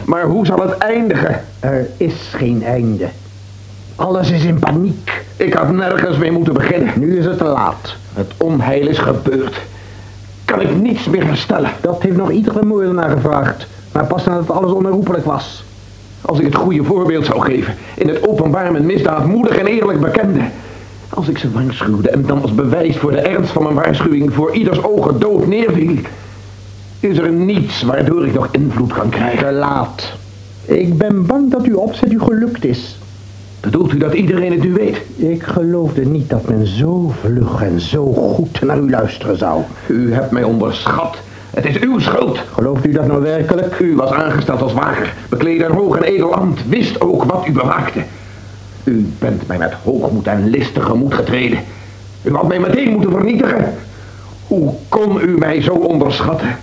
Maar 0.06 0.24
hoe 0.24 0.46
zal 0.46 0.60
het 0.62 0.78
eindigen? 0.78 1.44
Er 1.60 1.90
is 1.98 2.32
geen 2.36 2.64
einde. 2.64 3.10
Alles 3.96 4.32
is 4.32 4.44
in 4.44 4.60
paniek. 4.60 5.24
Ik 5.38 5.54
had 5.54 5.72
nergens 5.72 6.18
mee 6.18 6.32
moeten 6.32 6.54
beginnen. 6.54 7.00
Nu 7.00 7.18
is 7.18 7.26
het 7.26 7.38
te 7.38 7.44
laat. 7.44 7.96
Het 8.14 8.32
onheil 8.38 8.88
is 8.88 8.98
gebeurd. 8.98 9.62
Kan 10.46 10.62
ik 10.62 10.76
niets 10.76 11.06
meer 11.06 11.26
herstellen. 11.26 11.72
Dat 11.82 12.02
heeft 12.02 12.18
nog 12.18 12.32
iedere 12.32 12.66
moordenaar 12.66 13.10
gevraagd. 13.10 13.68
Maar 13.92 14.06
pas 14.06 14.26
nadat 14.26 14.52
alles 14.52 14.72
onherroepelijk 14.72 15.26
was. 15.26 15.64
Als 16.22 16.40
ik 16.40 16.46
het 16.46 16.56
goede 16.56 16.84
voorbeeld 16.84 17.26
zou 17.26 17.42
geven. 17.42 17.76
In 17.96 18.08
het 18.08 18.28
openbaar 18.28 18.72
mijn 18.72 18.86
misdaad 18.86 19.26
moedig 19.26 19.58
en 19.58 19.66
eerlijk 19.66 20.00
bekende. 20.00 20.40
Als 21.10 21.28
ik 21.28 21.38
ze 21.38 21.52
waarschuwde 21.52 22.10
en 22.10 22.26
dan 22.26 22.42
als 22.42 22.56
bewijs 22.56 22.98
voor 22.98 23.12
de 23.12 23.20
ernst 23.20 23.52
van 23.52 23.64
mijn 23.64 23.76
waarschuwing 23.76 24.34
voor 24.34 24.56
ieders 24.56 24.84
ogen 24.84 25.20
dood 25.20 25.48
neerviel. 25.48 25.96
Is 27.00 27.18
er 27.18 27.32
niets 27.32 27.82
waardoor 27.82 28.28
ik 28.28 28.34
nog 28.34 28.48
invloed 28.52 28.94
kan 28.94 29.10
krijgen. 29.10 29.48
Te 29.48 29.54
laat. 29.54 30.14
Ik 30.66 30.98
ben 30.98 31.26
bang 31.26 31.52
dat 31.52 31.64
uw 31.64 31.78
opzet 31.78 32.12
u 32.12 32.20
gelukt 32.20 32.66
is. 32.66 32.98
Bedoelt 33.62 33.94
u 33.94 33.98
dat 33.98 34.14
iedereen 34.14 34.52
het 34.52 34.64
nu 34.64 34.74
weet? 34.74 35.02
Ik 35.16 35.44
geloofde 35.44 36.06
niet 36.06 36.30
dat 36.30 36.48
men 36.48 36.68
zo 36.68 37.14
vlug 37.22 37.62
en 37.62 37.80
zo 37.80 38.14
goed 38.14 38.62
naar 38.62 38.78
u 38.80 38.90
luisteren 38.90 39.38
zou. 39.38 39.62
U 39.88 40.14
hebt 40.14 40.32
mij 40.32 40.44
onderschat. 40.44 41.18
Het 41.50 41.66
is 41.66 41.80
uw 41.80 42.00
schuld. 42.00 42.38
Gelooft 42.38 42.86
u 42.86 42.92
dat 42.92 43.08
nou 43.08 43.22
werkelijk? 43.22 43.80
U 43.80 43.96
was 43.96 44.12
aangesteld 44.12 44.62
als 44.62 44.74
wager, 44.74 45.14
bekleedde 45.30 45.66
een 45.66 45.72
hoog 45.72 45.98
en 45.98 46.04
edel 46.04 46.36
ambt, 46.36 46.70
wist 46.70 47.02
ook 47.02 47.24
wat 47.24 47.48
u 47.48 47.52
bewaakte. 47.52 48.04
U 48.84 49.08
bent 49.20 49.48
mij 49.48 49.58
met 49.58 49.74
hoogmoed 49.74 50.28
en 50.28 50.50
list 50.50 50.74
tegemoet 50.74 51.14
getreden. 51.14 51.60
U 52.24 52.34
had 52.34 52.48
mij 52.48 52.60
meteen 52.60 52.92
moeten 52.92 53.12
vernietigen. 53.12 53.74
Hoe 54.48 54.74
kon 54.90 55.22
u 55.22 55.38
mij 55.38 55.62
zo 55.62 55.74
onderschatten? 55.74 56.56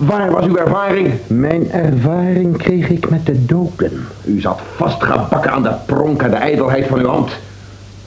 Waar 0.00 0.30
was 0.30 0.44
uw 0.44 0.56
ervaring? 0.56 1.12
Mijn 1.26 1.70
ervaring 1.70 2.56
kreeg 2.56 2.88
ik 2.88 3.10
met 3.10 3.26
de 3.26 3.44
doden. 3.44 4.06
U 4.24 4.40
zat 4.40 4.60
vastgebakken 4.76 5.52
aan 5.52 5.62
de 5.62 5.72
pronk 5.86 6.22
en 6.22 6.30
de 6.30 6.36
ijdelheid 6.36 6.86
van 6.86 6.98
uw 6.98 7.06
hand. 7.06 7.30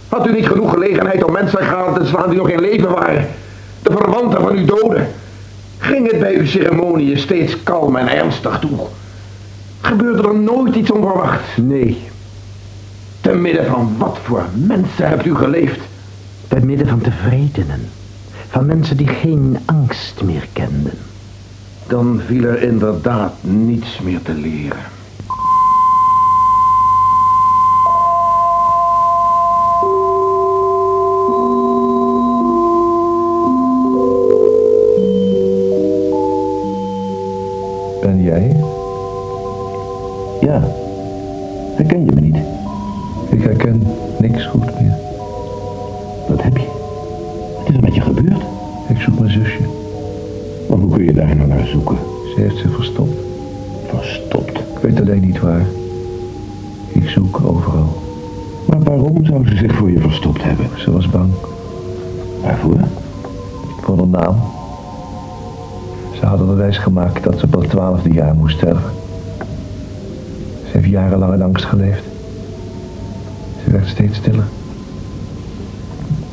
Had 0.10 0.28
u 0.28 0.34
niet 0.34 0.48
genoeg 0.48 0.70
gelegenheid 0.70 1.24
om 1.24 1.32
mensen 1.32 1.64
gaan 1.64 1.94
te 1.94 2.06
slaan 2.06 2.30
die 2.30 2.38
nog 2.38 2.50
in 2.50 2.62
leven 2.62 2.92
waren? 2.92 3.28
De 3.82 3.92
verwanten 3.92 4.42
van 4.42 4.56
uw 4.56 4.66
doden. 4.66 5.08
Ging 5.78 6.12
het 6.12 6.20
bij 6.20 6.36
uw 6.36 6.46
ceremonieën 6.46 7.18
steeds 7.18 7.64
kalm 7.64 7.96
en 7.96 8.10
ernstig 8.10 8.60
toe? 8.60 8.80
Gebeurde 9.82 10.28
er 10.28 10.40
nooit 10.40 10.76
iets 10.76 10.92
onverwachts? 10.92 11.48
Nee. 11.56 12.08
Te 13.22 13.34
midden 13.34 13.66
van 13.66 13.96
wat 13.98 14.18
voor 14.24 14.44
mensen 14.54 15.08
hebt 15.08 15.26
u 15.26 15.36
geleefd? 15.36 15.80
Te 16.48 16.60
midden 16.66 16.88
van 16.88 17.02
tevredenen. 17.02 17.90
Van 18.50 18.66
mensen 18.66 18.98
die 18.98 19.08
geen 19.08 19.58
angst 19.66 20.22
meer 20.24 20.48
kenden. 20.54 20.98
Dan 21.88 22.22
viel 22.28 22.44
er 22.44 22.62
inderdaad 22.62 23.34
niets 23.42 24.00
meer 24.00 24.22
te 24.22 24.34
leren. 24.34 24.78
En 38.02 38.24
jij? 38.24 38.56
Ja, 40.42 40.62
herken 41.76 42.06
je 42.06 42.12
me 42.12 42.22
niet? 42.22 42.38
Ik 43.30 43.44
herken 43.44 43.84
niks 44.20 44.46
goed 44.46 44.82
meer. 44.82 45.03
Naar 51.28 51.66
zoeken? 51.66 51.98
Ze 52.36 52.42
heeft 52.42 52.58
zich 52.58 52.76
verstopt. 52.76 53.16
Verstopt. 53.88 54.58
Ik 54.58 54.78
weet 54.82 55.02
alleen 55.02 55.22
niet 55.22 55.40
waar. 55.40 55.66
Ik 56.92 57.10
zoek 57.10 57.42
overal. 57.46 58.02
Maar 58.66 58.84
waarom 58.84 59.26
zou 59.26 59.48
ze 59.48 59.56
zich 59.56 59.76
voor 59.76 59.92
je 59.92 60.00
verstopt 60.00 60.44
hebben? 60.44 60.66
Ze 60.78 60.92
was 60.92 61.10
bang. 61.10 61.32
Waarvoor? 62.42 62.78
Voor 63.82 64.00
een 64.00 64.10
naam. 64.10 64.36
Ze 66.20 66.26
hadden 66.26 66.48
de 66.48 66.54
wijs 66.54 66.78
gemaakt 66.78 67.24
dat 67.24 67.40
ze 67.40 67.46
op 67.46 67.62
het 67.62 67.70
twaalfde 67.70 68.14
jaar 68.14 68.36
moest 68.36 68.58
sterven. 68.58 68.92
Ze 70.66 70.72
heeft 70.72 70.90
jarenlang 70.90 71.34
in 71.34 71.42
angst 71.42 71.66
geleefd. 71.66 72.04
Ze 73.64 73.72
werd 73.72 73.88
steeds 73.88 74.18
stiller. 74.18 74.46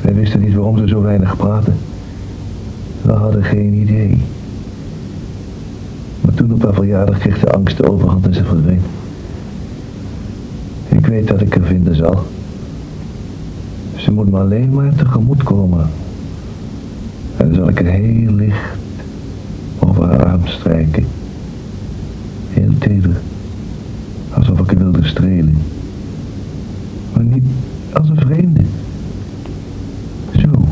Wij 0.01 0.13
wisten 0.13 0.39
niet 0.39 0.53
waarom 0.53 0.77
ze 0.77 0.87
zo 0.87 1.01
weinig 1.01 1.37
praatte. 1.37 1.71
We 3.01 3.11
hadden 3.11 3.43
geen 3.43 3.73
idee. 3.73 4.21
Toen 6.41 6.53
op 6.53 6.63
haar 6.63 6.73
verjaardag 6.73 7.17
kreeg 7.17 7.39
de 7.39 7.51
angst 7.51 7.77
de 7.77 7.91
overhand 7.91 8.25
en 8.25 8.33
ze 8.33 8.43
verdween. 8.43 8.81
Ik 10.87 11.05
weet 11.05 11.27
dat 11.27 11.41
ik 11.41 11.53
haar 11.53 11.65
vinden 11.65 11.95
zal. 11.95 12.25
Ze 13.95 14.11
moet 14.11 14.31
me 14.31 14.39
alleen 14.39 14.73
maar 14.73 14.95
tegemoet 14.95 15.43
komen. 15.43 15.89
En 17.37 17.45
dan 17.45 17.55
zal 17.55 17.69
ik 17.69 17.79
er 17.79 17.85
heel 17.85 18.31
licht 18.31 18.69
over 19.79 20.05
haar 20.05 20.25
arm 20.25 20.47
strijken. 20.47 21.05
Heel 22.49 22.77
teder. 22.77 23.21
Alsof 24.33 24.59
ik 24.59 24.67
haar 24.67 24.77
wilde 24.77 25.07
strelen. 25.07 25.57
Maar 27.13 27.23
niet 27.23 27.45
als 27.93 28.09
een 28.09 28.19
vreemde. 28.19 28.61
Zo. 30.31 30.65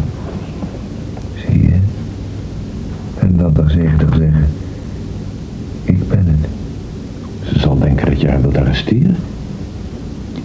Zie 1.36 1.62
je? 1.62 1.76
En 3.20 3.38
dan 3.38 3.56
voorzichtig 3.56 4.16
zeggen. 4.16 4.48
Ik 5.90 6.08
ben 6.10 6.26
het. 6.26 6.50
Ze 7.44 7.60
zal 7.60 7.80
denken 7.80 8.06
dat 8.06 8.22
je 8.22 8.28
haar 8.28 8.42
wilt 8.42 8.58
arresteren. 8.58 9.16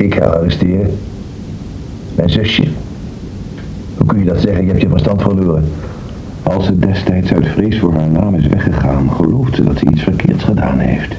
Ik 0.04 0.14
ga 0.14 0.24
arresteren. 0.24 0.98
Mijn 2.14 2.30
zusje. 2.30 2.64
Hoe 3.96 4.06
kun 4.06 4.18
je 4.18 4.24
dat 4.24 4.40
zeggen? 4.40 4.64
Je 4.64 4.70
hebt 4.70 4.82
je 4.82 4.88
verstand 4.88 5.22
verloren. 5.22 5.64
Als 6.42 6.66
ze 6.66 6.78
destijds 6.78 7.32
uit 7.32 7.48
vrees 7.48 7.78
voor 7.78 7.92
haar 7.92 8.08
naam 8.08 8.34
is 8.34 8.46
weggegaan, 8.46 9.10
gelooft 9.10 9.54
ze 9.54 9.64
dat 9.64 9.78
ze 9.78 9.86
iets 9.90 10.02
verkeerds 10.02 10.44
gedaan 10.44 10.78
heeft. 10.78 11.14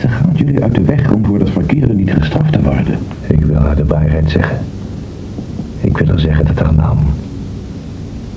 Ze 0.00 0.08
gaat 0.08 0.38
jullie 0.38 0.62
uit 0.62 0.74
de 0.74 0.82
weg 0.82 1.12
om 1.12 1.26
voor 1.26 1.38
dat 1.38 1.50
verkeerde 1.50 1.94
niet 1.94 2.10
gestraft 2.10 2.52
te 2.52 2.62
worden. 2.62 2.98
Ik 3.26 3.44
wil 3.44 3.56
haar 3.56 3.76
de 3.76 3.86
waarheid 3.86 4.30
zeggen. 4.30 4.58
Ik 5.80 5.98
wil 5.98 6.06
haar 6.06 6.20
zeggen 6.20 6.46
dat 6.46 6.58
haar 6.58 6.74
naam 6.74 6.98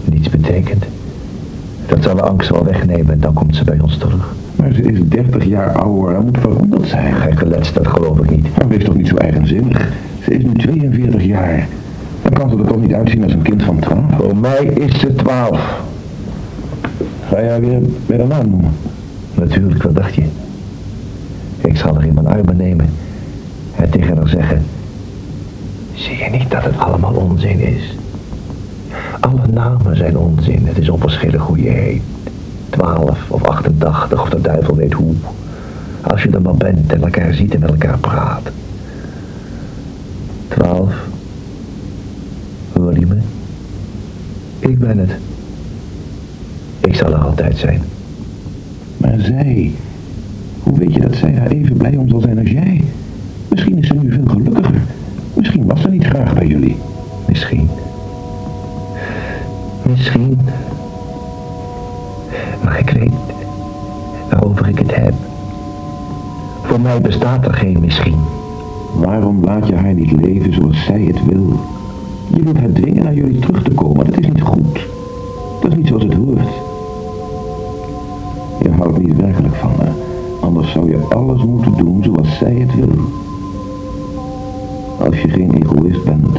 niets 0.05 0.29
betekent. 0.29 0.85
Dat 1.87 2.03
zal 2.03 2.15
de 2.15 2.21
angst 2.21 2.49
wel 2.49 2.65
wegnemen 2.65 3.13
en 3.13 3.19
dan 3.19 3.33
komt 3.33 3.55
ze 3.55 3.63
bij 3.63 3.79
ons 3.79 3.97
terug. 3.97 4.35
Maar 4.61 4.73
ze 4.73 4.81
is 4.81 4.99
30 5.07 5.45
jaar 5.45 5.71
ouder 5.71 6.15
en 6.15 6.25
moet 6.25 6.37
veranderd 6.37 6.87
zijn. 6.87 7.37
Geletst, 7.37 7.73
dat 7.73 7.87
geloof 7.87 8.19
ik 8.19 8.29
niet. 8.29 8.57
Maar 8.57 8.67
wees 8.67 8.83
toch 8.83 8.95
niet 8.95 9.07
zo 9.07 9.15
eigenzinnig. 9.15 9.91
Ze 10.23 10.33
is 10.33 10.43
nu 10.43 10.53
42 10.53 11.23
jaar. 11.23 11.67
Dan 12.21 12.33
kan 12.33 12.49
ze 12.49 12.57
er 12.57 12.65
toch 12.65 12.81
niet 12.81 12.93
uitzien 12.93 13.23
als 13.23 13.33
een 13.33 13.41
kind 13.41 13.63
van 13.63 13.79
12. 13.79 14.15
Voor 14.15 14.35
mij 14.35 14.65
is 14.65 14.99
ze 14.99 15.15
twaalf. 15.15 15.81
Ga 17.27 17.39
je 17.39 17.49
haar 17.49 17.59
weer 17.59 17.81
bij 18.05 18.17
de 18.17 18.23
naam 18.23 18.49
noemen? 18.49 18.71
Natuurlijk, 19.33 19.83
wat 19.83 19.95
dacht 19.95 20.15
je? 20.15 20.23
Ik 21.61 21.77
zal 21.77 21.93
haar 21.93 22.05
in 22.05 22.13
mijn 22.13 22.27
armen 22.27 22.57
nemen 22.57 22.89
en 23.75 23.89
tegen 23.89 24.17
haar 24.17 24.27
zeggen... 24.27 24.65
Zie 25.93 26.17
je 26.17 26.29
niet 26.31 26.51
dat 26.51 26.63
het 26.63 26.77
allemaal 26.77 27.13
onzin 27.13 27.59
is? 27.59 27.95
Alle 29.19 29.47
namen 29.53 29.97
zijn 29.97 30.17
onzin. 30.17 30.67
Het 30.67 30.77
is 30.77 30.89
onverschillig 30.89 31.41
hoe 31.41 31.63
je 31.63 31.69
heet. 31.69 32.01
Twaalf 32.71 33.19
of 33.27 33.43
88 33.43 34.21
of 34.21 34.29
de 34.29 34.41
duivel 34.41 34.75
weet 34.75 34.93
hoe. 34.93 35.13
Als 36.01 36.23
je 36.23 36.29
er 36.29 36.41
maar 36.41 36.55
bent 36.55 36.93
en 36.93 37.03
elkaar 37.03 37.33
ziet 37.33 37.53
en 37.53 37.59
met 37.59 37.69
elkaar 37.69 37.97
praat. 37.97 38.49
Twaalf. 40.47 40.93
Hoor 42.73 42.99
je 42.99 43.05
me? 43.05 43.17
Ik 44.59 44.79
ben 44.79 44.97
het. 44.97 45.11
Ik 46.79 46.95
zal 46.95 47.11
er 47.11 47.19
altijd 47.19 47.57
zijn. 47.57 47.81
Maar 48.97 49.19
zij, 49.19 49.71
hoe 50.63 50.77
weet 50.77 50.93
je 50.93 50.99
dat 50.99 51.15
zij 51.15 51.33
daar 51.33 51.47
even 51.47 51.77
blij 51.77 51.95
om 51.95 52.09
zal 52.09 52.21
zijn 52.21 52.39
als 52.39 52.49
jij? 52.49 52.83
Misschien 53.49 53.77
is 53.77 53.87
ze 53.87 53.93
nu 53.93 54.11
veel 54.11 54.25
gelukkiger. 54.25 54.81
Misschien 55.33 55.65
was 55.65 55.81
ze 55.81 55.89
niet 55.89 56.03
graag 56.03 56.33
bij 56.33 56.47
jullie. 56.47 56.77
Misschien. 57.27 57.69
Misschien. 59.89 60.39
Maar 62.63 62.79
ik 62.79 62.89
weet 62.89 63.11
waarover 64.29 64.67
ik 64.67 64.79
het 64.79 64.95
heb. 64.95 65.13
Voor 66.61 66.79
mij 66.79 67.01
bestaat 67.01 67.45
er 67.45 67.53
geen 67.53 67.79
misschien. 67.79 68.19
Waarom 68.95 69.43
laat 69.43 69.67
je 69.67 69.75
haar 69.75 69.93
niet 69.93 70.11
leven 70.11 70.53
zoals 70.53 70.83
zij 70.83 71.01
het 71.01 71.25
wil? 71.25 71.59
Je 72.27 72.43
wilt 72.43 72.57
haar 72.57 72.71
dwingen 72.71 73.03
naar 73.03 73.13
jullie 73.13 73.39
terug 73.39 73.63
te 73.63 73.71
komen. 73.71 74.05
Dat 74.05 74.19
is 74.19 74.27
niet 74.27 74.41
goed. 74.41 74.87
Dat 75.61 75.71
is 75.71 75.77
niet 75.77 75.87
zoals 75.87 76.03
het 76.03 76.13
hoort. 76.13 76.47
Je 78.61 78.71
houdt 78.71 79.01
niet 79.01 79.15
werkelijk 79.15 79.55
van 79.55 79.71
haar. 79.77 79.93
Anders 80.39 80.71
zou 80.71 80.89
je 80.89 80.97
alles 81.09 81.43
moeten 81.43 81.77
doen 81.77 82.03
zoals 82.03 82.37
zij 82.37 82.53
het 82.53 82.75
wil. 82.75 82.99
Als 84.99 85.21
je 85.21 85.29
geen 85.29 85.51
egoïst 85.51 86.03
bent, 86.03 86.37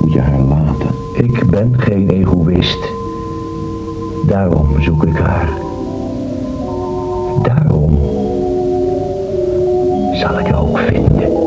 moet 0.00 0.12
je 0.12 0.20
haar 0.20 0.40
laten. 0.40 0.88
Ik 1.12 1.50
ben 1.50 1.74
geen 1.76 2.08
egoïst. 2.08 2.78
Daarom 4.26 4.82
zoek 4.82 5.04
ik 5.04 5.16
haar. 5.16 5.48
Daarom 7.42 7.98
zal 10.14 10.38
ik 10.38 10.46
haar 10.46 10.60
ook 10.60 10.78
vinden. 10.78 11.45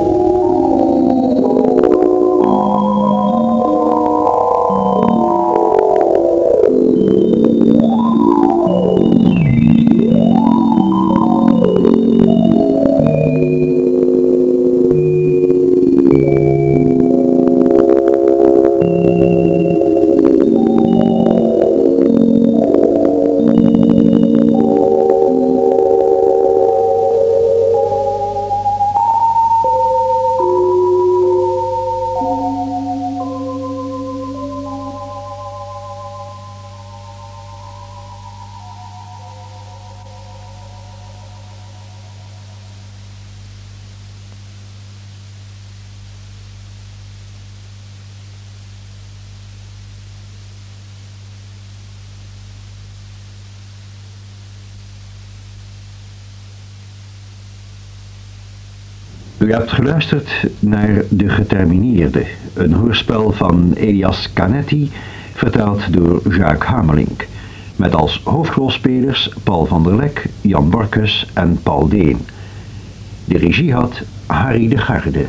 Geluisterd 59.72 60.30
naar 60.60 61.04
De 61.10 61.30
Getermineerde, 61.30 62.26
een 62.54 62.74
hoorspel 62.74 63.32
van 63.32 63.74
Elias 63.74 64.34
Canetti, 64.34 64.91
vertaald 65.34 65.94
door 65.94 66.22
Jacques 66.36 66.70
Hamelink. 66.70 67.28
Met 67.76 67.96
als 67.96 68.22
hoofdrolspelers 68.24 69.34
Paul 69.44 69.66
van 69.66 69.84
der 69.84 69.96
Lek, 69.96 70.26
Jan 70.41 70.70
Borkus 70.70 71.28
en 71.34 71.60
Paul 71.64 71.88
Deen. 71.88 72.20
De 73.26 73.38
regie 73.38 73.74
had 73.74 74.02
Harry 74.26 74.68
de 74.68 74.78
Garde. 74.78 75.26